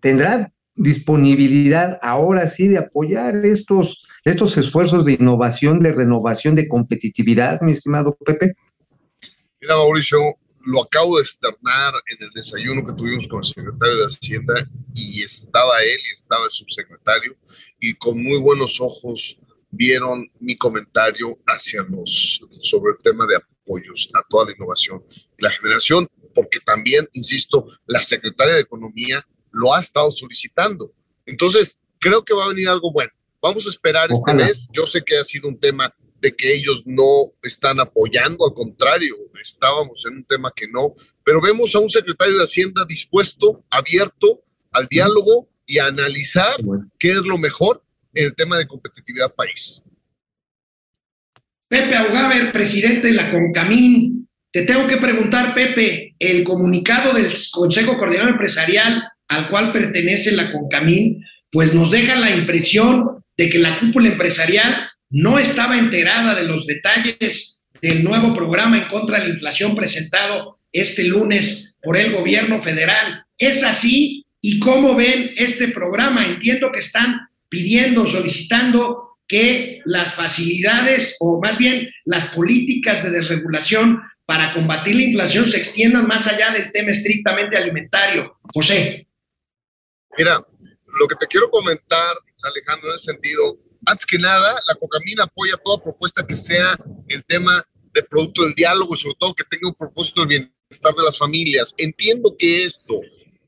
¿Tendrá 0.00 0.52
disponibilidad 0.74 1.98
ahora 2.02 2.48
sí 2.48 2.68
de 2.68 2.78
apoyar 2.78 3.36
estos, 3.44 4.02
estos 4.24 4.56
esfuerzos 4.56 5.04
de 5.04 5.12
innovación, 5.14 5.80
de 5.80 5.92
renovación, 5.92 6.54
de 6.54 6.66
competitividad, 6.66 7.60
mi 7.60 7.72
estimado 7.72 8.16
Pepe? 8.16 8.54
Mira, 9.60 9.76
Mauricio, 9.76 10.18
lo 10.64 10.82
acabo 10.82 11.16
de 11.16 11.22
externar 11.22 11.92
en 12.10 12.26
el 12.26 12.30
desayuno 12.30 12.84
que 12.86 12.94
tuvimos 12.94 13.28
con 13.28 13.38
el 13.38 13.44
secretario 13.44 13.96
de 13.96 14.06
Hacienda 14.06 14.54
y 14.94 15.22
estaba 15.22 15.82
él 15.82 15.98
y 16.08 16.12
estaba 16.12 16.44
el 16.44 16.50
subsecretario 16.50 17.36
y 17.80 17.94
con 17.94 18.22
muy 18.22 18.38
buenos 18.38 18.80
ojos 18.80 19.38
vieron 19.70 20.30
mi 20.38 20.56
comentario 20.56 21.38
hacia 21.46 21.82
los 21.82 22.40
sobre 22.60 22.92
el 22.92 22.98
tema 23.02 23.26
de 23.26 23.36
apoyos 23.62 24.10
a 24.14 24.20
toda 24.28 24.46
la 24.46 24.52
innovación 24.52 25.02
y 25.38 25.42
la 25.42 25.50
generación, 25.50 26.08
porque 26.34 26.60
también, 26.60 27.08
insisto, 27.12 27.66
la 27.86 28.02
secretaria 28.02 28.54
de 28.54 28.60
Economía 28.60 29.26
lo 29.50 29.74
ha 29.74 29.80
estado 29.80 30.10
solicitando. 30.10 30.92
Entonces, 31.26 31.78
creo 31.98 32.24
que 32.24 32.34
va 32.34 32.46
a 32.46 32.48
venir 32.48 32.68
algo 32.68 32.92
bueno. 32.92 33.12
Vamos 33.40 33.66
a 33.66 33.70
esperar 33.70 34.10
este 34.10 34.34
mes. 34.34 34.68
Yo 34.72 34.86
sé 34.86 35.02
que 35.02 35.18
ha 35.18 35.24
sido 35.24 35.48
un 35.48 35.58
tema 35.58 35.94
de 36.20 36.34
que 36.34 36.54
ellos 36.54 36.84
no 36.86 37.32
están 37.42 37.80
apoyando, 37.80 38.46
al 38.46 38.54
contrario, 38.54 39.16
estábamos 39.40 40.06
en 40.06 40.18
un 40.18 40.24
tema 40.24 40.52
que 40.54 40.68
no, 40.68 40.94
pero 41.24 41.40
vemos 41.40 41.74
a 41.74 41.80
un 41.80 41.90
secretario 41.90 42.38
de 42.38 42.44
Hacienda 42.44 42.84
dispuesto, 42.84 43.64
abierto 43.68 44.40
al 44.70 44.86
diálogo 44.86 45.48
y 45.66 45.78
a 45.78 45.86
analizar 45.86 46.54
qué 46.98 47.10
es 47.10 47.22
lo 47.22 47.38
mejor 47.38 47.82
en 48.14 48.26
el 48.26 48.34
tema 48.36 48.56
de 48.56 48.68
competitividad 48.68 49.34
país. 49.34 49.81
Pepe 51.72 51.96
Augaber, 51.96 52.52
presidente 52.52 53.06
de 53.06 53.14
la 53.14 53.30
CONCAMIN. 53.30 54.28
Te 54.52 54.66
tengo 54.66 54.86
que 54.86 54.98
preguntar, 54.98 55.54
Pepe, 55.54 56.14
el 56.18 56.44
comunicado 56.44 57.14
del 57.14 57.32
Consejo 57.50 57.96
Coordinador 57.96 58.32
Empresarial 58.32 59.02
al 59.28 59.48
cual 59.48 59.72
pertenece 59.72 60.32
la 60.32 60.52
CONCAMIN, 60.52 61.24
pues 61.50 61.72
nos 61.72 61.90
deja 61.90 62.16
la 62.16 62.30
impresión 62.30 63.24
de 63.38 63.48
que 63.48 63.58
la 63.58 63.78
cúpula 63.78 64.08
empresarial 64.08 64.90
no 65.08 65.38
estaba 65.38 65.78
enterada 65.78 66.34
de 66.34 66.44
los 66.44 66.66
detalles 66.66 67.64
del 67.80 68.04
nuevo 68.04 68.34
programa 68.34 68.76
en 68.76 68.88
contra 68.88 69.20
de 69.20 69.28
la 69.28 69.30
inflación 69.30 69.74
presentado 69.74 70.58
este 70.72 71.04
lunes 71.04 71.78
por 71.82 71.96
el 71.96 72.12
gobierno 72.12 72.60
federal. 72.60 73.24
¿Es 73.38 73.64
así? 73.64 74.26
¿Y 74.42 74.58
cómo 74.58 74.94
ven 74.94 75.30
este 75.36 75.68
programa? 75.68 76.26
Entiendo 76.26 76.70
que 76.70 76.80
están 76.80 77.18
pidiendo, 77.48 78.06
solicitando 78.06 79.11
que 79.32 79.80
las 79.86 80.12
facilidades 80.12 81.16
o 81.18 81.40
más 81.42 81.56
bien 81.56 81.88
las 82.04 82.26
políticas 82.26 83.02
de 83.02 83.08
desregulación 83.08 83.98
para 84.26 84.52
combatir 84.52 84.94
la 84.94 85.04
inflación 85.04 85.48
se 85.48 85.56
extiendan 85.56 86.06
más 86.06 86.26
allá 86.26 86.50
del 86.50 86.70
tema 86.70 86.90
estrictamente 86.90 87.56
alimentario. 87.56 88.34
José. 88.52 89.08
Mira, 90.18 90.46
lo 91.00 91.08
que 91.08 91.14
te 91.18 91.26
quiero 91.26 91.48
comentar, 91.50 92.14
Alejandro, 92.42 92.90
en 92.90 92.96
ese 92.96 93.12
sentido, 93.12 93.58
antes 93.86 94.04
que 94.04 94.18
nada, 94.18 94.60
la 94.68 94.74
Cocamina 94.74 95.24
apoya 95.24 95.56
toda 95.64 95.82
propuesta 95.82 96.26
que 96.26 96.36
sea 96.36 96.76
el 97.08 97.24
tema 97.24 97.64
de 97.94 98.02
producto 98.02 98.44
del 98.44 98.52
diálogo 98.52 98.94
y 98.94 98.98
sobre 98.98 99.16
todo 99.18 99.34
que 99.34 99.44
tenga 99.44 99.68
un 99.68 99.74
propósito 99.74 100.26
del 100.26 100.28
bienestar 100.28 100.94
de 100.94 101.04
las 101.04 101.16
familias. 101.16 101.72
Entiendo 101.78 102.36
que 102.38 102.64
esto 102.66 103.00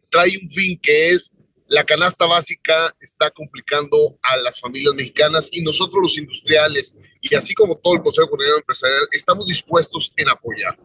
trae 0.08 0.38
un 0.40 0.48
fin 0.48 0.80
que 0.80 1.10
es 1.10 1.33
la 1.66 1.84
canasta 1.84 2.26
básica 2.26 2.94
está 3.00 3.30
complicando 3.30 4.18
a 4.22 4.36
las 4.36 4.60
familias 4.60 4.94
mexicanas 4.94 5.48
y 5.52 5.62
nosotros 5.62 6.02
los 6.02 6.18
industriales 6.18 6.96
y 7.20 7.34
así 7.34 7.54
como 7.54 7.78
todo 7.78 7.94
el 7.94 8.02
Consejo 8.02 8.28
Coordinador 8.28 8.60
Empresarial 8.60 9.02
estamos 9.12 9.46
dispuestos 9.46 10.12
en 10.16 10.28
apoyar. 10.28 10.78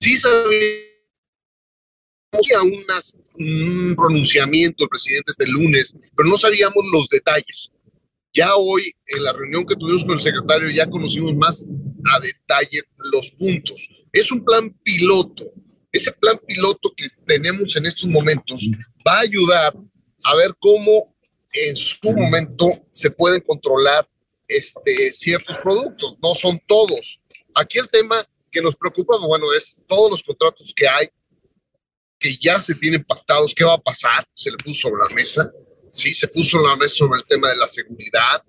Sí 0.00 0.16
sabemos 0.16 0.98
un 3.38 3.94
pronunciamiento 3.96 4.84
del 4.84 4.88
presidente 4.88 5.30
este 5.30 5.46
lunes, 5.46 5.94
pero 6.14 6.28
no 6.28 6.36
sabíamos 6.36 6.84
los 6.92 7.08
detalles. 7.08 7.72
Ya 8.34 8.54
hoy, 8.54 8.92
en 9.06 9.24
la 9.24 9.32
reunión 9.32 9.64
que 9.64 9.74
tuvimos 9.74 10.04
con 10.04 10.12
el 10.12 10.20
secretario, 10.20 10.68
ya 10.70 10.88
conocimos 10.88 11.34
más 11.34 11.66
a 12.12 12.20
detalle 12.20 12.82
los 13.12 13.30
puntos. 13.30 13.88
Es 14.12 14.30
un 14.30 14.44
plan 14.44 14.70
piloto. 14.82 15.44
Ese 15.90 16.12
plan 16.12 16.38
piloto 16.46 16.92
que 16.94 17.06
tenemos 17.26 17.74
en 17.76 17.86
estos 17.86 18.06
momentos 18.06 18.68
va 19.06 19.16
a 19.16 19.20
ayudar 19.20 19.74
a 20.24 20.34
ver 20.34 20.54
cómo 20.58 21.02
en 21.52 21.76
su 21.76 22.12
momento 22.12 22.66
se 22.90 23.10
pueden 23.10 23.40
controlar 23.40 24.08
este, 24.46 25.12
ciertos 25.12 25.56
productos, 25.58 26.16
no 26.22 26.34
son 26.34 26.60
todos. 26.66 27.20
Aquí 27.54 27.78
el 27.78 27.88
tema 27.88 28.26
que 28.50 28.62
nos 28.62 28.76
preocupa, 28.76 29.18
bueno, 29.26 29.52
es 29.52 29.82
todos 29.86 30.10
los 30.10 30.22
contratos 30.22 30.72
que 30.74 30.88
hay, 30.88 31.08
que 32.18 32.36
ya 32.36 32.60
se 32.60 32.74
tienen 32.74 33.04
pactados, 33.04 33.54
¿qué 33.54 33.64
va 33.64 33.74
a 33.74 33.80
pasar? 33.80 34.26
Se 34.34 34.50
le 34.50 34.56
puso 34.56 34.88
sobre 34.88 35.02
la 35.08 35.14
mesa, 35.14 35.52
sí, 35.90 36.12
se 36.12 36.28
puso 36.28 36.50
sobre 36.50 36.68
la 36.68 36.76
mesa 36.76 36.96
sobre 36.96 37.20
el 37.20 37.26
tema 37.26 37.50
de 37.50 37.56
la 37.56 37.68
seguridad, 37.68 38.42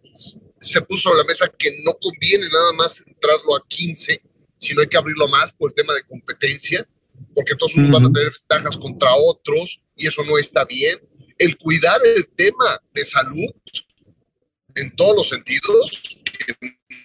se 0.59 0.81
puso 0.81 1.09
sobre 1.09 1.19
la 1.19 1.25
mesa 1.25 1.51
que 1.57 1.71
no 1.83 1.93
conviene 1.93 2.47
nada 2.49 2.73
más 2.73 3.03
entrarlo 3.05 3.55
a 3.55 3.65
15, 3.67 4.21
sino 4.57 4.81
hay 4.81 4.87
que 4.87 4.97
abrirlo 4.97 5.27
más 5.27 5.53
por 5.53 5.71
el 5.71 5.75
tema 5.75 5.93
de 5.93 6.03
competencia, 6.03 6.87
porque 7.35 7.55
todos 7.55 7.75
unos 7.75 7.91
van 7.91 8.05
a 8.05 8.11
tener 8.11 8.31
ventajas 8.31 8.77
contra 8.77 9.13
otros 9.13 9.81
y 9.95 10.07
eso 10.07 10.23
no 10.23 10.37
está 10.37 10.65
bien 10.65 11.08
el 11.39 11.57
cuidar 11.57 11.99
el 12.05 12.27
tema 12.35 12.79
de 12.93 13.03
salud 13.03 13.49
en 14.75 14.95
todos 14.95 15.15
los 15.15 15.29
sentidos, 15.29 16.19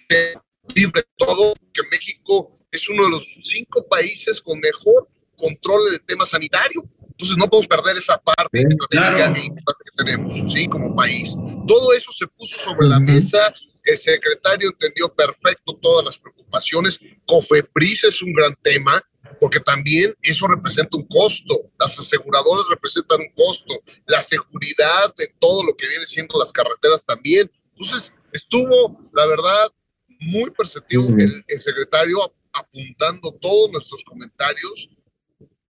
que 0.07 0.35
libre 0.75 1.03
todo, 1.15 1.53
que 1.73 1.81
México 1.89 2.53
es 2.69 2.87
uno 2.89 3.05
de 3.05 3.11
los 3.11 3.37
cinco 3.41 3.87
países 3.87 4.41
con 4.41 4.59
mejor 4.59 5.07
control 5.35 5.91
del 5.91 6.01
tema 6.01 6.25
sanitario. 6.25 6.83
Entonces 7.01 7.37
no 7.37 7.47
podemos 7.47 7.67
perder 7.67 7.97
esa 7.97 8.17
parte 8.17 8.61
estratégica 8.61 9.33
e 9.39 9.45
importante 9.45 9.83
que 9.85 10.03
tenemos, 10.03 10.51
¿sí? 10.51 10.67
Como 10.67 10.93
país. 10.93 11.35
Todo 11.65 11.93
eso 11.93 12.11
se 12.11 12.27
puso 12.27 12.57
sobre 12.57 12.87
la 12.87 12.99
mesa. 12.99 13.53
El 13.83 13.97
secretario 13.97 14.69
entendió 14.69 15.13
perfecto 15.13 15.77
todas 15.81 16.03
las 16.05 16.19
preocupaciones. 16.19 16.99
COFEPRIS 17.25 18.03
es 18.05 18.21
un 18.21 18.33
gran 18.33 18.53
tema 18.61 19.01
porque 19.39 19.59
también 19.59 20.15
eso 20.21 20.47
representa 20.47 20.97
un 20.97 21.07
costo. 21.07 21.71
Las 21.79 21.97
aseguradoras 21.99 22.65
representan 22.69 23.21
un 23.21 23.31
costo, 23.33 23.73
la 24.05 24.21
seguridad 24.21 25.13
de 25.17 25.27
todo 25.39 25.63
lo 25.63 25.75
que 25.75 25.87
viene 25.87 26.05
siendo 26.05 26.37
las 26.37 26.51
carreteras 26.51 27.05
también. 27.05 27.49
Entonces, 27.77 28.13
estuvo, 28.31 29.09
la 29.13 29.25
verdad, 29.25 29.71
muy 30.19 30.49
perceptivo 30.51 31.07
el, 31.09 31.43
el, 31.47 31.59
secretario 31.59 32.17
apuntando 32.53 33.31
todos 33.41 33.71
nuestros 33.71 34.03
comentarios 34.03 34.89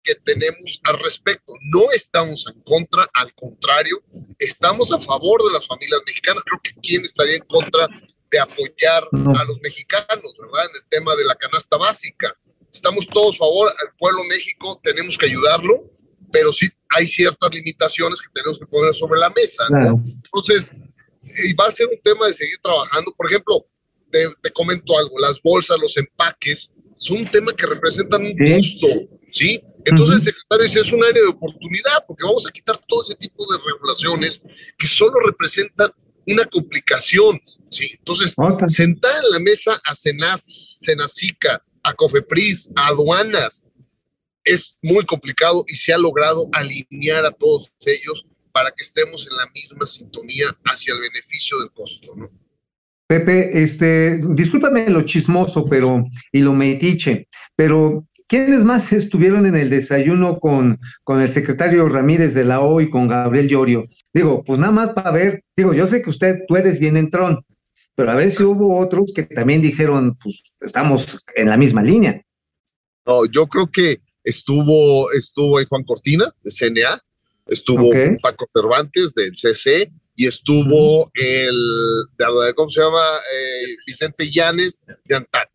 que 0.03 0.15
tenemos 0.17 0.81
al 0.85 0.99
respecto. 0.99 1.55
No 1.63 1.91
estamos 1.93 2.47
en 2.47 2.61
contra, 2.61 3.09
al 3.15 3.33
contrario, 3.35 4.03
estamos 4.39 4.93
a 4.93 5.01
favor 5.01 5.43
de 5.45 5.53
las 5.53 5.67
familias 5.67 6.03
mexicanas. 6.07 6.45
Creo 6.45 6.61
que 6.63 6.81
quién 6.81 7.05
estaría 7.05 7.37
en 7.37 7.45
contra 7.47 7.89
de 8.31 8.39
apoyar 8.39 9.09
a 9.13 9.45
los 9.45 9.61
mexicanos, 9.63 10.37
¿verdad? 10.39 10.67
En 10.71 10.77
el 10.77 10.89
tema 10.89 11.17
de 11.17 11.25
la 11.25 11.35
canasta 11.37 11.77
básica. 11.77 12.37
Estamos 12.75 13.07
todos 13.07 13.37
a 13.37 13.39
favor, 13.39 13.69
al 13.71 13.95
pueblo 13.97 14.25
México 14.25 14.81
tenemos 14.83 15.17
que 15.17 15.27
ayudarlo, 15.27 15.91
pero 16.33 16.53
sí 16.53 16.69
hay 16.91 17.07
ciertas 17.07 17.51
limitaciones 17.53 18.21
que 18.21 18.29
tenemos 18.35 18.59
que 18.59 18.67
poner 18.67 18.93
sobre 18.93 19.21
la 19.21 19.31
mesa. 19.31 19.65
¿no? 19.71 20.03
Entonces, 20.05 20.73
va 21.59 21.67
a 21.67 21.71
ser 21.71 21.87
un 21.87 22.01
tema 22.03 22.27
de 22.27 22.35
seguir 22.35 22.59
trabajando. 22.61 23.13
Por 23.17 23.29
ejemplo, 23.29 23.65
te, 24.11 24.29
te, 24.43 24.51
comento 24.51 24.99
algo, 24.99 25.19
las 25.21 25.41
bolsas, 25.41 25.79
los 25.81 25.97
empaques, 25.97 26.73
son 26.97 27.19
un 27.19 27.27
tema 27.27 27.53
que 27.53 27.67
representan 27.67 28.25
un 28.25 28.37
costo, 28.37 28.87
¿sí? 29.31 29.63
Entonces, 29.85 30.17
uh 30.17 30.19
-huh. 30.19 30.25
secretario, 30.25 30.65
dice, 30.65 30.81
es 30.81 30.93
un 30.93 31.05
área 31.05 31.23
de 31.23 31.29
oportunidad, 31.29 32.05
porque 32.07 32.25
vamos 32.25 32.47
a 32.47 32.51
quitar 32.51 32.79
todo 32.89 33.03
ese 33.03 33.15
tipo 33.17 33.45
de 33.53 33.59
regulaciones 33.65 34.43
que 34.79 34.87
solo 34.87 35.21
representan 35.21 35.91
una 36.27 36.45
complicación, 36.47 37.41
¿sí? 37.71 37.95
Entonces, 37.99 38.35
sentar 38.69 39.23
en 39.25 39.31
la 39.31 39.39
mesa 39.41 39.81
a 39.85 39.95
Cenacica, 39.95 41.63
a 41.85 41.93
Cofepris, 41.95 42.71
a 42.75 42.89
aduanas, 42.89 43.63
es 44.43 44.77
muy 44.83 45.05
complicado 45.05 45.65
y 45.69 45.77
se 45.77 45.93
ha 45.93 45.99
logrado 45.99 46.49
alinear 46.53 47.25
a 47.25 47.31
todos 47.31 47.75
ellos 47.87 48.27
para 48.53 48.71
que 48.71 48.83
estemos 48.83 49.27
en 49.31 49.37
la 49.37 49.47
misma 49.55 49.87
sintonía 49.87 50.47
hacia 50.65 50.95
el 50.95 51.01
beneficio 51.01 51.59
del 51.61 51.71
costo, 51.73 52.15
¿no? 52.17 52.31
Pepe, 53.07 53.63
este, 53.63 54.21
discúlpame 54.31 54.89
lo 54.89 55.03
chismoso, 55.03 55.67
pero, 55.69 56.07
y 56.33 56.41
lo 56.41 56.55
metiche, 56.55 57.29
pero 57.55 58.07
¿quiénes 58.27 58.65
más 58.65 58.93
estuvieron 58.93 59.45
en 59.45 59.57
el 59.57 59.69
desayuno 59.69 60.39
con, 60.41 60.81
con 61.03 61.21
el 61.21 61.31
secretario 61.31 61.87
Ramírez 61.89 62.33
de 62.33 62.45
la 62.45 62.61
O 62.61 62.81
y 62.81 62.89
con 62.89 63.07
Gabriel 63.07 63.49
Llorio? 63.49 63.85
Digo, 64.13 64.43
pues 64.43 64.59
nada 64.59 64.73
más 64.73 64.91
para 64.91 65.11
ver, 65.11 65.45
digo, 65.55 65.75
yo 65.75 65.87
sé 65.87 66.01
que 66.01 66.09
usted, 66.09 66.41
tú 66.49 66.57
eres 66.57 66.79
bien 66.79 66.97
entrón, 66.97 67.45
pero 67.95 68.11
a 68.11 68.17
ver 68.17 68.31
si 68.31 68.43
hubo 68.43 68.79
otros 68.79 69.13
que 69.15 69.25
también 69.25 69.63
dijeron, 69.63 70.17
pues 70.23 70.43
estamos 70.61 71.19
en 71.35 71.49
la 71.49 71.57
misma 71.57 71.83
línea. 71.83 72.21
No, 73.07 73.27
yo 73.27 73.47
creo 73.47 73.71
que 73.71 74.01
estuvo, 74.25 75.13
estuvo 75.13 75.59
ahí 75.59 75.67
Juan 75.69 75.85
Cortina, 75.85 76.33
de 76.43 76.51
CNA, 76.51 77.01
estuvo 77.47 77.89
okay. 77.89 78.17
Paco 78.21 78.47
Cervantes, 78.53 79.15
del 79.15 79.35
CC, 79.37 79.93
y 80.17 80.27
estuvo 80.27 81.11
el, 81.15 81.55
¿cómo 82.55 82.71
se 82.71 82.81
llama? 82.81 83.03
Eh, 83.33 83.77
Vicente 83.87 84.31
Llanes 84.31 84.81
de 85.05 85.17
Antal. 85.17 85.49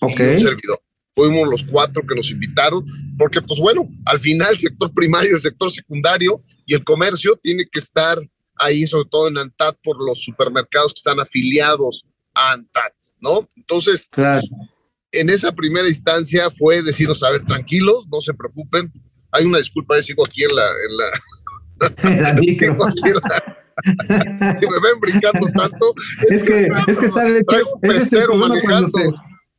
Ok. 0.00 0.20
Y 0.20 0.22
un 0.22 0.40
servidor. 0.40 0.82
Fuimos 1.14 1.48
los 1.48 1.64
cuatro 1.64 2.02
que 2.06 2.14
nos 2.14 2.30
invitaron, 2.30 2.84
porque 3.16 3.40
pues 3.40 3.58
bueno, 3.58 3.88
al 4.04 4.20
final 4.20 4.52
el 4.52 4.58
sector 4.58 4.92
primario, 4.92 5.34
el 5.34 5.40
sector 5.40 5.70
secundario 5.72 6.42
y 6.66 6.74
el 6.74 6.84
comercio 6.84 7.36
tiene 7.42 7.64
que 7.64 7.78
estar 7.78 8.20
ahí, 8.56 8.86
sobre 8.86 9.08
todo 9.10 9.28
en 9.28 9.38
ANTAT, 9.38 9.76
por 9.82 9.96
los 10.04 10.22
supermercados 10.22 10.92
que 10.92 10.98
están 10.98 11.20
afiliados 11.20 12.04
a 12.34 12.52
ANTAT, 12.52 12.92
¿no? 13.20 13.48
Entonces, 13.56 14.08
claro. 14.10 14.42
en 15.12 15.30
esa 15.30 15.52
primera 15.52 15.88
instancia 15.88 16.50
fue 16.50 16.82
decirnos, 16.82 17.22
a 17.22 17.30
ver, 17.30 17.44
tranquilos, 17.44 18.06
no 18.10 18.20
se 18.20 18.34
preocupen, 18.34 18.92
hay 19.32 19.44
una 19.44 19.58
disculpa, 19.58 20.00
sigo 20.02 20.24
aquí 20.24 20.44
en 20.44 20.56
la... 20.56 20.66
En 20.66 20.96
la, 20.96 21.06
en 22.02 22.22
la 22.22 23.56
que 24.58 24.66
me 24.66 24.80
ven 24.80 25.00
brincando 25.00 25.46
tanto. 25.54 25.94
Es, 26.30 26.42
que, 26.44 26.68
es 26.86 26.98
que 26.98 27.08
sabes 27.08 27.44
que 27.46 27.88
ese 27.90 28.02
es 28.02 28.12
el 28.12 28.26
cuando, 28.28 28.90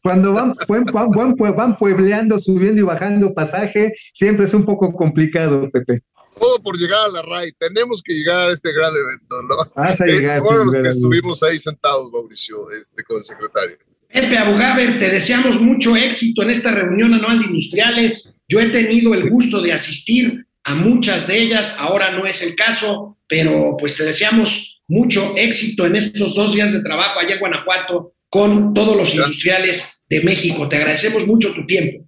cuando 0.01 0.33
van, 0.33 0.55
van, 0.67 1.35
van, 1.35 1.55
van, 1.55 1.77
puebleando, 1.77 2.39
subiendo 2.39 2.81
y 2.81 2.83
bajando 2.83 3.33
pasaje, 3.33 3.93
siempre 4.13 4.45
es 4.45 4.53
un 4.53 4.65
poco 4.65 4.93
complicado, 4.93 5.69
Pepe. 5.69 6.01
Todo 6.39 6.61
por 6.61 6.77
llegar 6.77 6.99
a 7.05 7.11
la 7.11 7.21
RAI. 7.21 7.51
Tenemos 7.53 8.01
que 8.03 8.13
llegar 8.13 8.49
a 8.49 8.53
este 8.53 8.71
gran 8.73 8.91
evento, 8.93 9.41
¿no? 9.43 9.55
Vas 9.75 10.01
a 10.01 10.05
llegar. 10.05 10.41
Bueno, 10.41 10.65
los 10.65 10.75
que 10.75 10.89
estuvimos 10.89 11.43
ahí 11.43 11.59
sentados, 11.59 12.11
Mauricio, 12.11 12.69
este, 12.71 13.03
con 13.03 13.17
el 13.17 13.25
secretario. 13.25 13.77
Pepe 14.11 14.37
Abugaber, 14.37 14.97
te 14.99 15.09
deseamos 15.09 15.59
mucho 15.61 15.95
éxito 15.95 16.41
en 16.41 16.49
esta 16.49 16.71
reunión 16.71 17.13
anual 17.13 17.39
de 17.39 17.45
industriales. 17.45 18.41
Yo 18.47 18.59
he 18.59 18.69
tenido 18.69 19.13
el 19.13 19.29
gusto 19.29 19.61
de 19.61 19.73
asistir 19.73 20.47
a 20.63 20.75
muchas 20.75 21.27
de 21.27 21.39
ellas, 21.39 21.75
ahora 21.77 22.11
no 22.11 22.25
es 22.25 22.41
el 22.41 22.55
caso, 22.55 23.17
pero 23.27 23.75
pues 23.79 23.95
te 23.95 24.03
deseamos 24.03 24.81
mucho 24.87 25.33
éxito 25.35 25.85
en 25.85 25.95
estos 25.95 26.35
dos 26.35 26.53
días 26.53 26.73
de 26.73 26.81
trabajo 26.81 27.19
allá 27.19 27.35
en 27.35 27.39
Guanajuato 27.39 28.13
con 28.29 28.73
todos 28.73 28.95
los 28.95 29.13
industriales 29.13 30.05
de 30.09 30.21
México. 30.23 30.67
Te 30.67 30.77
agradecemos 30.77 31.25
mucho 31.25 31.53
tu 31.53 31.65
tiempo. 31.65 32.05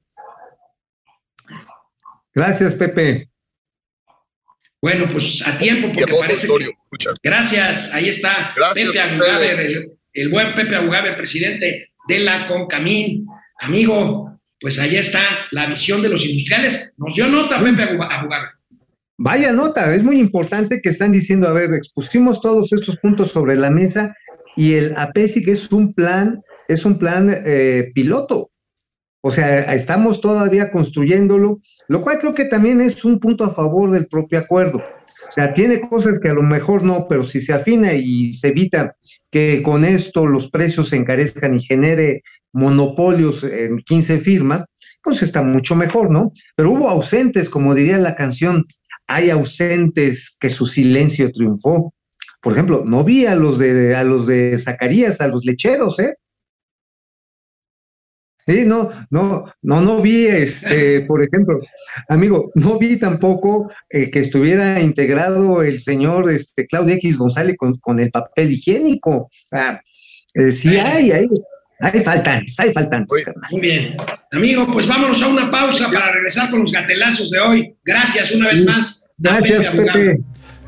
Gracias, 2.34 2.76
Pepe. 2.76 3.29
Bueno, 4.82 5.06
pues 5.12 5.46
a 5.46 5.58
tiempo, 5.58 5.90
porque 5.94 6.14
parece 6.20 6.48
que... 6.48 6.72
Gracias, 7.22 7.94
ahí 7.94 8.10
está. 8.10 8.54
Gracias 8.56 8.88
Pepe 8.88 9.00
Agugaber, 9.00 9.60
el, 9.60 9.92
el, 10.14 10.30
buen 10.30 10.54
Pepe 10.56 10.76
Agugaber, 10.76 11.16
presidente 11.18 11.90
de 12.08 12.20
la 12.20 12.48
Concamín. 12.48 13.26
Amigo, 13.60 14.40
pues 14.60 14.80
ahí 14.80 14.96
está 14.96 15.22
la 15.52 15.66
visión 15.66 16.02
de 16.02 16.10
los 16.10 16.26
industriales. 16.26 16.94
Nos 16.98 17.14
dio 17.14 17.28
nota, 17.28 17.62
Pepe 17.62 17.84
Agugaber. 17.84 18.50
Vaya 19.22 19.52
nota, 19.52 19.94
es 19.94 20.02
muy 20.02 20.18
importante 20.18 20.80
que 20.82 20.88
están 20.88 21.12
diciendo, 21.12 21.50
a 21.50 21.54
ver, 21.54 21.74
expusimos 21.74 22.40
todos 22.40 22.72
estos 22.72 22.96
puntos 22.98 23.32
sobre 23.32 23.58
la 23.58 23.70
mesa 23.70 24.16
y 24.56 24.76
el 24.76 24.96
APESIC 24.96 25.50
es 25.50 25.74
un 25.74 25.94
plan, 25.94 26.42
es 26.70 26.86
un 26.86 26.98
plan 26.98 27.30
eh, 27.46 27.92
piloto. 27.94 28.52
O 29.22 29.32
sea, 29.32 29.74
estamos 29.74 30.22
todavía 30.22 30.72
construyéndolo, 30.72 31.60
lo 31.90 32.02
cual 32.02 32.20
creo 32.20 32.34
que 32.34 32.46
también 32.46 32.80
es 32.82 33.04
un 33.04 33.20
punto 33.20 33.44
a 33.44 33.50
favor 33.50 33.92
del 33.92 34.08
propio 34.08 34.40
acuerdo. 34.40 34.78
O 34.78 35.32
sea, 35.32 35.54
tiene 35.54 35.82
cosas 35.82 36.20
que 36.20 36.30
a 36.30 36.34
lo 36.34 36.44
mejor 36.44 36.84
no, 36.84 37.08
pero 37.10 37.24
si 37.24 37.42
se 37.42 37.52
afina 37.52 37.94
y 37.94 38.32
se 38.34 38.50
evita 38.50 38.96
que 39.32 39.62
con 39.64 39.84
esto 39.84 40.28
los 40.28 40.50
precios 40.50 40.90
se 40.90 40.96
encarezcan 40.96 41.56
y 41.56 41.64
genere 41.64 42.24
monopolios 42.54 43.44
en 43.44 43.80
15 43.80 44.20
firmas, 44.20 44.66
pues 45.04 45.24
está 45.24 45.42
mucho 45.42 45.76
mejor, 45.76 46.12
¿no? 46.12 46.32
Pero 46.56 46.72
hubo 46.72 46.90
ausentes, 46.90 47.50
como 47.50 47.74
diría 47.74 47.98
la 47.98 48.16
canción, 48.16 48.66
hay 49.08 49.32
ausentes 49.32 50.38
que 50.40 50.50
su 50.50 50.68
silencio 50.68 51.32
triunfó. 51.32 51.94
Por 52.42 52.54
ejemplo, 52.54 52.84
no 52.86 53.04
vi 53.04 53.26
a 53.26 53.36
los 53.36 53.58
de 53.58 53.96
a 53.96 54.04
los 54.04 54.28
de 54.28 54.58
Zacarías, 54.60 55.22
a 55.22 55.28
los 55.28 55.44
lecheros, 55.44 56.00
¿eh? 56.00 56.16
Sí, 58.50 58.66
no, 58.66 58.90
no, 59.12 59.46
no, 59.62 59.82
no 59.82 60.02
vi, 60.02 60.26
este, 60.26 61.02
por 61.08 61.22
ejemplo, 61.22 61.60
amigo, 62.08 62.52
no 62.56 62.80
vi 62.80 62.98
tampoco 62.98 63.72
eh, 63.88 64.10
que 64.10 64.20
estuviera 64.20 64.82
integrado 64.82 65.62
el 65.62 65.80
señor 65.80 66.32
este, 66.32 66.66
Claudio 66.66 66.96
X 66.96 67.16
González 67.18 67.56
con, 67.58 67.76
con 67.76 68.00
el 68.00 68.10
papel 68.10 68.52
higiénico. 68.52 69.30
Ah, 69.52 69.80
eh, 70.34 70.52
sí 70.52 70.78
hay, 70.78 71.12
hay, 71.12 71.28
hay 71.80 72.00
faltantes, 72.02 72.60
hay 72.60 72.74
faltantes. 72.74 73.24
Muy 73.52 73.62
bien. 73.62 73.96
Amigo, 74.32 74.68
pues 74.72 74.88
vámonos 74.88 75.22
a 75.22 75.28
una 75.28 75.52
pausa 75.52 75.92
para 75.92 76.12
regresar 76.12 76.50
con 76.50 76.62
los 76.62 76.72
gatelazos 76.72 77.30
de 77.30 77.40
hoy. 77.40 77.76
Gracias 77.86 78.32
una 78.32 78.48
vez 78.48 78.66
más. 78.66 79.12
Gracias, 79.16 79.68
Pepe. 79.76 80.22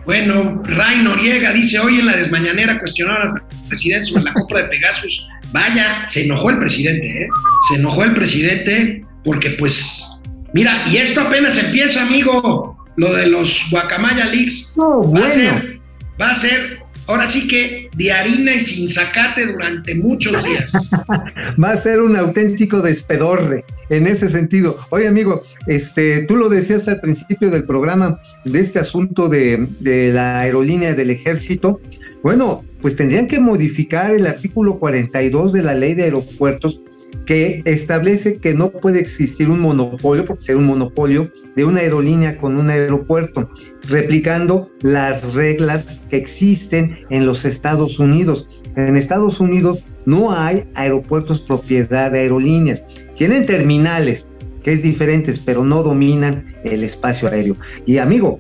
Bueno, 0.06 0.62
Ray 0.66 1.04
Noriega 1.04 1.52
dice, 1.52 1.80
hoy 1.80 2.00
en 2.00 2.06
la 2.08 2.18
desmañanera 2.18 2.80
cuestionaron 2.80 3.38
al 3.38 3.68
presidente 3.68 4.06
sobre 4.06 4.24
la 4.26 4.34
compra 4.34 4.64
de 4.64 4.70
Pegasus. 4.70 5.28
Vaya, 5.52 6.08
se 6.08 6.26
enojó 6.26 6.50
el 6.50 6.60
presidente, 6.60 7.08
¿eh? 7.08 7.28
Se 7.70 7.76
enojó 7.76 8.04
el 8.04 8.14
presidente 8.14 9.04
porque 9.24 9.52
pues, 9.52 10.22
mira, 10.54 10.86
y 10.90 10.98
esto 10.98 11.22
apenas 11.22 11.58
empieza, 11.58 12.04
amigo, 12.04 12.78
lo 12.96 13.14
de 13.14 13.28
los 13.28 13.66
Guacamaya 13.70 14.26
Leaks. 14.26 14.76
Oh, 14.78 15.04
bueno. 15.04 15.26
va, 15.26 15.28
a 15.28 15.34
ser, 15.34 15.80
va 16.20 16.32
a 16.32 16.36
ser, 16.36 16.80
ahora 17.08 17.28
sí 17.28 17.48
que 17.48 17.90
de 17.96 18.12
harina 18.12 18.54
y 18.56 18.66
sin 18.66 18.90
zacate 18.90 19.46
durante 19.46 19.96
muchos 19.96 20.44
días. 20.44 20.72
va 21.64 21.72
a 21.72 21.78
ser 21.78 22.02
un 22.02 22.16
auténtico 22.16 22.82
despedorre 22.82 23.66
en 23.90 24.08
ese 24.08 24.30
sentido. 24.30 24.78
Oye, 24.90 25.08
amigo, 25.08 25.44
este, 25.68 26.24
tú 26.24 26.38
lo 26.38 26.50
decías 26.50 26.88
al 26.88 27.02
principio 27.02 27.50
del 27.52 27.66
programa 27.66 28.20
de 28.46 28.60
este 28.60 28.80
asunto 28.80 29.28
de, 29.30 29.68
de 29.80 30.14
la 30.14 30.40
aerolínea 30.40 30.94
del 30.94 31.10
ejército. 31.10 31.82
Bueno, 32.24 32.64
pues 32.82 32.96
tendrían 32.96 33.28
que 33.28 33.40
modificar 33.40 34.12
el 34.12 34.28
artículo 34.28 34.80
42 34.80 35.54
de 35.54 35.64
la 35.64 35.74
ley 35.74 35.94
de 35.94 36.04
aeropuertos 36.04 36.82
que 37.26 37.62
establece 37.66 38.38
que 38.38 38.54
no 38.54 38.72
puede 38.72 39.00
existir 39.00 39.50
un 39.50 39.60
monopolio, 39.60 40.26
porque 40.26 40.44
sería 40.44 40.60
un 40.60 40.68
monopolio, 40.68 41.32
de 41.56 41.66
una 41.66 41.82
aerolínea 41.82 42.38
con 42.38 42.58
un 42.58 42.70
aeropuerto, 42.70 43.50
replicando 43.88 44.72
las 44.82 45.34
reglas 45.34 46.02
que 46.10 46.18
existen 46.18 47.00
en 47.10 47.26
los 47.26 47.46
Estados 47.46 48.00
Unidos. 48.00 48.48
En 48.76 48.96
Estados 48.96 49.40
Unidos 49.40 49.84
no 50.06 50.32
hay 50.32 50.64
aeropuertos 50.76 51.40
propiedad 51.40 52.12
de 52.12 52.20
aerolíneas. 52.20 52.86
Tienen 53.16 53.46
terminales, 53.46 54.28
que 54.64 54.74
es 54.74 54.84
diferentes, 54.84 55.40
pero 55.40 55.64
no 55.64 55.84
dominan 55.84 56.56
el 56.64 56.84
espacio 56.84 57.28
aéreo. 57.28 57.58
Y 57.86 57.98
amigo, 57.98 58.40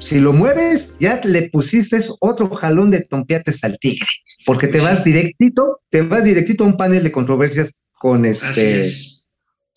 si 0.00 0.18
lo 0.18 0.32
mueves, 0.32 0.96
ya 0.98 1.20
le 1.22 1.48
pusiste 1.50 1.98
otro 2.18 2.50
jalón 2.50 2.90
de 2.90 3.04
tompiates 3.04 3.62
al 3.64 3.78
tigre, 3.78 4.06
porque 4.44 4.66
te 4.66 4.80
vas 4.80 5.04
directito, 5.04 5.80
te 5.90 6.02
vas 6.02 6.24
directito 6.24 6.64
a 6.64 6.66
un 6.66 6.76
panel 6.76 7.04
de 7.04 7.12
controversias 7.12 7.74
con 7.92 8.24
este 8.24 8.90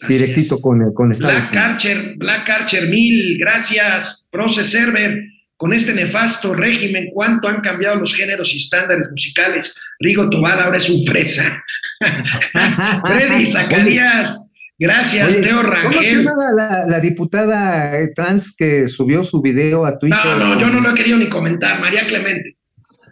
directito 0.07 0.59
con, 0.59 0.93
con 0.93 1.11
Estados 1.11 1.51
Black 1.51 1.55
Archer, 1.55 2.15
Black 2.17 2.49
Archer 2.49 2.89
mil, 2.89 3.37
gracias, 3.37 4.27
Proce 4.31 4.63
Server. 4.63 5.21
Con 5.55 5.71
este 5.71 5.93
nefasto 5.93 6.53
régimen, 6.53 7.09
¿cuánto 7.13 7.47
han 7.47 7.61
cambiado 7.61 7.95
los 7.95 8.13
géneros 8.13 8.53
y 8.53 8.57
estándares 8.57 9.09
musicales? 9.11 9.79
Rigo 9.99 10.29
Tobal 10.29 10.59
ahora 10.59 10.77
es 10.77 10.89
un 10.89 11.05
fresa. 11.05 11.63
Freddy 13.05 13.45
Zacarías, 13.45 14.49
gracias, 14.83 15.41
Teo 15.41 15.63
Rangel. 15.63 15.91
¿Cómo 15.91 16.03
se 16.03 16.15
llama 16.15 16.51
la, 16.55 16.85
la, 16.87 16.99
diputada 16.99 17.99
eh, 17.99 18.11
trans 18.13 18.55
que 18.55 18.87
subió 18.87 19.23
su 19.23 19.41
video 19.41 19.85
a 19.85 19.97
Twitter? 19.97 20.19
No, 20.37 20.55
no, 20.55 20.59
yo 20.59 20.67
no 20.67 20.81
lo 20.81 20.91
he 20.91 20.93
querido 20.93 21.17
ni 21.17 21.29
comentar, 21.29 21.79
María 21.79 22.05
Clemente. 22.05 22.57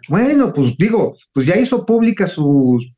Bueno, 0.08 0.52
pues 0.52 0.76
digo, 0.76 1.16
pues 1.32 1.46
ya 1.46 1.56
hizo 1.56 1.86
pública 1.86 2.26
sus, 2.26 2.92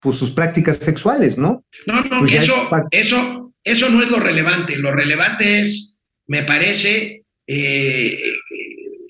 pues 0.00 0.16
sus 0.16 0.30
prácticas 0.30 0.76
sexuales, 0.78 1.38
¿no? 1.38 1.64
No, 1.86 2.02
no, 2.02 2.18
Pues 2.20 2.34
eso, 2.34 2.68
eso, 2.90 3.54
eso 3.64 3.88
no 3.88 4.02
es 4.02 4.10
lo 4.10 4.18
relevante. 4.18 4.76
Lo 4.76 4.92
relevante 4.92 5.60
es, 5.60 6.00
me 6.26 6.42
parece, 6.42 7.24
eh, 7.46 8.18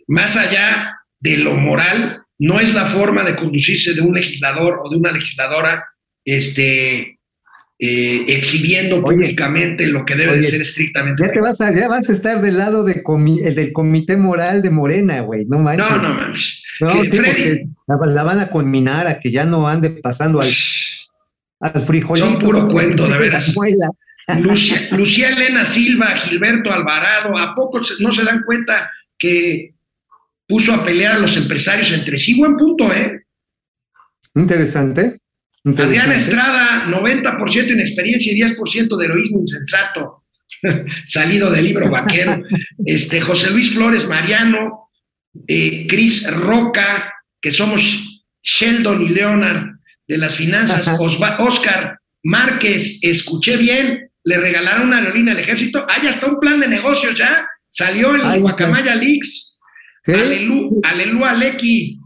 más 0.07 0.37
allá 0.37 0.99
de 1.19 1.39
lo 1.39 1.55
moral, 1.55 2.23
no 2.39 2.61
es 2.61 2.75
la 2.75 2.87
forma 2.87 3.23
de 3.23 3.37
conducirse 3.37 3.95
de 3.95 4.01
un 4.01 4.15
legislador 4.15 4.81
o 4.85 4.91
de 4.91 4.97
una 4.97 5.13
legisladora 5.13 5.85
este, 6.25 7.19
eh, 7.85 8.25
exhibiendo 8.29 8.97
Oye, 9.03 9.17
públicamente 9.17 9.87
lo 9.89 10.05
que 10.05 10.15
debe 10.15 10.37
de 10.37 10.45
ser 10.45 10.63
estrictamente. 10.63 11.21
Ya 11.27 11.33
te 11.33 11.41
vas 11.41 11.61
a, 11.61 11.75
ya 11.75 11.89
vas 11.89 12.09
a 12.09 12.13
estar 12.13 12.41
del 12.41 12.57
lado 12.57 12.85
de 12.85 13.03
comi- 13.03 13.45
el 13.45 13.57
del 13.57 13.73
comité 13.73 14.17
moral 14.17 14.63
de 14.63 14.71
Morena, 14.71 15.19
güey, 15.23 15.47
no 15.47 15.59
manches. 15.59 15.91
No, 15.91 15.97
no 15.97 16.15
mames. 16.15 16.63
No, 16.81 16.93
Que 16.93 17.11
sí, 17.11 17.17
Freddy- 17.19 17.69
porque 17.87 18.13
la, 18.13 18.23
van 18.23 18.39
a 18.39 18.49
conminar 18.51 19.09
a 19.09 19.19
que 19.19 19.33
ya 19.33 19.45
no 19.47 19.67
ande 19.67 19.91
pasando 19.91 20.41
al, 20.41 20.49
al 21.59 21.81
frijolito. 21.81 22.27
Son 22.31 22.39
puro 22.39 22.69
cuento, 22.69 23.09
de 23.09 23.19
veras. 23.19 23.53
Lucía, 24.93 25.31
Elena 25.31 25.65
Silva, 25.65 26.17
Gilberto 26.17 26.71
Alvarado, 26.73 27.37
¿a 27.37 27.53
poco 27.57 27.81
no 27.99 28.13
se 28.13 28.23
dan 28.23 28.45
cuenta 28.47 28.89
que 29.19 29.75
puso 30.47 30.73
a 30.73 30.85
pelear 30.85 31.17
a 31.17 31.19
los 31.19 31.37
empresarios 31.37 31.91
entre 31.91 32.17
sí? 32.17 32.39
Buen 32.39 32.57
punto, 32.57 32.93
¿eh? 32.93 33.23
Interesante. 34.37 35.19
Adriana 35.65 36.15
interesante. 36.17 36.31
Estrada, 36.91 37.39
90% 37.39 37.73
inexperiencia 37.73 38.33
y 38.33 38.41
10% 38.41 38.97
de 38.97 39.05
heroísmo 39.05 39.41
insensato, 39.41 40.25
salido 41.07 41.51
del 41.51 41.65
libro 41.65 41.89
vaquero. 41.91 42.43
Este, 42.85 43.21
José 43.21 43.51
Luis 43.51 43.73
Flores 43.73 44.09
Mariano, 44.09 44.91
eh, 45.47 45.87
Cris 45.89 46.31
Roca, 46.33 47.13
que 47.41 47.51
somos 47.51 48.23
Sheldon 48.43 49.03
y 49.03 49.09
Leonard 49.11 49.67
de 50.07 50.19
las 50.19 50.35
finanzas, 50.37 50.87
Osva- 50.99 51.37
Oscar 51.41 51.99
Márquez, 52.25 52.99
escuché 53.03 53.57
bien, 53.57 54.11
le 54.25 54.37
regalaron 54.39 54.89
una 54.89 54.99
aerolínea 54.99 55.35
al 55.35 55.41
ejército. 55.41 55.85
Hay 55.89 56.07
hasta 56.07 56.27
un 56.27 56.39
plan 56.39 56.61
de 56.61 56.69
negocios 56.69 57.17
ya, 57.17 57.47
salió 57.69 58.15
en 58.15 58.19
los 58.23 58.29
Ay. 58.29 58.41
Guacamaya 58.41 58.95
Leaks. 58.95 59.59
¿Sí? 60.05 60.13
Alelu, 60.13 60.81
Alelu 60.85 61.25
Aleki. 61.25 61.99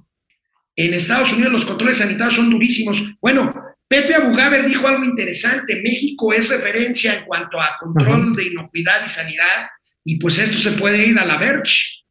En 0.76 0.92
Estados 0.94 1.32
Unidos 1.32 1.52
los 1.52 1.64
controles 1.64 1.98
sanitarios 1.98 2.34
son 2.36 2.50
durísimos. 2.50 3.02
Bueno, 3.20 3.54
Pepe 3.88 4.14
Abugaber 4.14 4.66
dijo 4.66 4.86
algo 4.86 5.04
interesante. 5.04 5.80
México 5.82 6.32
es 6.32 6.48
referencia 6.48 7.18
en 7.18 7.24
cuanto 7.24 7.60
a 7.60 7.76
control 7.78 8.22
Ajá. 8.22 8.36
de 8.36 8.46
inocuidad 8.46 9.06
y 9.06 9.08
sanidad. 9.08 9.66
Y 10.04 10.18
pues 10.18 10.38
esto 10.38 10.58
se 10.58 10.76
puede 10.76 11.06
ir 11.06 11.18
a 11.18 11.24
la 11.24 11.38
Verge. 11.38 12.04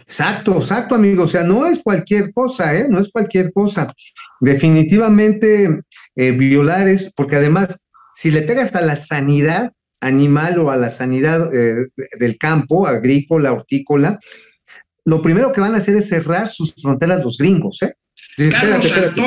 Exacto, 0.00 0.56
exacto, 0.56 0.94
amigo. 0.94 1.24
O 1.24 1.28
sea, 1.28 1.44
no 1.44 1.66
es 1.66 1.80
cualquier 1.82 2.32
cosa, 2.32 2.74
¿eh? 2.74 2.86
No 2.88 2.98
es 2.98 3.10
cualquier 3.10 3.52
cosa. 3.52 3.92
Definitivamente 4.40 5.80
eh, 6.16 6.30
violar 6.32 6.88
es, 6.88 7.12
porque 7.14 7.36
además, 7.36 7.78
si 8.14 8.30
le 8.30 8.42
pegas 8.42 8.74
a 8.74 8.82
la 8.82 8.96
sanidad 8.96 9.72
animal 10.00 10.58
o 10.58 10.70
a 10.70 10.76
la 10.76 10.90
sanidad 10.90 11.54
eh, 11.54 11.88
del 12.18 12.36
campo, 12.36 12.86
agrícola, 12.86 13.52
hortícola, 13.52 14.18
lo 15.04 15.22
primero 15.22 15.52
que 15.52 15.60
van 15.60 15.74
a 15.74 15.78
hacer 15.78 15.96
es 15.96 16.08
cerrar 16.08 16.48
sus 16.48 16.74
fronteras 16.74 17.24
los 17.24 17.38
gringos, 17.38 17.82
¿eh? 17.82 17.94
Carlos 18.50 18.84
espérate, 18.84 19.20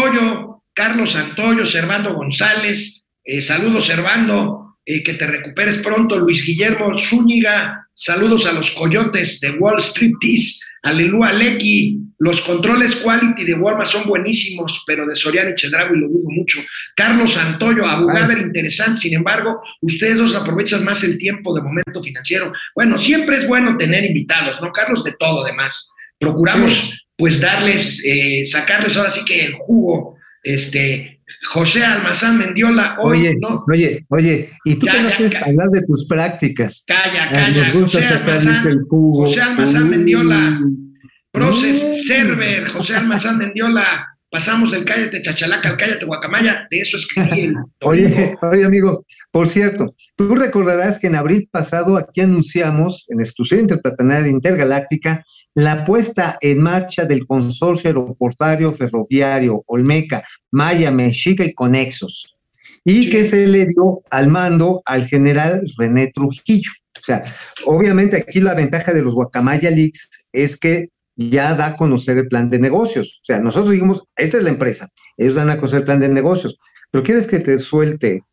Carlos 0.75 1.13
Santoyo, 1.13 1.65
Servando 1.65 2.13
González, 2.13 3.07
eh, 3.23 3.41
saludos 3.41 3.87
Servando, 3.87 4.77
eh, 4.85 5.01
que 5.01 5.13
te 5.13 5.25
recuperes 5.25 5.77
pronto, 5.79 6.19
Luis 6.19 6.45
Guillermo 6.45 6.99
Zúñiga, 6.99 7.87
saludos 7.93 8.45
a 8.45 8.51
los 8.51 8.71
coyotes 8.71 9.39
de 9.39 9.51
Wall 9.51 9.79
Street 9.79 10.13
Tees, 10.19 10.59
Aleluya 10.83 11.31
Lecky, 11.31 11.99
los 12.19 12.41
controles 12.41 12.97
quality 12.97 13.43
de 13.43 13.55
Walmart 13.55 13.89
son 13.89 14.05
buenísimos, 14.05 14.83
pero 14.85 15.07
de 15.07 15.15
Soriano 15.15 15.49
y 15.49 15.55
Chedraui 15.55 15.97
lo 15.97 16.09
dudo 16.09 16.29
mucho. 16.29 16.59
Carlos 16.95 17.33
Santoyo, 17.33 17.85
Abugaber, 17.85 18.37
interesante, 18.37 19.01
sin 19.01 19.15
embargo, 19.15 19.61
ustedes 19.81 20.17
dos 20.17 20.35
aprovechan 20.35 20.83
más 20.85 21.03
el 21.03 21.17
tiempo 21.17 21.55
de 21.55 21.63
momento 21.63 22.03
financiero. 22.03 22.53
Bueno, 22.75 22.99
siempre 22.99 23.37
es 23.37 23.47
bueno 23.47 23.77
tener 23.77 24.05
invitados, 24.05 24.61
¿no, 24.61 24.71
Carlos? 24.71 25.03
De 25.03 25.13
todo, 25.17 25.43
además. 25.43 25.89
Procuramos, 26.19 27.07
pues, 27.17 27.39
darles, 27.39 28.01
eh, 28.05 28.45
sacarles 28.45 28.95
ahora 28.95 29.09
sí 29.09 29.25
que 29.25 29.43
el 29.43 29.53
jugo, 29.55 30.14
este, 30.45 31.19
José 31.51 31.83
Almazán 31.83 32.37
Mendiola, 32.37 32.97
hoy 33.01 33.19
Oye, 33.21 33.35
no, 33.41 33.65
oye, 33.71 34.05
oye, 34.09 34.49
y 34.63 34.75
tú 34.75 34.85
Ya, 34.85 34.91
que 34.93 35.01
no 35.01 35.09
ya, 35.09 35.15
quieres 35.15 35.35
hablar 35.41 35.69
de 35.71 35.81
tus 35.85 36.07
prácticas. 36.07 36.83
calla, 36.87 37.29
calla, 37.29 37.57
Nos 37.57 37.73
gusta 37.73 38.01
José 38.01 38.13
Almazán, 38.13 38.67
el 38.67 38.81
jugo. 38.89 39.25
José 39.27 39.41
Almazán 39.41 39.89
Mendiola. 39.89 40.37
Mm. 40.51 40.85
Proces, 41.31 41.83
Mm. 41.83 41.95
Server, 41.95 42.67
José 42.69 42.95
Almazán 42.95 43.37
Mendiola, 43.37 44.14
pasamos 44.35 44.69
del 44.69 44.83
cállate 44.83 45.21
Chachalaca 45.21 45.69
al 45.69 45.77
cállate 45.77 46.05
Guacamaya, 46.05 46.67
de 46.69 46.81
eso 46.81 46.97
escribí 46.97 47.39
el. 47.43 47.55
Oye, 47.83 48.35
oye, 48.41 48.65
amigo, 48.65 49.05
por 49.31 49.47
cierto, 49.47 49.95
tú 50.17 50.35
recordarás 50.35 50.99
que 50.99 51.07
en 51.07 51.15
abril 51.15 51.47
pasado 51.49 51.95
aquí 51.95 52.19
anunciamos 52.19 53.05
en 53.07 53.21
exclusiva 53.21 53.61
interplatanaria 53.61 54.29
intergaláctica 54.29 55.23
la 55.53 55.85
puesta 55.85 56.37
en 56.41 56.61
marcha 56.61 57.05
del 57.05 57.25
consorcio 57.25 57.89
aeroportuario 57.89 58.73
ferroviario 58.73 59.63
Olmeca, 59.67 60.25
Maya, 60.51 60.91
Mexica 60.91 61.45
y 61.45 61.53
Conexos, 61.53 62.37
y 62.83 63.09
que 63.09 63.23
se 63.23 63.47
le 63.47 63.67
dio 63.67 64.01
al 64.11 64.27
mando 64.27 64.81
al 64.85 65.07
general 65.07 65.61
René 65.77 66.11
Trujillo. 66.13 66.71
O 66.97 67.05
sea, 67.05 67.23
obviamente 67.67 68.17
aquí 68.17 68.41
la 68.41 68.53
ventaja 68.53 68.91
de 68.91 69.01
los 69.01 69.13
Guacamaya 69.13 69.71
Leaks 69.71 70.09
es 70.33 70.57
que 70.57 70.89
ya 71.15 71.53
da 71.55 71.67
a 71.67 71.75
conocer 71.75 72.17
el 72.17 72.27
plan 72.27 72.49
de 72.49 72.59
negocios. 72.59 73.19
O 73.21 73.25
sea, 73.25 73.39
nosotros 73.39 73.71
dijimos, 73.71 74.03
esta 74.15 74.37
es 74.37 74.43
la 74.43 74.49
empresa, 74.49 74.89
ellos 75.17 75.35
dan 75.35 75.49
a 75.49 75.57
conocer 75.57 75.79
el 75.79 75.85
plan 75.85 75.99
de 75.99 76.09
negocios, 76.09 76.57
pero 76.91 77.03
quieres 77.03 77.27
que 77.27 77.39
te 77.39 77.57
suelte 77.59 78.23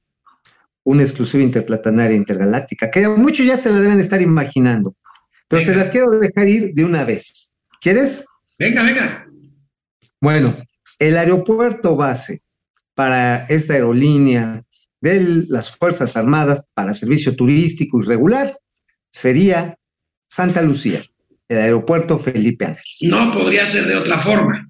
una 0.85 1.03
exclusiva 1.03 1.43
interplatanaria 1.43 2.17
intergaláctica, 2.17 2.91
que 2.91 3.07
muchos 3.09 3.47
ya 3.47 3.57
se 3.57 3.71
la 3.71 3.79
deben 3.79 4.01
estar 4.01 4.21
imaginando, 4.21 4.97
pero 5.49 5.61
Venga. 5.61 5.73
se 5.73 5.79
las 5.79 5.91
quiero 5.91 6.11
dejar 6.11 6.49
ir 6.49 6.73
de 6.75 6.85
una 6.85 7.05
vez. 7.05 7.55
¿Quieres? 7.81 8.25
Venga, 8.59 8.83
venga. 8.83 9.27
Bueno, 10.21 10.57
el 10.99 11.17
aeropuerto 11.17 11.97
base 11.97 12.43
para 12.95 13.45
esta 13.47 13.75
aerolínea 13.75 14.65
de 15.01 15.45
las 15.49 15.77
Fuerzas 15.77 16.17
Armadas 16.17 16.65
para 16.75 16.95
servicio 16.95 17.35
turístico 17.35 18.01
y 18.01 18.07
regular 18.07 18.57
sería 19.11 19.77
Santa 20.29 20.63
Lucía, 20.63 21.05
el 21.49 21.59
aeropuerto 21.59 22.19
Felipe 22.19 22.65
Ángeles. 22.67 22.99
No 23.03 23.31
podría 23.33 23.67
ser 23.67 23.87
de 23.87 23.97
otra 23.97 24.19
forma. 24.19 24.69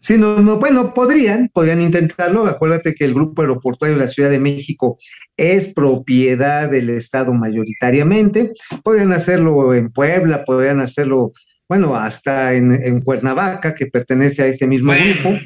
Sí, 0.00 0.16
no, 0.18 0.38
no, 0.40 0.58
bueno, 0.58 0.94
podrían, 0.94 1.48
podrían 1.52 1.80
intentarlo. 1.80 2.46
Acuérdate 2.46 2.94
que 2.94 3.04
el 3.04 3.14
Grupo 3.14 3.42
Aeroportuario 3.42 3.96
de 3.96 4.04
la 4.04 4.10
Ciudad 4.10 4.30
de 4.30 4.40
México 4.40 4.98
es 5.36 5.72
propiedad 5.74 6.68
del 6.70 6.90
Estado 6.90 7.32
mayoritariamente. 7.34 8.52
Podrían 8.82 9.12
hacerlo 9.12 9.74
en 9.74 9.90
Puebla, 9.92 10.44
podrían 10.44 10.80
hacerlo, 10.80 11.32
bueno, 11.68 11.94
hasta 11.94 12.54
en, 12.54 12.72
en 12.72 13.00
Cuernavaca, 13.00 13.74
que 13.74 13.86
pertenece 13.86 14.42
a 14.42 14.46
este 14.46 14.66
mismo 14.66 14.92
Bueno. 14.92 15.14
grupo, 15.20 15.38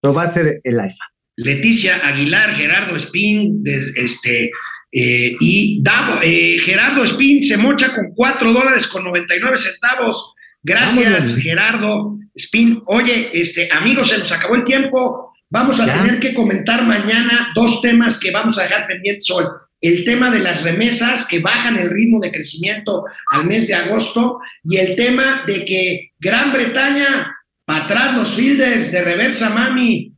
pero 0.00 0.14
va 0.14 0.24
a 0.24 0.28
ser 0.28 0.60
el 0.64 0.80
Alfa. 0.80 1.04
Leticia 1.36 1.96
Aguilar, 2.06 2.54
Gerardo 2.54 2.96
Espín, 2.96 3.62
de- 3.62 3.92
este, 3.96 4.50
eh, 4.92 5.34
y 5.40 5.82
Davo, 5.82 6.20
eh, 6.22 6.58
Gerardo 6.62 7.02
Espín 7.02 7.42
se 7.42 7.56
mocha 7.56 7.94
con 7.94 8.12
4 8.14 8.52
dólares 8.52 8.86
con 8.86 9.04
99 9.04 9.56
centavos. 9.58 10.34
Gracias, 10.62 10.94
Vámonos. 10.96 11.36
Gerardo 11.36 12.18
Espín. 12.34 12.82
Oye, 12.86 13.30
este, 13.32 13.68
amigos, 13.72 14.10
se 14.10 14.18
nos 14.18 14.30
acabó 14.30 14.54
el 14.54 14.64
tiempo. 14.64 15.32
Vamos 15.50 15.80
a 15.80 15.86
Ya. 15.86 15.94
tener 16.02 16.20
que 16.20 16.32
comentar 16.34 16.82
mañana 16.84 17.52
dos 17.54 17.80
temas 17.82 18.18
que 18.20 18.30
vamos 18.30 18.58
a 18.58 18.62
dejar 18.62 18.86
pendientes 18.86 19.30
hoy. 19.30 19.44
El 19.80 20.04
tema 20.04 20.30
de 20.30 20.38
las 20.38 20.62
remesas 20.62 21.26
que 21.26 21.40
bajan 21.40 21.76
el 21.78 21.90
ritmo 21.90 22.20
de 22.20 22.30
crecimiento 22.30 23.04
al 23.30 23.46
mes 23.46 23.66
de 23.66 23.74
agosto 23.74 24.38
y 24.64 24.76
el 24.76 24.94
tema 24.94 25.42
de 25.46 25.64
que 25.64 26.12
Gran 26.20 26.52
Bretaña, 26.52 27.34
para 27.64 27.84
atrás 27.84 28.14
los 28.16 28.34
fielders 28.34 28.92
de 28.92 29.02
reversa 29.02 29.50
mami, 29.50 30.11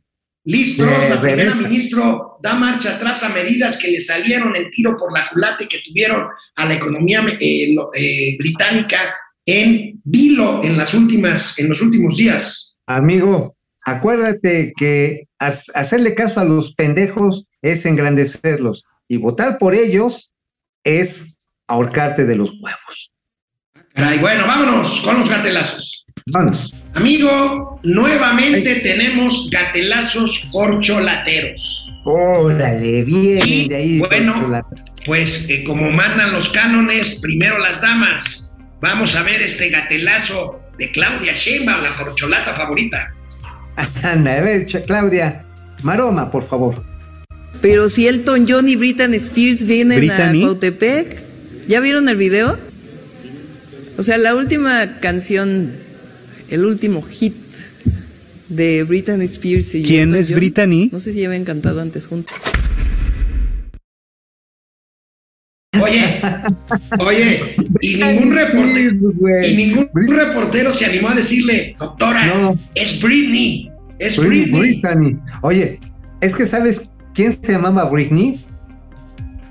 listos, 0.45 0.87
De 0.87 1.09
la 1.09 1.21
primera 1.21 1.55
ministro 1.55 2.37
da 2.41 2.53
marcha 2.53 2.95
atrás 2.95 3.23
a 3.23 3.29
medidas 3.29 3.77
que 3.77 3.91
le 3.91 3.99
salieron 3.99 4.55
el 4.55 4.69
tiro 4.69 4.95
por 4.95 5.11
la 5.11 5.27
culata 5.29 5.63
y 5.63 5.67
que 5.67 5.79
tuvieron 5.79 6.27
a 6.55 6.65
la 6.65 6.75
economía 6.75 7.25
eh, 7.39 7.75
eh, 7.93 8.35
británica 8.37 8.97
en 9.43 9.99
vilo 10.03 10.63
en 10.63 10.77
las 10.77 10.93
últimas, 10.93 11.57
en 11.59 11.69
los 11.69 11.81
últimos 11.81 12.17
días. 12.17 12.77
Amigo, 12.85 13.55
acuérdate 13.83 14.73
que 14.77 15.27
hacerle 15.39 16.13
caso 16.13 16.39
a 16.39 16.45
los 16.45 16.73
pendejos 16.75 17.45
es 17.61 17.85
engrandecerlos 17.85 18.85
y 19.07 19.17
votar 19.17 19.57
por 19.57 19.73
ellos 19.73 20.31
es 20.83 21.37
ahorcarte 21.67 22.25
de 22.25 22.35
los 22.35 22.51
huevos. 22.61 23.11
Ay, 23.95 24.19
bueno, 24.19 24.45
vámonos 24.45 25.01
con 25.01 25.19
los 25.19 25.29
gatelazos. 25.29 26.04
Vamos. 26.31 26.73
Amigo, 26.95 27.79
nuevamente 27.83 28.77
tenemos 28.77 29.47
gatelazos 29.51 30.49
corcholateros. 30.51 32.01
Órale, 32.03 33.03
bien 33.03 33.67
de 33.67 33.75
ahí. 33.75 33.99
Bueno, 33.99 34.63
pues 35.05 35.47
eh, 35.51 35.63
como 35.63 35.91
mandan 35.91 36.33
los 36.33 36.49
cánones, 36.49 37.19
primero 37.21 37.59
las 37.59 37.79
damas. 37.81 38.55
Vamos 38.81 39.15
a 39.15 39.21
ver 39.21 39.43
este 39.43 39.69
gatelazo 39.69 40.59
de 40.79 40.91
Claudia 40.91 41.33
Sheinbaum, 41.35 41.83
la 41.83 41.93
corcholata 41.93 42.55
favorita. 42.55 43.13
Anda, 44.01 44.37
a 44.37 44.41
ver, 44.41 44.65
Claudia, 44.87 45.45
maroma, 45.83 46.31
por 46.31 46.41
favor. 46.41 46.83
Pero 47.61 47.87
si 47.87 48.07
Elton 48.07 48.47
John 48.49 48.67
y 48.67 48.75
Britney 48.75 49.17
Spears 49.17 49.63
vienen 49.63 50.09
a 50.09 50.31
Cautepec, 50.31 51.21
¿ya 51.67 51.79
vieron 51.81 52.09
el 52.09 52.15
video? 52.17 52.57
O 53.99 54.01
sea, 54.01 54.17
la 54.17 54.33
última 54.33 54.99
canción, 55.01 55.84
el 56.49 56.65
último 56.65 57.01
hit 57.01 57.35
de 58.49 58.83
Britney 58.83 59.25
Spears 59.25 59.73
y 59.75 59.83
¿Quién 59.83 60.13
es 60.15 60.33
Britney? 60.33 60.89
No 60.91 60.99
sé 60.99 61.13
si 61.13 61.21
ya 61.21 61.27
habían 61.27 61.45
cantado 61.45 61.81
antes 61.81 62.07
juntos. 62.07 62.35
Oye, 65.81 66.21
oye, 66.99 67.55
y 67.81 67.95
ningún 67.95 68.33
reportero, 68.33 69.45
y 69.45 69.55
ningún 69.55 69.89
reportero 70.07 70.73
se 70.73 70.85
animó 70.85 71.09
a 71.09 71.15
decirle, 71.15 71.75
doctora, 71.77 72.53
es 72.75 73.01
Britney, 73.01 73.69
es 73.99 74.17
Britney. 74.17 74.79
Britney. 74.81 75.17
Oye, 75.41 75.79
es 76.21 76.35
que 76.35 76.45
sabes 76.45 76.89
quién 77.13 77.33
se 77.33 77.51
llamaba 77.51 77.89
Britney. 77.89 78.39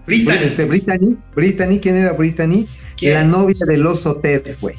Britney. 0.06 0.38
Este, 0.42 0.64
Britney, 0.64 1.18
Britney, 1.34 1.78
¿quién 1.78 1.96
era 1.96 2.12
Britney? 2.12 2.66
La 3.02 3.22
novia 3.22 3.66
del 3.66 3.84
oso 3.86 4.16
Ted, 4.16 4.56
güey. 4.60 4.76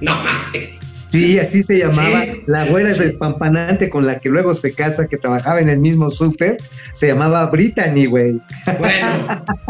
No 0.00 0.22
mames. 0.22 0.77
Sí, 1.10 1.38
así 1.38 1.62
se 1.62 1.78
llamaba. 1.78 2.24
La 2.46 2.66
güera 2.66 2.90
es 2.90 2.98
despampanante 2.98 3.88
con 3.88 4.06
la 4.06 4.18
que 4.18 4.28
luego 4.28 4.54
se 4.54 4.72
casa, 4.72 5.08
que 5.08 5.16
trabajaba 5.16 5.60
en 5.60 5.68
el 5.68 5.78
mismo 5.78 6.10
súper, 6.10 6.58
se 6.92 7.08
llamaba 7.08 7.46
Brittany, 7.46 8.06
güey. 8.06 8.40
Bueno, 8.78 9.08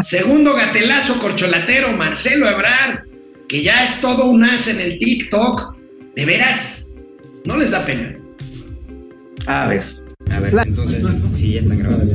segundo 0.03 0.55
gatelazo 0.55 1.19
corcholatero, 1.21 1.93
Marcelo 1.93 2.49
Ebrard, 2.49 3.05
que 3.49 3.63
ya 3.63 3.85
es 3.85 4.01
todo 4.01 4.31
un 4.31 4.45
as 4.45 4.69
en 4.69 4.81
el 4.81 4.99
TikTok. 4.99 5.77
¿De 6.15 6.25
veras? 6.25 6.87
¿No 7.45 7.57
les 7.57 7.71
da 7.71 7.85
pena? 7.85 8.17
A 9.47 9.69
ver. 9.69 9.83
A 10.31 10.41
ver, 10.41 10.53
entonces, 10.67 11.03
sí, 11.33 11.55
ya 11.55 11.61
están 11.61 11.79
grabando. 11.79 12.13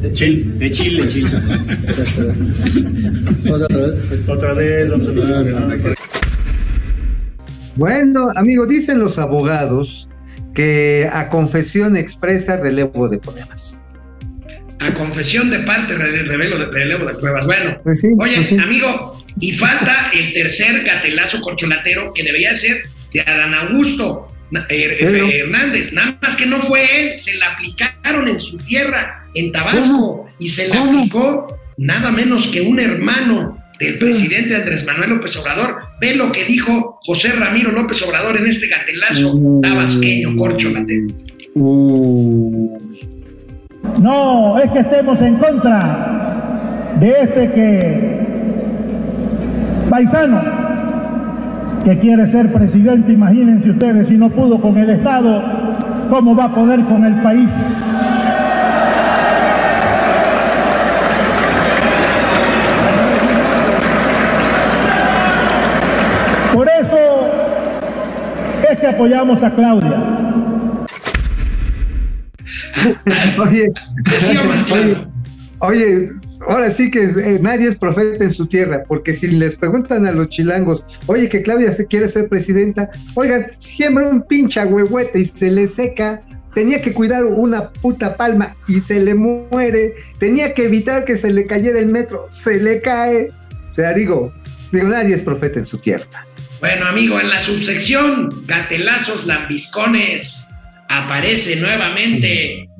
De 0.00 0.12
chill, 0.14 0.58
de 0.58 0.70
chill, 0.70 0.96
de 0.96 1.08
chill. 1.08 1.26
otra 3.52 3.76
vez. 3.76 4.28
Otra 4.28 4.54
vez, 4.54 4.90
otra 4.90 5.42
vez. 5.42 5.94
Bueno, 7.76 8.28
amigo, 8.36 8.66
dicen 8.66 8.98
los 8.98 9.18
abogados 9.18 10.08
que 10.54 11.08
a 11.12 11.28
confesión 11.28 11.96
expresa 11.96 12.56
relevo 12.56 13.08
de 13.08 13.18
pruebas. 13.18 13.82
A 14.80 14.94
confesión 14.94 15.50
de 15.50 15.60
parte, 15.60 15.94
relevo 15.94 16.58
de, 16.58 16.66
relevo 16.66 17.06
de 17.06 17.14
pruebas. 17.14 17.46
Bueno, 17.46 17.80
pues 17.82 18.04
oye, 18.18 18.36
pues 18.36 18.52
amigo, 18.52 19.24
y 19.40 19.52
falta 19.52 20.10
el 20.14 20.32
tercer 20.32 20.84
gatelazo 20.84 21.40
corcholatero 21.40 22.12
que 22.12 22.22
debería 22.22 22.54
ser 22.54 22.76
de 23.12 23.20
Adán 23.22 23.54
Augusto 23.54 24.28
eh, 24.68 24.98
eh, 25.00 25.40
Hernández. 25.40 25.92
Nada 25.92 26.16
más 26.20 26.36
que 26.36 26.46
no 26.46 26.60
fue 26.62 26.84
él, 26.96 27.20
se 27.20 27.34
la 27.38 27.48
aplicaron 27.48 28.28
en 28.28 28.38
su 28.38 28.58
tierra, 28.58 29.24
en 29.34 29.50
Tabasco, 29.50 30.28
y 30.38 30.48
se 30.48 30.68
la 30.68 30.84
aplicó 30.84 31.58
nada 31.76 32.12
menos 32.12 32.48
que 32.48 32.60
un 32.60 32.78
hermano 32.78 33.63
del 33.78 33.98
presidente 33.98 34.54
Andrés 34.56 34.84
Manuel 34.84 35.10
López 35.10 35.36
Obrador. 35.36 35.78
Ve 36.00 36.14
lo 36.14 36.30
que 36.30 36.44
dijo 36.44 37.00
José 37.04 37.32
Ramiro 37.32 37.72
López 37.72 38.02
Obrador 38.02 38.36
en 38.36 38.46
este 38.46 38.68
gatelazo 38.68 39.60
tabasqueño, 39.62 40.36
corcho 40.36 40.70
No, 44.00 44.58
es 44.58 44.70
que 44.70 44.78
estemos 44.80 45.20
en 45.20 45.36
contra 45.36 46.94
de 47.00 47.10
este 47.10 47.52
que 47.52 48.24
paisano 49.90 50.64
que 51.84 51.98
quiere 51.98 52.26
ser 52.26 52.50
presidente, 52.50 53.12
imagínense 53.12 53.70
ustedes, 53.70 54.08
si 54.08 54.14
no 54.14 54.30
pudo 54.30 54.58
con 54.58 54.78
el 54.78 54.88
Estado, 54.88 56.08
¿cómo 56.08 56.34
va 56.34 56.44
a 56.44 56.54
poder 56.54 56.80
con 56.84 57.04
el 57.04 57.14
país? 57.16 57.50
Apoyamos 68.94 69.42
a 69.42 69.54
Claudia. 69.54 70.24
oye, 73.38 73.72
oye, 75.58 76.08
ahora 76.48 76.70
sí 76.70 76.90
que 76.90 77.02
eh, 77.02 77.38
nadie 77.40 77.68
es 77.68 77.76
profeta 77.76 78.24
en 78.24 78.32
su 78.32 78.46
tierra, 78.46 78.84
porque 78.86 79.14
si 79.14 79.28
les 79.28 79.56
preguntan 79.56 80.06
a 80.06 80.12
los 80.12 80.28
chilangos, 80.28 80.84
oye, 81.06 81.28
que 81.28 81.42
Claudia 81.42 81.72
se 81.72 81.86
quiere 81.86 82.08
ser 82.08 82.28
presidenta, 82.28 82.90
oigan, 83.14 83.46
siembra 83.58 84.08
un 84.08 84.22
pincha 84.22 84.66
huehuete 84.66 85.20
y 85.20 85.24
se 85.24 85.50
le 85.50 85.66
seca. 85.66 86.22
Tenía 86.54 86.80
que 86.80 86.92
cuidar 86.92 87.24
una 87.24 87.70
puta 87.70 88.16
palma 88.16 88.54
y 88.68 88.78
se 88.78 89.00
le 89.00 89.16
muere. 89.16 89.96
Tenía 90.20 90.54
que 90.54 90.66
evitar 90.66 91.04
que 91.04 91.16
se 91.16 91.32
le 91.32 91.46
cayera 91.46 91.80
el 91.80 91.88
metro, 91.88 92.28
se 92.30 92.60
le 92.60 92.80
cae. 92.80 93.30
O 93.72 93.74
sea, 93.74 93.92
digo, 93.92 94.32
digo, 94.70 94.86
nadie 94.86 95.16
es 95.16 95.22
profeta 95.22 95.58
en 95.58 95.66
su 95.66 95.78
tierra. 95.78 96.06
Bueno, 96.64 96.86
amigo, 96.86 97.20
en 97.20 97.28
la 97.28 97.40
subsección 97.40 98.30
Gatelazos 98.46 99.26
Lambiscones 99.26 100.48
aparece 100.88 101.60
nuevamente 101.60 102.70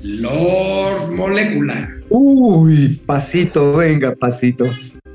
Lord 0.00 1.12
Molecular. 1.12 1.88
Uy, 2.08 3.00
pasito, 3.04 3.78
venga, 3.78 4.14
pasito. 4.14 4.66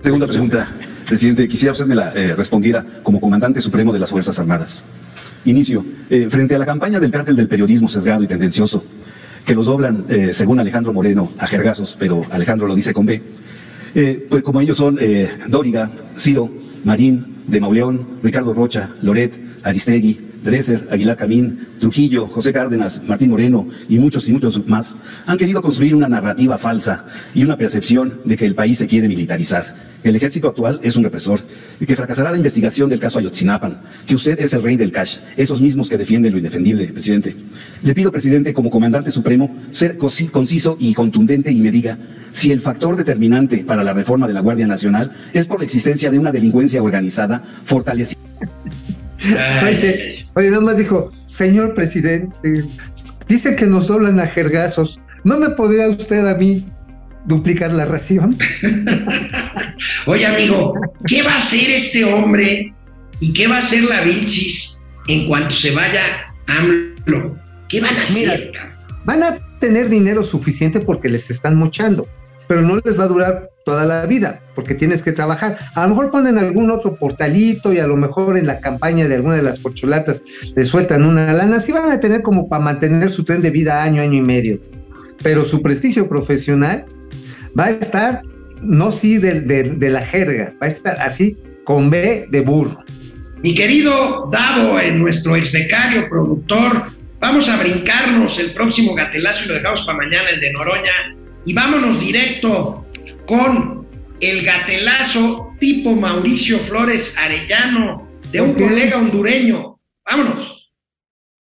Segunda 0.01 0.27
pregunta, 0.27 0.69
presidente, 1.07 1.47
quisiera 1.47 1.71
usted 1.71 1.85
me 1.85 1.95
la 1.95 2.11
eh, 2.15 2.35
respondiera 2.35 2.85
como 3.01 3.21
comandante 3.21 3.61
supremo 3.61 3.93
de 3.93 3.99
las 3.99 4.09
Fuerzas 4.09 4.37
Armadas. 4.37 4.83
Inicio, 5.45 5.85
eh, 6.09 6.27
frente 6.29 6.53
a 6.53 6.57
la 6.59 6.65
campaña 6.65 6.99
del 6.99 7.11
cártel 7.11 7.37
del 7.37 7.47
periodismo 7.47 7.87
sesgado 7.87 8.23
y 8.23 8.27
tendencioso, 8.27 8.83
que 9.45 9.55
los 9.55 9.67
doblan, 9.67 10.03
eh, 10.09 10.31
según 10.33 10.59
Alejandro 10.59 10.91
Moreno, 10.91 11.31
a 11.37 11.47
jergazos, 11.47 11.95
pero 11.97 12.25
Alejandro 12.29 12.67
lo 12.67 12.75
dice 12.75 12.91
con 12.91 13.05
B, 13.05 13.23
pues 14.29 14.43
como 14.43 14.59
ellos 14.59 14.77
son 14.77 14.99
Dóriga, 15.47 15.89
Ciro, 16.17 16.51
Marín, 16.83 17.36
de 17.47 17.59
Mauleón, 17.59 18.19
Ricardo 18.21 18.53
Rocha, 18.53 18.89
Loret, 19.01 19.33
Aristegui, 19.63 20.26
Dresser, 20.43 20.87
Aguilar 20.91 21.17
Camín, 21.17 21.67
Trujillo, 21.79 22.27
José 22.27 22.53
Cárdenas, 22.53 23.01
Martín 23.03 23.29
Moreno 23.29 23.67
y 23.89 23.99
muchos 23.99 24.27
y 24.27 24.31
muchos 24.31 24.65
más 24.67 24.95
han 25.25 25.37
querido 25.37 25.61
construir 25.61 25.95
una 25.95 26.07
narrativa 26.07 26.57
falsa 26.57 27.05
y 27.33 27.43
una 27.43 27.57
percepción 27.57 28.21
de 28.23 28.37
que 28.37 28.45
el 28.45 28.55
país 28.55 28.77
se 28.77 28.87
quiere 28.87 29.07
militarizar. 29.07 29.87
El 30.03 30.15
ejército 30.15 30.47
actual 30.47 30.79
es 30.83 30.95
un 30.95 31.03
represor 31.03 31.41
y 31.79 31.85
que 31.85 31.95
fracasará 31.95 32.31
la 32.31 32.37
investigación 32.37 32.89
del 32.89 32.99
caso 32.99 33.19
Ayotzinapan, 33.19 33.81
que 34.05 34.15
usted 34.15 34.39
es 34.39 34.53
el 34.53 34.63
rey 34.63 34.77
del 34.77 34.91
cash, 34.91 35.17
esos 35.35 35.59
mismos 35.59 35.89
que 35.89 35.97
defienden 35.97 36.31
lo 36.31 36.37
indefendible, 36.37 36.87
presidente. 36.87 37.35
Le 37.83 37.93
pido, 37.93 38.11
presidente, 38.11 38.53
como 38.53 38.69
comandante 38.69 39.11
supremo, 39.11 39.53
ser 39.71 39.97
conciso 39.97 40.77
y 40.79 40.93
contundente 40.93 41.51
y 41.51 41.59
me 41.59 41.71
diga 41.71 41.97
si 42.31 42.51
el 42.51 42.61
factor 42.61 42.95
determinante 42.95 43.57
para 43.65 43.83
la 43.83 43.93
reforma 43.93 44.27
de 44.27 44.33
la 44.33 44.41
Guardia 44.41 44.67
Nacional 44.67 45.11
es 45.33 45.47
por 45.47 45.59
la 45.59 45.65
existencia 45.65 46.11
de 46.11 46.19
una 46.19 46.31
delincuencia 46.31 46.81
organizada 46.81 47.43
fortalecida. 47.65 48.19
Oye, 49.63 50.27
oye, 50.35 50.49
nada 50.49 50.61
más 50.61 50.77
dijo, 50.77 51.11
señor 51.25 51.73
presidente, 51.73 52.63
dice 53.27 53.55
que 53.55 53.65
nos 53.65 53.87
doblan 53.87 54.19
a 54.19 54.27
jergazos. 54.27 54.99
¿No 55.23 55.37
me 55.37 55.49
podría 55.49 55.87
usted 55.89 56.25
a 56.27 56.35
mí 56.35 56.65
duplicar 57.25 57.71
la 57.71 57.85
ración? 57.85 58.37
oye, 60.05 60.25
amigo, 60.25 60.73
¿qué 61.05 61.23
va 61.23 61.33
a 61.33 61.37
hacer 61.37 61.71
este 61.71 62.05
hombre 62.05 62.73
y 63.19 63.33
qué 63.33 63.47
va 63.47 63.57
a 63.57 63.59
hacer 63.59 63.83
la 63.83 64.01
Vilchis 64.01 64.79
en 65.07 65.27
cuanto 65.27 65.55
se 65.55 65.71
vaya 65.71 66.01
AMLO? 66.47 67.37
¿Qué 67.67 67.81
van 67.81 67.97
a 67.97 68.03
hacer? 68.03 68.53
van 69.03 69.23
a 69.23 69.37
tener 69.59 69.89
dinero 69.89 70.23
suficiente 70.23 70.79
porque 70.81 71.07
les 71.07 71.31
están 71.31 71.55
mochando 71.55 72.07
pero 72.47 72.61
no 72.61 72.79
les 72.83 72.97
va 72.97 73.03
a 73.03 73.07
durar 73.07 73.49
toda 73.67 73.85
la 73.85 74.05
vida, 74.05 74.39
porque 74.55 74.75
tienes 74.75 75.03
que 75.03 75.11
trabajar. 75.11 75.57
A 75.75 75.83
lo 75.83 75.89
mejor 75.89 76.09
ponen 76.09 76.37
algún 76.37 76.71
otro 76.71 76.95
portalito 76.95 77.73
y 77.73 77.79
a 77.79 77.85
lo 77.85 77.97
mejor 77.97 78.37
en 78.37 78.47
la 78.47 78.61
campaña 78.61 79.09
de 79.09 79.15
alguna 79.15 79.35
de 79.35 79.41
las 79.43 79.59
porcholatas 79.59 80.23
les 80.55 80.69
sueltan 80.69 81.03
una 81.03 81.33
lana, 81.33 81.59
sí 81.59 81.73
van 81.73 81.91
a 81.91 81.99
tener 81.99 82.21
como 82.21 82.47
para 82.47 82.63
mantener 82.63 83.11
su 83.11 83.25
tren 83.25 83.41
de 83.41 83.49
vida 83.49 83.83
año, 83.83 84.01
año 84.01 84.13
y 84.13 84.21
medio. 84.21 84.61
Pero 85.21 85.43
su 85.43 85.61
prestigio 85.61 86.07
profesional 86.07 86.85
va 87.59 87.65
a 87.65 87.71
estar, 87.71 88.21
no 88.61 88.89
sí 88.89 89.17
de, 89.17 89.41
de 89.41 89.89
la 89.89 90.01
jerga, 90.01 90.53
va 90.63 90.67
a 90.67 90.69
estar 90.69 91.01
así 91.01 91.37
con 91.65 91.89
B 91.89 92.27
de 92.31 92.39
burro. 92.39 92.85
Mi 93.43 93.53
querido 93.53 94.29
Davo, 94.31 94.79
en 94.79 94.97
nuestro 94.97 95.35
ex 95.35 95.51
becario, 95.51 96.07
productor, 96.07 96.83
vamos 97.19 97.49
a 97.49 97.57
brincarnos 97.57 98.39
el 98.39 98.51
próximo 98.51 98.95
gatelazo 98.95 99.43
y 99.43 99.47
lo 99.49 99.55
dejamos 99.55 99.81
para 99.81 99.97
mañana, 99.97 100.29
el 100.29 100.39
de 100.39 100.53
Noroña, 100.53 101.17
y 101.43 101.51
vámonos 101.51 101.99
directo 101.99 102.86
con 103.27 103.85
el 104.19 104.43
gatelazo 104.43 105.55
tipo 105.59 105.93
Mauricio 105.93 106.57
Flores 106.59 107.17
Arellano 107.17 108.09
de 108.31 108.41
un 108.41 108.53
colega 108.53 108.97
hondureño. 108.97 109.79
Vámonos. 110.05 110.71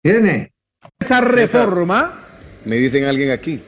Tiene. 0.02 0.52
Esa 1.00 1.22
reforma, 1.22 2.28
me 2.66 2.76
dicen 2.78 3.06
alguien 3.06 3.32
aquí. 3.32 3.62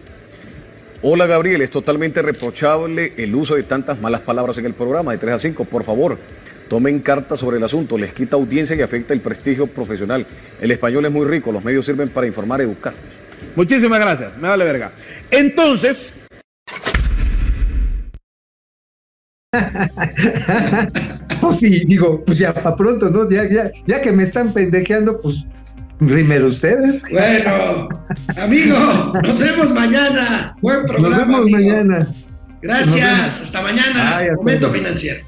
Hola 1.04 1.28
Gabriel, 1.28 1.62
es 1.62 1.70
totalmente 1.70 2.22
reprochable 2.22 3.14
el 3.18 3.36
uso 3.36 3.56
de 3.56 3.64
tantas 3.64 4.00
malas 4.02 4.22
palabras 4.22 4.58
en 4.58 4.66
el 4.66 4.74
programa 4.74 5.12
de 5.12 5.20
3 5.20 5.34
a 5.36 5.40
5. 5.40 5.66
Por 5.66 5.84
favor, 5.84 6.20
tomen 6.70 7.00
carta 7.00 7.38
sobre 7.38 7.58
el 7.58 7.64
asunto. 7.64 7.98
Les 7.98 8.14
quita 8.14 8.36
audiencia 8.36 8.76
y 8.76 8.82
afecta 8.82 9.14
el 9.14 9.22
prestigio 9.22 9.68
profesional. 9.68 10.26
El 10.60 10.72
español 10.72 11.06
es 11.06 11.12
muy 11.12 11.26
rico, 11.28 11.52
los 11.52 11.64
medios 11.64 11.86
sirven 11.86 12.10
para 12.10 12.26
informar, 12.26 12.62
educar. 12.62 12.96
Muchísimas 13.56 14.00
gracias, 14.00 14.36
me 14.38 14.48
vale 14.48 14.66
verga. 14.66 14.92
Entonces, 15.30 16.14
pues 21.42 21.60
sí, 21.60 21.84
digo, 21.86 22.22
pues 22.26 22.38
ya 22.38 22.54
para 22.54 22.76
pronto, 22.76 23.10
¿no? 23.10 23.30
Ya, 23.30 23.48
ya, 23.50 23.72
ya 23.86 24.02
que 24.02 24.12
me 24.12 24.24
están 24.24 24.52
pendejeando, 24.52 25.22
pues 25.22 25.46
primero 26.00 26.48
ustedes. 26.48 27.04
Bueno, 27.12 27.88
amigo, 28.36 28.78
nos 29.24 29.40
vemos 29.40 29.74
mañana. 29.74 30.56
Buen 30.62 30.86
programa. 30.86 31.10
Nos 31.10 31.28
vemos 31.28 31.50
mañana. 31.52 32.08
Gracias, 32.62 33.44
hasta 33.44 33.62
mañana. 33.62 34.20
Momento 34.36 34.70
financiero. 34.70 35.26